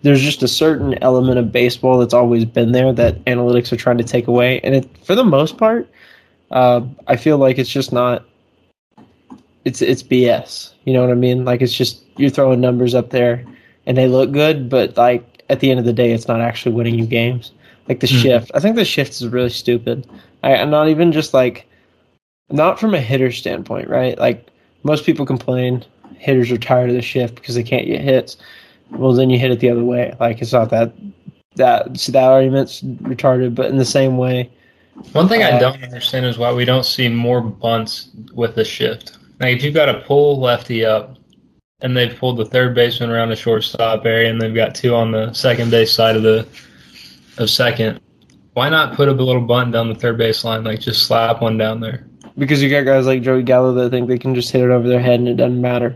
there's 0.01 0.21
just 0.21 0.41
a 0.41 0.47
certain 0.47 1.01
element 1.03 1.37
of 1.37 1.51
baseball 1.51 1.99
that's 1.99 2.13
always 2.13 2.43
been 2.43 2.71
there 2.71 2.91
that 2.93 3.23
analytics 3.25 3.71
are 3.71 3.77
trying 3.77 3.99
to 3.99 4.03
take 4.03 4.27
away, 4.27 4.59
and 4.61 4.75
it, 4.75 5.05
for 5.05 5.13
the 5.15 5.23
most 5.23 5.57
part, 5.57 5.87
uh, 6.51 6.81
I 7.07 7.17
feel 7.17 7.37
like 7.37 7.57
it's 7.57 7.69
just 7.69 7.91
not. 7.91 8.25
It's 9.65 9.81
it's 9.81 10.01
BS. 10.01 10.73
You 10.85 10.93
know 10.93 11.01
what 11.01 11.11
I 11.11 11.15
mean? 11.15 11.45
Like 11.45 11.61
it's 11.61 11.73
just 11.73 12.03
you're 12.15 12.29
throwing 12.29 12.61
numbers 12.61 12.95
up 12.95 13.09
there, 13.09 13.43
and 13.87 13.97
they 13.97 14.07
look 14.07 14.31
good, 14.31 14.69
but 14.69 14.95
like 14.95 15.43
at 15.49 15.59
the 15.59 15.71
end 15.71 15.79
of 15.79 15.85
the 15.85 15.93
day, 15.93 16.11
it's 16.11 16.27
not 16.27 16.41
actually 16.41 16.75
winning 16.75 16.99
you 16.99 17.07
games. 17.07 17.51
Like 17.87 18.01
the 18.01 18.07
mm. 18.07 18.21
shift, 18.21 18.51
I 18.53 18.59
think 18.59 18.75
the 18.75 18.85
shift 18.85 19.13
is 19.13 19.27
really 19.27 19.49
stupid. 19.49 20.07
I, 20.43 20.57
I'm 20.57 20.69
not 20.69 20.89
even 20.89 21.11
just 21.11 21.33
like, 21.33 21.65
not 22.51 22.79
from 22.79 22.93
a 22.93 23.01
hitter 23.01 23.31
standpoint, 23.31 23.89
right? 23.89 24.17
Like 24.19 24.47
most 24.83 25.05
people 25.05 25.25
complain 25.25 25.83
hitters 26.19 26.51
are 26.51 26.57
tired 26.57 26.89
of 26.91 26.95
the 26.95 27.01
shift 27.01 27.35
because 27.35 27.55
they 27.55 27.63
can't 27.63 27.87
get 27.87 28.01
hits 28.01 28.37
well 28.91 29.13
then 29.13 29.29
you 29.29 29.39
hit 29.39 29.51
it 29.51 29.59
the 29.59 29.69
other 29.69 29.83
way. 29.83 30.15
Like 30.19 30.41
it's 30.41 30.53
not 30.53 30.69
that 30.69 30.93
that 31.55 31.97
see 31.97 32.11
that 32.11 32.23
argument's 32.23 32.81
retarded, 32.81 33.55
but 33.55 33.67
in 33.67 33.77
the 33.77 33.85
same 33.85 34.17
way. 34.17 34.49
One 35.11 35.27
thing 35.27 35.43
uh, 35.43 35.47
I 35.47 35.59
don't 35.59 35.83
understand 35.83 36.25
is 36.25 36.37
why 36.37 36.51
we 36.53 36.65
don't 36.65 36.85
see 36.85 37.09
more 37.09 37.41
bunts 37.41 38.09
with 38.33 38.55
the 38.55 38.65
shift. 38.65 39.17
Like 39.39 39.55
if 39.55 39.63
you've 39.63 39.73
got 39.73 39.89
a 39.89 40.01
pull 40.01 40.39
lefty 40.39 40.85
up 40.85 41.16
and 41.81 41.95
they've 41.95 42.17
pulled 42.17 42.37
the 42.37 42.45
third 42.45 42.73
baseman 42.73 43.11
around 43.11 43.29
the 43.29 43.35
shortstop 43.35 44.05
area 44.05 44.29
and 44.29 44.41
they've 44.41 44.55
got 44.55 44.73
two 44.73 44.95
on 44.95 45.11
the 45.11 45.31
second 45.33 45.69
base 45.69 45.91
side 45.91 46.15
of 46.15 46.23
the 46.23 46.47
of 47.37 47.49
second, 47.49 47.99
why 48.53 48.67
not 48.67 48.95
put 48.95 49.07
up 49.07 49.19
a 49.19 49.21
little 49.21 49.43
bunt 49.43 49.73
down 49.73 49.87
the 49.87 49.95
third 49.95 50.17
base 50.17 50.43
line? 50.43 50.63
Like 50.63 50.79
just 50.79 51.05
slap 51.05 51.41
one 51.41 51.57
down 51.57 51.79
there. 51.79 52.07
Because 52.37 52.63
you 52.63 52.69
got 52.69 52.85
guys 52.85 53.05
like 53.05 53.21
Joey 53.21 53.43
Gallo 53.43 53.73
that 53.73 53.91
think 53.91 54.07
they 54.07 54.17
can 54.17 54.33
just 54.33 54.51
hit 54.51 54.61
it 54.61 54.71
over 54.71 54.87
their 54.87 54.99
head 54.99 55.19
and 55.19 55.27
it 55.27 55.37
doesn't 55.37 55.61
matter. 55.61 55.95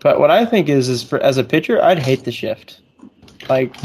But 0.00 0.18
what 0.18 0.30
I 0.30 0.44
think 0.44 0.68
is, 0.68 0.88
is 0.88 1.02
for 1.02 1.18
as 1.20 1.36
a 1.36 1.44
pitcher, 1.44 1.82
I'd 1.82 1.98
hate 1.98 2.24
the 2.24 2.32
shift. 2.32 2.80
Like, 3.48 3.76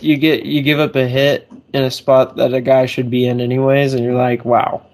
you 0.00 0.16
get 0.16 0.44
you 0.44 0.62
give 0.62 0.80
up 0.80 0.96
a 0.96 1.06
hit 1.06 1.50
in 1.74 1.82
a 1.82 1.90
spot 1.90 2.36
that 2.36 2.54
a 2.54 2.60
guy 2.60 2.86
should 2.86 3.10
be 3.10 3.26
in 3.26 3.40
anyways, 3.40 3.94
and 3.94 4.04
you're 4.04 4.14
like, 4.14 4.44
wow, 4.44 4.84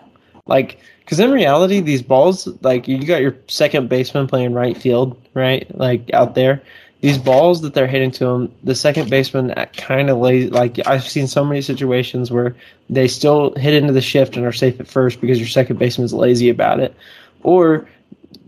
like, 0.47 0.81
because 1.07 1.21
in 1.21 1.31
reality, 1.31 1.81
these 1.81 2.03
balls, 2.03 2.49
like, 2.63 2.89
you 2.89 3.07
got 3.07 3.23
your 3.23 3.37
second 3.47 3.89
baseman 3.89 4.27
playing 4.27 4.55
right 4.55 4.77
field, 4.77 5.17
right, 5.35 5.65
like 5.79 6.13
out 6.13 6.35
there. 6.35 6.61
These 7.01 7.19
balls 7.19 7.61
that 7.61 7.75
they're 7.75 7.87
hitting 7.87 8.11
to 8.13 8.27
him, 8.27 8.53
the 8.65 8.75
second 8.75 9.09
baseman 9.09 9.55
kind 9.77 10.11
of 10.11 10.19
lazy. 10.19 10.51
Like 10.51 10.85
I've 10.85 11.07
seen 11.09 11.29
so 11.29 11.45
many 11.45 11.63
situations 11.63 12.33
where 12.33 12.57
they 12.91 13.07
still 13.07 13.55
hit 13.55 13.75
into 13.75 13.93
the 13.93 14.01
shift 14.01 14.37
and 14.37 14.45
are 14.45 14.53
safe 14.53 14.81
at 14.81 14.89
first 14.89 15.21
because 15.21 15.39
your 15.39 15.47
second 15.47 15.79
baseman's 15.79 16.13
lazy 16.13 16.49
about 16.49 16.81
it, 16.81 16.93
or 17.45 17.89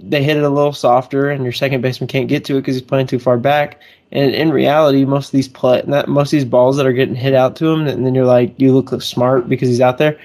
they 0.00 0.24
hit 0.24 0.36
it 0.36 0.42
a 0.42 0.48
little 0.48 0.72
softer, 0.72 1.30
and 1.30 1.44
your 1.44 1.52
second 1.52 1.80
baseman 1.80 2.08
can't 2.08 2.26
get 2.26 2.44
to 2.46 2.56
it 2.56 2.62
because 2.62 2.74
he's 2.74 2.82
playing 2.82 3.06
too 3.06 3.20
far 3.20 3.38
back. 3.38 3.80
And 4.10 4.34
in 4.34 4.50
reality, 4.50 5.04
most 5.04 5.26
of 5.26 5.32
these 5.32 5.48
play, 5.48 5.84
most 6.08 6.32
of 6.32 6.38
these 6.38 6.44
balls 6.44 6.76
that 6.78 6.86
are 6.86 6.92
getting 6.92 7.14
hit 7.14 7.34
out 7.34 7.54
to 7.56 7.66
him, 7.66 7.86
and 7.86 8.04
then 8.04 8.16
you're 8.16 8.24
like, 8.24 8.58
you 8.58 8.72
look 8.72 9.00
smart 9.00 9.48
because 9.48 9.68
he's 9.68 9.80
out 9.80 9.98
there. 9.98 10.18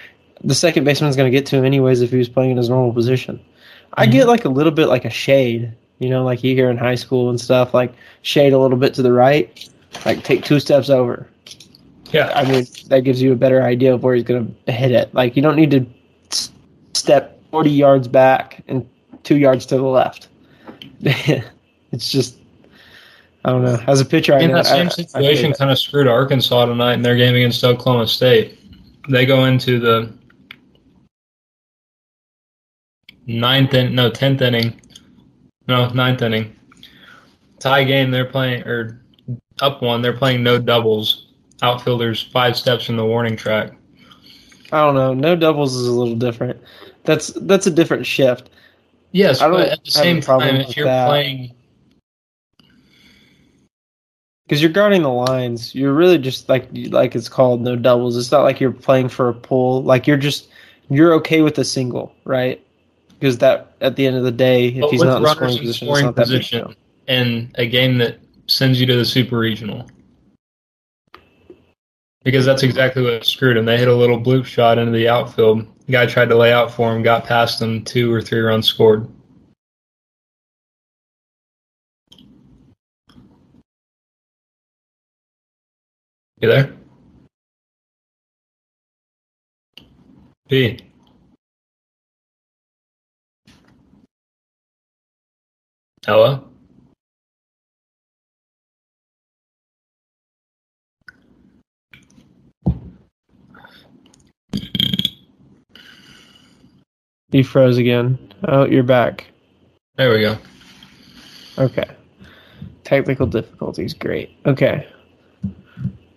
The 0.44 0.56
second 0.56 0.84
baseman's 0.84 1.16
going 1.16 1.32
to 1.32 1.38
get 1.38 1.46
to 1.48 1.58
him 1.58 1.66
anyways 1.66 2.02
if 2.02 2.12
he 2.12 2.18
was 2.18 2.30
playing 2.30 2.52
in 2.52 2.58
his 2.58 2.70
normal 2.70 2.94
position. 2.94 3.38
Mm-hmm. 3.38 3.94
I 3.96 4.06
get 4.08 4.28
like 4.28 4.46
a 4.46 4.50
little 4.50 4.72
bit 4.72 4.88
like 4.88 5.06
a 5.06 5.10
shade, 5.10 5.74
you 6.00 6.10
know, 6.10 6.24
like 6.24 6.44
you 6.44 6.56
hear 6.56 6.70
in 6.70 6.78
high 6.78 6.96
school 6.96 7.30
and 7.30 7.40
stuff, 7.40 7.74
like 7.74 7.94
shade 8.24 8.54
a 8.54 8.58
little 8.58 8.78
bit 8.78 8.94
to 8.96 9.02
the 9.02 9.12
right, 9.12 9.70
like 10.06 10.24
take 10.24 10.44
two 10.44 10.60
steps 10.60 10.90
over. 10.90 11.28
Yeah, 12.12 12.32
I 12.36 12.50
mean 12.50 12.68
that 12.88 13.02
gives 13.02 13.22
you 13.22 13.32
a 13.32 13.36
better 13.36 13.64
idea 13.64 13.94
of 13.94 14.04
where 14.04 14.14
he's 14.14 14.24
going 14.24 14.56
to 14.66 14.72
hit 14.72 14.92
it. 14.92 15.14
Like 15.14 15.36
you 15.36 15.42
don't 15.42 15.56
need 15.56 15.72
to 15.72 15.86
step 16.94 17.40
40 17.52 17.72
yards 17.72 18.08
back 18.08 18.64
and 18.68 18.88
two 19.24 19.38
yards 19.38 19.66
to 19.68 19.78
the 19.78 19.84
left. 19.84 20.28
it's 21.02 22.12
just 22.12 22.38
I 23.46 23.52
don't 23.52 23.64
know. 23.64 23.82
As 23.88 24.00
a 24.00 24.06
pitcher, 24.06 24.34
I 24.34 24.40
in 24.40 24.52
I 24.52 24.56
that 24.56 24.66
same 24.68 24.90
situation, 24.90 25.54
kind 25.54 25.70
of 25.70 25.78
screwed 25.78 26.08
Arkansas 26.08 26.66
tonight 26.66 26.94
in 26.94 27.02
their 27.02 27.18
game 27.18 27.36
against 27.36 27.64
Oklahoma 27.64 28.08
State. 28.08 28.60
They 29.10 29.26
go 29.26 29.46
into 29.46 29.80
the 29.80 30.14
ninth 33.28 33.74
in, 33.74 33.96
no 33.96 34.10
tenth 34.10 34.42
inning, 34.42 34.80
no 35.68 35.88
ninth 35.90 36.22
inning 36.22 36.56
tie 37.64 37.84
game. 37.84 38.12
They're 38.12 38.26
playing 38.26 38.64
or 38.64 39.02
up 39.62 39.82
one. 39.82 40.02
They're 40.02 40.18
playing 40.18 40.44
no 40.44 40.60
doubles. 40.60 41.28
Outfielders 41.62 42.22
five 42.22 42.58
steps 42.58 42.86
from 42.86 42.98
the 42.98 43.06
warning 43.06 43.38
track. 43.38 43.72
I 44.72 44.80
don't 44.86 44.96
know. 44.96 45.14
No 45.14 45.36
doubles 45.36 45.76
is 45.76 45.88
a 45.88 45.92
little 45.92 46.16
different. 46.16 46.60
That's 47.06 47.28
that's 47.28 47.68
a 47.68 47.72
different 47.72 48.06
shift. 48.06 48.50
Yes, 49.12 49.42
I 49.42 49.48
don't 49.48 49.58
but 49.58 49.70
at 49.70 49.86
the 49.86 49.92
same 49.92 50.20
time, 50.20 50.56
if 50.58 50.76
you're 50.76 50.88
that. 50.88 51.08
playing, 51.08 51.54
because 54.46 54.62
you're 54.62 54.72
guarding 54.72 55.04
the 55.04 55.10
lines, 55.10 55.74
you're 55.74 55.94
really 55.94 56.18
just 56.18 56.50
like 56.50 56.68
like 56.90 57.16
it's 57.16 57.30
called 57.30 57.62
no 57.62 57.76
doubles. 57.76 58.18
It's 58.18 58.32
not 58.32 58.42
like 58.42 58.60
you're 58.60 58.72
playing 58.72 59.10
for 59.10 59.30
a 59.30 59.34
pull. 59.34 59.84
Like 59.84 60.08
you're 60.08 60.18
just 60.18 60.50
you're 60.90 61.14
okay 61.14 61.42
with 61.42 61.58
a 61.60 61.64
single, 61.64 62.14
right? 62.26 62.66
Because 63.24 63.38
that 63.38 63.78
at 63.80 63.96
the 63.96 64.06
end 64.06 64.18
of 64.18 64.26
the 64.26 64.34
day, 64.34 64.68
if 64.68 64.82
but 64.82 64.92
he's 64.92 65.02
not 65.02 65.22
in 65.22 65.28
scoring 65.30 65.58
position, 65.58 65.88
scoring 65.88 66.08
it's 66.08 66.18
not 66.18 66.26
position 66.26 66.60
that 66.60 66.68
big 66.68 66.78
in 67.08 67.52
a 67.56 67.66
game 67.66 67.98
that 68.00 68.20
sends 68.48 68.82
you 68.82 68.86
to 68.86 68.98
the 68.98 69.06
super 69.06 69.38
regional. 69.38 69.90
Because 72.26 72.46
that's 72.46 72.64
exactly 72.64 73.02
what 73.02 73.26
screwed 73.26 73.56
him. 73.56 73.64
They 73.64 73.78
hit 73.78 73.88
a 73.88 73.96
little 73.96 74.20
bloop 74.20 74.44
shot 74.44 74.78
into 74.78 74.92
the 74.92 75.08
outfield 75.08 75.66
the 75.86 75.92
guy 75.94 76.06
tried 76.06 76.28
to 76.30 76.36
lay 76.36 76.52
out 76.52 76.70
for 76.70 76.94
him, 76.94 77.02
got 77.02 77.26
past 77.26 77.62
him, 77.62 77.84
two 77.86 78.12
or 78.14 78.22
three 78.22 78.42
runs 78.42 78.68
scored. 78.68 79.08
You 86.42 86.50
there? 86.50 86.74
P. 90.50 90.93
Hello? 96.06 96.44
You 107.32 107.44
froze 107.46 107.78
again. 107.78 108.20
Oh, 108.50 108.66
you're 108.66 108.84
back. 108.84 109.28
There 109.96 110.12
we 110.12 110.20
go. 110.20 110.38
Okay. 111.58 111.86
Technical 112.84 113.26
difficulties. 113.26 113.94
Great. 113.94 114.38
Okay. 114.46 114.86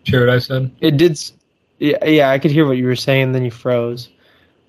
Sure 0.03 0.27
what 0.27 0.35
I 0.35 0.41
said? 0.41 0.73
It 0.81 0.97
did. 0.97 1.17
Yeah, 1.79 2.05
yeah, 2.05 2.31
I 2.31 2.41
could 2.41 2.51
hear 2.51 2.67
what 2.67 2.77
you 2.77 2.87
were 2.87 2.97
saying. 2.97 3.31
Then 3.31 3.45
you 3.45 3.53
froze, 3.53 4.09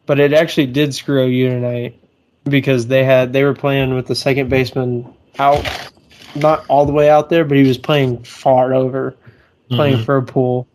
but 0.05 0.20
it 0.20 0.34
actually 0.34 0.68
did 0.68 0.93
screw 0.93 1.26
you 1.26 1.49
tonight 1.49 1.99
because 2.47 2.87
they 2.87 3.03
had 3.03 3.33
they 3.33 3.43
were 3.43 3.53
playing 3.53 3.93
with 3.93 4.07
the 4.07 4.15
second 4.15 4.49
baseman 4.49 5.11
out, 5.39 5.91
not 6.35 6.65
all 6.67 6.85
the 6.85 6.93
way 6.93 7.09
out 7.09 7.29
there, 7.29 7.45
but 7.45 7.57
he 7.57 7.67
was 7.67 7.77
playing 7.77 8.23
far 8.23 8.73
over, 8.73 9.15
playing 9.69 9.95
mm-hmm. 9.95 10.05
for 10.05 10.17
a 10.17 10.23
pull. 10.23 10.67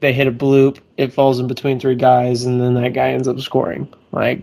They 0.00 0.12
hit 0.12 0.26
a 0.26 0.32
bloop. 0.32 0.80
It 0.96 1.12
falls 1.12 1.40
in 1.40 1.46
between 1.46 1.80
three 1.80 1.94
guys, 1.94 2.44
and 2.44 2.60
then 2.60 2.74
that 2.74 2.92
guy 2.92 3.10
ends 3.10 3.28
up 3.28 3.40
scoring. 3.40 3.92
Like 4.12 4.40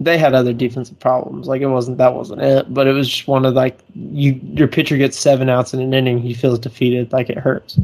they 0.00 0.16
had 0.16 0.34
other 0.34 0.52
defensive 0.52 0.98
problems. 0.98 1.46
Like 1.46 1.60
it 1.60 1.66
wasn't 1.66 1.98
that 1.98 2.14
wasn't 2.14 2.42
it, 2.42 2.72
but 2.72 2.86
it 2.86 2.92
was 2.92 3.08
just 3.08 3.28
one 3.28 3.44
of 3.44 3.54
like 3.54 3.78
you 3.94 4.40
your 4.54 4.68
pitcher 4.68 4.96
gets 4.96 5.18
seven 5.18 5.48
outs 5.48 5.74
in 5.74 5.80
an 5.80 5.92
inning, 5.92 6.18
he 6.18 6.32
feels 6.32 6.58
defeated, 6.58 7.12
like 7.12 7.28
it 7.28 7.38
hurts. 7.38 7.78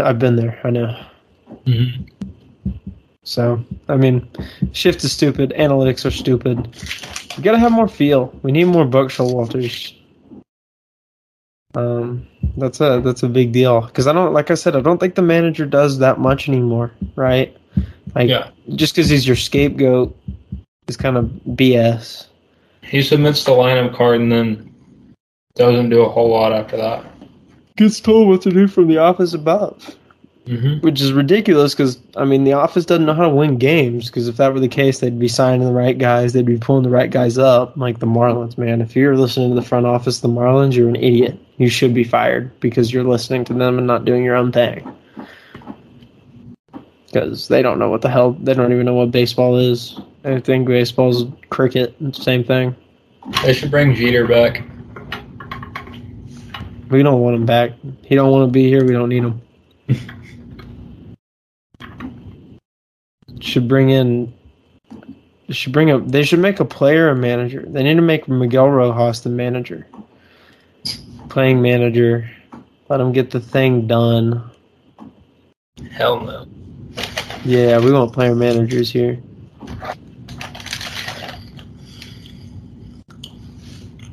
I've 0.00 0.18
been 0.18 0.36
there, 0.36 0.60
I 0.64 0.70
know. 0.70 1.04
Mm-hmm. 1.66 2.70
So, 3.24 3.64
I 3.88 3.96
mean, 3.96 4.28
shift 4.72 5.04
is 5.04 5.12
stupid. 5.12 5.52
Analytics 5.56 6.04
are 6.04 6.10
stupid. 6.10 6.74
We 7.36 7.42
gotta 7.42 7.58
have 7.58 7.72
more 7.72 7.88
feel. 7.88 8.36
We 8.42 8.50
need 8.52 8.64
more 8.64 8.84
Buck 8.84 9.12
Walters. 9.18 9.94
Um, 11.74 12.26
that's 12.58 12.80
a 12.80 13.00
that's 13.02 13.22
a 13.22 13.28
big 13.28 13.52
deal 13.52 13.82
because 13.82 14.06
I 14.06 14.12
don't 14.12 14.34
like 14.34 14.50
I 14.50 14.54
said 14.54 14.76
I 14.76 14.80
don't 14.80 14.98
think 14.98 15.14
the 15.14 15.22
manager 15.22 15.64
does 15.64 15.98
that 15.98 16.18
much 16.18 16.48
anymore, 16.48 16.90
right? 17.16 17.56
Like, 18.14 18.28
Yeah. 18.28 18.50
just 18.74 18.94
because 18.94 19.08
he's 19.08 19.26
your 19.26 19.36
scapegoat 19.36 20.14
is 20.88 20.96
kind 20.98 21.16
of 21.16 21.26
BS. 21.56 22.26
He 22.82 23.02
submits 23.02 23.44
the 23.44 23.52
lineup 23.52 23.94
card 23.94 24.20
and 24.20 24.30
then 24.30 24.74
doesn't 25.54 25.88
do 25.88 26.02
a 26.02 26.08
whole 26.08 26.28
lot 26.28 26.52
after 26.52 26.76
that. 26.76 27.06
Gets 27.76 28.00
told 28.00 28.28
what 28.28 28.42
to 28.42 28.50
do 28.50 28.68
from 28.68 28.88
the 28.88 28.98
office 28.98 29.32
above. 29.32 29.96
Mm-hmm. 30.46 30.84
Which 30.84 31.00
is 31.00 31.12
ridiculous 31.12 31.72
because 31.72 32.00
I 32.16 32.24
mean 32.24 32.42
the 32.42 32.54
office 32.54 32.84
doesn't 32.84 33.06
know 33.06 33.14
how 33.14 33.22
to 33.22 33.34
win 33.34 33.58
games. 33.58 34.06
Because 34.06 34.26
if 34.26 34.38
that 34.38 34.52
were 34.52 34.58
the 34.58 34.68
case, 34.68 34.98
they'd 34.98 35.18
be 35.18 35.28
signing 35.28 35.64
the 35.64 35.72
right 35.72 35.96
guys, 35.96 36.32
they'd 36.32 36.44
be 36.44 36.58
pulling 36.58 36.82
the 36.82 36.90
right 36.90 37.10
guys 37.10 37.38
up, 37.38 37.76
like 37.76 38.00
the 38.00 38.06
Marlins. 38.06 38.58
Man, 38.58 38.80
if 38.80 38.96
you're 38.96 39.16
listening 39.16 39.50
to 39.50 39.54
the 39.54 39.66
front 39.66 39.86
office, 39.86 40.16
of 40.16 40.22
the 40.22 40.40
Marlins, 40.40 40.74
you're 40.74 40.88
an 40.88 40.96
idiot. 40.96 41.38
You 41.58 41.68
should 41.68 41.94
be 41.94 42.02
fired 42.02 42.58
because 42.58 42.92
you're 42.92 43.04
listening 43.04 43.44
to 43.46 43.54
them 43.54 43.78
and 43.78 43.86
not 43.86 44.04
doing 44.04 44.24
your 44.24 44.34
own 44.34 44.50
thing. 44.50 44.92
Because 47.06 47.46
they 47.46 47.62
don't 47.62 47.78
know 47.78 47.90
what 47.90 48.02
the 48.02 48.10
hell, 48.10 48.32
they 48.32 48.54
don't 48.54 48.72
even 48.72 48.86
know 48.86 48.94
what 48.94 49.12
baseball 49.12 49.56
is. 49.56 50.00
They 50.22 50.40
think 50.40 50.66
baseball's 50.66 51.24
cricket, 51.50 51.94
same 52.12 52.42
thing. 52.42 52.74
They 53.44 53.52
should 53.52 53.70
bring 53.70 53.94
Jeter 53.94 54.26
back. 54.26 54.64
We 56.90 57.02
don't 57.02 57.20
want 57.20 57.36
him 57.36 57.46
back. 57.46 57.72
He 58.02 58.16
don't 58.16 58.30
want 58.30 58.48
to 58.48 58.52
be 58.52 58.68
here. 58.68 58.84
We 58.84 58.92
don't 58.92 59.08
need 59.08 59.22
him. 59.22 59.40
should 63.42 63.68
bring 63.68 63.90
in. 63.90 64.32
Should 65.50 65.72
bring 65.72 65.90
a. 65.90 65.98
They 65.98 66.22
should 66.22 66.38
make 66.38 66.60
a 66.60 66.64
player 66.64 67.10
a 67.10 67.16
manager. 67.16 67.64
They 67.66 67.82
need 67.82 67.96
to 67.96 68.02
make 68.02 68.28
Miguel 68.28 68.70
Rojas 68.70 69.20
the 69.20 69.30
manager, 69.30 69.86
playing 71.28 71.60
manager. 71.60 72.30
Let 72.88 73.00
him 73.00 73.12
get 73.12 73.30
the 73.30 73.40
thing 73.40 73.86
done. 73.86 74.50
Hell 75.90 76.20
no. 76.20 76.46
Yeah, 77.44 77.78
we 77.80 77.92
want 77.92 78.12
player 78.12 78.34
managers 78.34 78.90
here. 78.90 79.20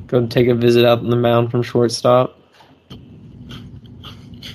Go 0.08 0.26
take 0.26 0.48
a 0.48 0.54
visit 0.54 0.84
out 0.84 0.98
on 0.98 1.08
the 1.08 1.16
mound 1.16 1.52
from 1.52 1.62
shortstop. 1.62 2.36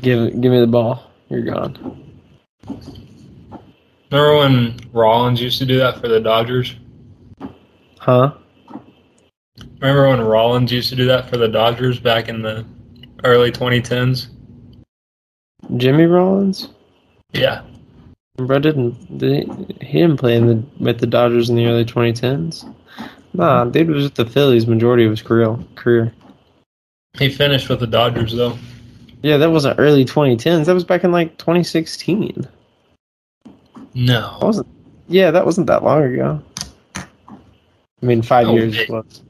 Give 0.01 0.30
give 0.41 0.51
me 0.51 0.59
the 0.59 0.67
ball. 0.67 1.09
You're 1.30 1.41
gone. 1.41 2.05
Remember 4.16 4.38
when 4.38 4.80
Rollins 4.93 5.41
used 5.41 5.59
to 5.59 5.66
do 5.66 5.78
that 5.78 5.99
for 5.99 6.07
the 6.07 6.22
Dodgers? 6.22 6.74
Huh? 7.99 8.34
Remember 9.82 10.07
when 10.07 10.22
Rollins 10.22 10.72
used 10.72 10.88
to 10.91 10.95
do 10.95 11.03
that 11.07 11.30
for 11.30 11.36
the 11.36 11.49
Dodgers 11.49 11.99
back 11.99 12.30
in 12.30 12.41
the 12.41 12.66
early 13.26 13.51
2010s? 13.51 14.28
Jimmy 15.76 16.05
Rollins? 16.05 16.70
Yeah. 17.34 17.63
Bro 18.38 18.59
didn't 18.59 19.18
did 19.18 19.49
he, 19.49 19.86
he 19.86 19.99
didn't 19.99 20.16
play 20.16 20.38
in 20.38 20.47
the 20.47 20.63
with 20.80 21.01
the 21.01 21.07
Dodgers 21.07 21.49
in 21.49 21.57
the 21.57 21.66
early 21.66 21.84
2010s. 21.84 22.74
Nah, 23.34 23.66
dude 23.66 23.89
was 23.89 24.05
with 24.05 24.16
the 24.16 24.26
Phillies 24.26 24.66
majority 24.66 25.03
of 25.03 25.11
his 25.11 25.22
career. 25.22 25.57
Career. 25.76 26.13
He 27.20 27.28
finished 27.28 27.68
with 27.68 27.82
the 27.82 27.88
Dodgers 27.88 28.34
though. 28.34 28.57
Yeah, 29.24 29.36
that 29.36 29.51
wasn't 29.51 29.78
early 29.78 30.05
2010s. 30.05 30.68
That 30.68 30.74
was 30.74 30.86
back 30.86 31.03
in 31.03 31.11
like 31.11 31.38
2016. 31.38 32.47
No. 33.96 34.38
That 34.39 34.46
wasn't. 34.46 34.68
Yeah, 35.08 35.32
that 35.32 35.46
wasn't 35.46 35.68
that 35.68 35.84
long 35.84 36.04
ago. 36.04 36.41
I 36.96 37.06
mean, 38.06 38.22
five 38.22 38.48
Oh, 38.48 38.54
years 38.56 38.78
it- 38.78 38.89
was. 38.89 39.22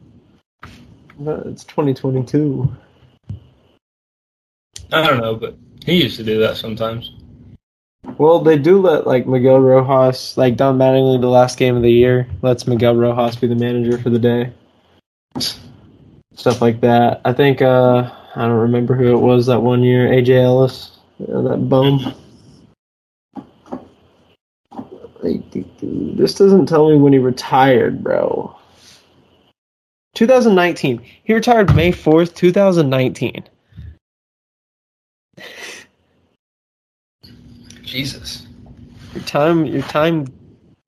But 1.20 1.46
it's 1.48 1.64
2022. 1.64 2.70
I 4.92 5.08
don't 5.08 5.20
know, 5.22 5.36
but 5.36 5.56
he 5.86 6.02
used 6.04 6.18
to 6.18 6.24
do 6.24 6.40
that 6.40 6.58
sometimes. 6.58 7.12
Well, 8.18 8.40
they 8.40 8.58
do 8.58 8.82
let 8.82 9.08
like 9.08 9.26
Miguel 9.28 9.60
Rojas, 9.60 10.38
like 10.38 10.58
Don 10.58 10.78
Mattingly, 10.78 11.20
the 11.22 11.28
last 11.30 11.58
game 11.58 11.76
of 11.76 11.82
the 11.82 11.92
year, 11.92 12.28
lets 12.42 12.68
Miguel 12.68 12.96
Rojas 12.96 13.36
be 13.36 13.48
the 13.48 13.56
manager 13.56 13.98
for 13.98 14.10
the 14.10 14.20
day. 14.20 14.52
Stuff 16.36 16.62
like 16.62 16.82
that. 16.82 17.22
I 17.26 17.34
think 17.34 17.62
uh 17.62 18.12
I 18.36 18.42
don't 18.42 18.52
remember 18.60 18.94
who 18.96 19.16
it 19.16 19.20
was 19.22 19.46
that 19.48 19.62
one 19.62 19.82
year. 19.84 20.08
AJ 20.10 20.44
Ellis, 20.44 20.98
Yeah, 21.20 21.42
that 21.42 21.70
bum. 21.70 22.14
Like, 24.72 25.15
This 25.82 26.36
doesn't 26.36 26.68
tell 26.68 26.90
me 26.90 26.98
when 26.98 27.14
he 27.14 27.20
retired, 27.20 28.04
bro. 28.04 28.56
2019. 30.16 31.02
He 31.24 31.34
retired 31.34 31.76
May 31.76 31.92
4th, 31.92 32.34
2019. 32.36 33.44
Jesus. 37.84 38.48
Your 39.14 39.24
time, 39.24 39.66
your 39.66 39.82
time 39.84 40.26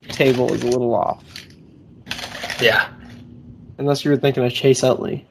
table 0.08 0.52
is 0.52 0.62
a 0.62 0.66
little 0.66 0.94
off. 0.94 1.22
Yeah. 2.60 2.88
Unless 3.78 4.04
you 4.04 4.10
were 4.10 4.16
thinking 4.16 4.44
of 4.44 4.52
Chase 4.52 4.82
Utley, 4.82 5.26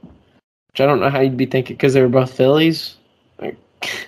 which 0.71 0.81
I 0.81 0.85
don't 0.85 0.99
know 0.99 1.09
how 1.09 1.19
you'd 1.19 1.37
be 1.37 1.45
thinking 1.45 1.75
because 1.75 1.93
they 1.93 2.01
were 2.01 2.07
both 2.07 2.31
Phillies. 2.33 2.95
Like, 3.39 3.57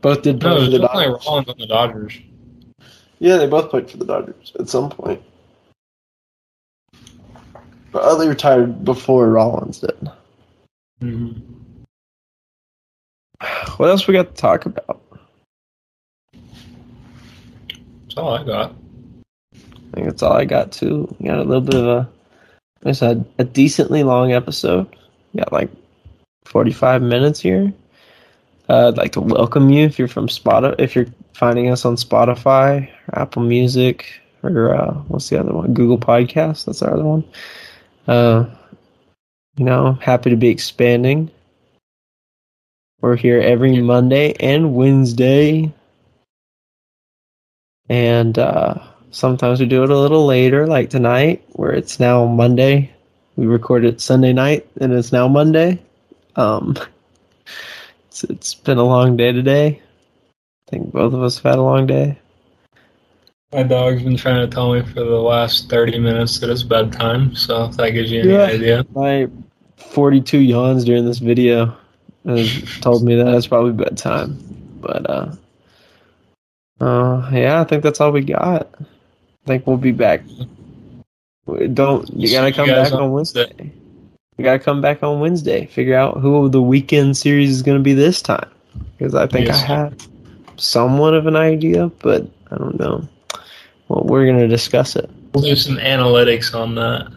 both 0.00 0.22
did 0.22 0.40
both 0.40 0.58
No, 0.58 0.64
for 0.64 0.70
the 0.70 0.78
definitely 0.78 1.04
Dodgers. 1.06 1.26
Rollins 1.26 1.48
on 1.48 1.58
the 1.58 1.66
Dodgers. 1.66 2.18
Yeah, 3.18 3.36
they 3.36 3.46
both 3.46 3.70
played 3.70 3.90
for 3.90 3.96
the 3.96 4.04
Dodgers 4.04 4.52
at 4.58 4.68
some 4.68 4.90
point. 4.90 5.22
But 7.90 8.02
Utley 8.02 8.28
retired 8.28 8.84
before 8.84 9.28
Rollins 9.28 9.80
did. 9.80 10.10
Mm-hmm. 11.00 11.40
What 13.76 13.90
else 13.90 14.06
we 14.06 14.14
got 14.14 14.34
to 14.34 14.40
talk 14.40 14.66
about? 14.66 15.00
That's 16.32 18.16
all 18.16 18.34
I 18.34 18.44
got. 18.44 18.74
I 19.54 19.90
think 19.94 20.06
that's 20.06 20.22
all 20.22 20.32
I 20.32 20.44
got 20.44 20.72
too. 20.72 21.14
We 21.18 21.28
got 21.28 21.38
a 21.38 21.44
little 21.44 21.60
bit 21.60 21.76
of 21.76 21.86
a, 21.86 22.10
like 22.82 22.90
I 22.90 22.92
said, 22.92 23.24
a 23.38 23.44
decently 23.44 24.02
long 24.02 24.32
episode. 24.32 24.94
We 25.32 25.38
got 25.38 25.52
like 25.52 25.70
45 26.44 27.02
minutes 27.02 27.40
here. 27.40 27.72
Uh, 28.68 28.88
I'd 28.88 28.96
like 28.96 29.12
to 29.12 29.20
welcome 29.20 29.70
you 29.70 29.86
if 29.86 29.98
you're 29.98 30.08
from 30.08 30.26
Spotify, 30.26 30.74
if 30.78 30.94
you're 30.94 31.06
finding 31.38 31.70
us 31.70 31.84
on 31.84 31.94
Spotify, 31.94 32.90
Apple 33.14 33.42
Music, 33.42 34.20
or 34.42 34.74
uh, 34.74 34.92
what's 35.06 35.28
the 35.28 35.38
other 35.38 35.52
one? 35.52 35.72
Google 35.72 35.96
Podcasts. 35.96 36.64
That's 36.64 36.82
our 36.82 36.94
other 36.94 37.04
one. 37.04 37.24
Uh, 38.08 38.46
you 39.56 39.64
know, 39.64 39.92
happy 39.92 40.30
to 40.30 40.36
be 40.36 40.48
expanding. 40.48 41.30
We're 43.00 43.14
here 43.14 43.40
every 43.40 43.80
Monday 43.80 44.32
and 44.40 44.74
Wednesday. 44.74 45.72
And 47.88 48.36
uh, 48.36 48.74
sometimes 49.12 49.60
we 49.60 49.66
do 49.66 49.84
it 49.84 49.90
a 49.90 49.98
little 49.98 50.26
later, 50.26 50.66
like 50.66 50.90
tonight, 50.90 51.44
where 51.50 51.70
it's 51.70 52.00
now 52.00 52.26
Monday. 52.26 52.92
We 53.36 53.46
recorded 53.46 54.00
Sunday 54.00 54.32
night, 54.32 54.68
and 54.80 54.92
it's 54.92 55.12
now 55.12 55.28
Monday. 55.28 55.80
Um, 56.34 56.76
it's, 58.08 58.24
it's 58.24 58.54
been 58.56 58.78
a 58.78 58.82
long 58.82 59.16
day 59.16 59.30
today. 59.30 59.80
I 60.68 60.70
think 60.70 60.92
both 60.92 61.14
of 61.14 61.22
us 61.22 61.36
have 61.36 61.44
had 61.52 61.58
a 61.58 61.62
long 61.62 61.86
day. 61.86 62.18
My 63.54 63.62
dog's 63.62 64.02
been 64.02 64.18
trying 64.18 64.46
to 64.46 64.54
tell 64.54 64.74
me 64.74 64.82
for 64.82 65.00
the 65.00 65.16
last 65.22 65.70
30 65.70 65.98
minutes 65.98 66.38
that 66.40 66.50
it's 66.50 66.62
bedtime, 66.62 67.34
so 67.34 67.64
if 67.64 67.76
that 67.78 67.92
gives 67.92 68.10
you 68.10 68.20
any 68.20 68.32
Yeah. 68.32 68.44
idea. 68.44 68.86
My 68.94 69.28
42 69.78 70.40
yawns 70.40 70.84
during 70.84 71.06
this 71.06 71.20
video 71.20 71.74
has 72.26 72.62
told 72.82 73.02
me 73.02 73.14
that 73.16 73.34
it's 73.34 73.46
probably 73.46 73.72
bedtime. 73.72 74.36
But, 74.82 75.08
uh, 75.08 75.30
uh, 76.82 77.30
yeah, 77.32 77.62
I 77.62 77.64
think 77.64 77.82
that's 77.82 78.02
all 78.02 78.12
we 78.12 78.20
got. 78.20 78.68
I 78.78 79.46
think 79.46 79.66
we'll 79.66 79.78
be 79.78 79.92
back. 79.92 80.20
We 81.46 81.68
Don't 81.68 82.06
you 82.14 82.30
gotta 82.30 82.52
come 82.52 82.68
guys 82.68 82.90
back 82.90 82.92
on 82.92 83.04
on 83.04 83.12
Wednesday? 83.12 83.50
You 84.36 84.44
gotta 84.44 84.58
come 84.58 84.82
back 84.82 85.02
on 85.02 85.20
Wednesday. 85.20 85.64
Figure 85.64 85.96
out 85.96 86.18
who 86.20 86.50
the 86.50 86.60
weekend 86.60 87.16
series 87.16 87.48
is 87.48 87.62
gonna 87.62 87.80
be 87.80 87.94
this 87.94 88.20
time, 88.20 88.50
because 88.98 89.14
I 89.14 89.26
think 89.26 89.46
Yes. 89.46 89.62
I 89.62 89.66
have 89.66 89.94
somewhat 90.58 91.14
of 91.14 91.26
an 91.26 91.36
idea, 91.36 91.88
but 92.00 92.26
I 92.50 92.56
don't 92.56 92.78
know. 92.78 93.08
Well, 93.88 94.04
we're 94.04 94.26
gonna 94.26 94.48
discuss 94.48 94.96
it. 94.96 95.08
We'll 95.34 95.44
do 95.44 95.56
some 95.56 95.76
analytics 95.76 96.54
on 96.54 96.74
that. 96.74 97.10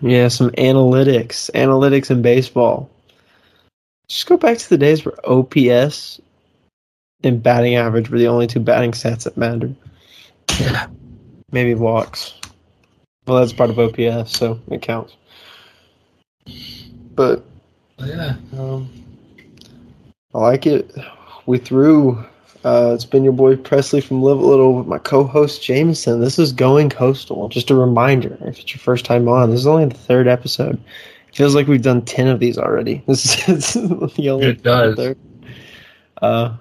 Yeah, 0.00 0.28
some 0.28 0.50
analytics, 0.50 1.50
analytics 1.52 2.10
in 2.10 2.22
baseball. 2.22 2.90
Just 4.08 4.26
go 4.26 4.36
back 4.36 4.58
to 4.58 4.68
the 4.68 4.76
days 4.78 5.04
where 5.04 5.14
OPS 5.28 6.20
and 7.22 7.42
batting 7.42 7.74
average 7.76 8.10
were 8.10 8.18
the 8.18 8.28
only 8.28 8.46
two 8.46 8.60
batting 8.60 8.92
stats 8.92 9.24
that 9.24 9.36
mattered. 9.36 9.74
Yeah. 10.60 10.86
Maybe 11.52 11.74
walks. 11.74 12.34
Well, 13.26 13.40
that's 13.40 13.52
part 13.52 13.70
of 13.70 13.78
OPS, 13.78 14.36
so 14.36 14.60
it 14.70 14.82
counts. 14.82 15.16
But 17.14 17.42
Yeah. 17.98 18.34
um, 18.58 18.90
I 20.34 20.38
like 20.38 20.66
it. 20.66 20.94
We 21.46 21.58
threw 21.58 22.22
Uh, 22.64 22.92
it's 22.94 23.04
been 23.04 23.22
your 23.24 23.32
boy 23.34 23.56
Presley 23.56 24.00
from 24.00 24.22
Live 24.22 24.38
a 24.38 24.46
Little 24.46 24.74
with 24.74 24.86
my 24.86 24.96
co-host 24.98 25.62
Jameson. 25.62 26.20
This 26.20 26.38
is 26.38 26.50
Going 26.52 26.88
Coastal. 26.88 27.48
Just 27.50 27.70
a 27.70 27.74
reminder, 27.74 28.38
if 28.40 28.58
it's 28.58 28.72
your 28.74 28.80
first 28.80 29.04
time 29.04 29.28
on, 29.28 29.50
this 29.50 29.60
is 29.60 29.66
only 29.66 29.84
the 29.84 29.94
third 29.94 30.26
episode. 30.26 30.80
It 31.28 31.36
feels 31.36 31.54
like 31.54 31.66
we've 31.66 31.82
done 31.82 32.02
ten 32.02 32.26
of 32.26 32.40
these 32.40 32.56
already. 32.56 33.02
This 33.06 33.46
is 33.48 33.74
the 33.74 34.30
only 34.30 34.46
It 34.46 34.62
does. 34.62 34.96
third. 34.96 35.18
Uh, 36.22 36.56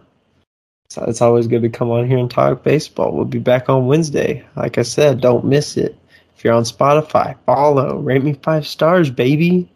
so 0.89 1.05
it's 1.07 1.21
always 1.21 1.47
good 1.47 1.61
to 1.61 1.69
come 1.69 1.89
on 1.89 2.05
here 2.05 2.17
and 2.17 2.29
talk 2.29 2.63
baseball. 2.63 3.13
We'll 3.13 3.23
be 3.23 3.39
back 3.39 3.69
on 3.69 3.87
Wednesday. 3.87 4.45
Like 4.57 4.77
I 4.77 4.81
said, 4.83 5.21
don't 5.21 5.45
miss 5.45 5.77
it. 5.77 5.97
If 6.35 6.43
you're 6.43 6.53
on 6.53 6.63
Spotify, 6.63 7.37
follow, 7.45 7.97
rate 7.99 8.23
me 8.23 8.33
five 8.43 8.67
stars, 8.67 9.09
baby. 9.09 9.71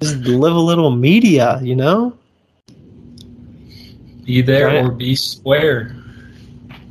Just 0.00 0.16
live 0.16 0.54
a 0.56 0.58
little 0.60 0.90
media, 0.90 1.60
you 1.62 1.76
know. 1.76 2.17
Be 4.28 4.42
there 4.42 4.66
Right. 4.66 4.84
or 4.84 4.90
be 4.90 5.16
square. 5.16 5.96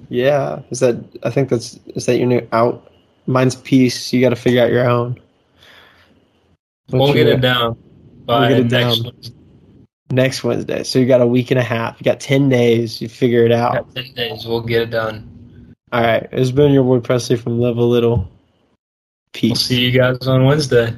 Yeah, 0.10 0.62
is 0.72 0.80
that? 0.80 0.98
I 1.22 1.30
think 1.30 1.50
that's 1.50 1.80
is 1.94 2.08
that 2.08 2.18
your 2.18 2.26
new 2.28 2.42
out. 2.52 2.92
Mine's 3.28 3.54
peace. 3.58 4.12
You 4.12 4.22
got 4.22 4.30
to 4.30 4.36
figure 4.36 4.60
out 4.64 4.72
your 4.72 4.90
own. 4.90 5.20
What's 6.90 6.94
we'll 7.04 7.14
get 7.14 7.28
your- 7.28 7.36
it 7.36 7.42
down 7.42 7.78
by 8.26 8.40
We'll 8.40 8.50
get 8.50 8.60
it 8.60 8.72
next 8.72 8.72
down. 8.72 9.04
Wednesday. 9.14 9.34
next 10.10 10.44
Wednesday. 10.44 10.84
So 10.84 10.98
you 10.98 11.06
got 11.06 11.22
a 11.22 11.28
week 11.28 11.52
and 11.52 11.60
a 11.60 11.64
half. 11.64 11.98
You 12.00 12.06
got 12.06 12.20
ten 12.20 12.50
days. 12.50 13.00
You 13.04 13.08
figure 13.08 13.46
it 13.46 13.52
out. 13.52 13.74
Got 13.94 13.96
10 13.96 14.14
days. 14.16 14.48
We'll 14.48 14.62
get 14.62 14.82
it 14.82 14.90
done. 14.90 15.76
All 15.92 16.02
right. 16.02 16.28
It's 16.32 16.50
been 16.50 16.72
your 16.72 16.84
boy 16.86 17.02
Presley 17.02 17.36
from 17.36 17.60
Live 17.60 17.78
a 17.78 17.84
Little. 17.84 18.18
We'll 18.18 18.30
Peace. 19.34 19.60
see 19.62 19.80
you 19.86 19.92
guys 19.92 20.26
on 20.26 20.44
Wednesday. 20.46 20.92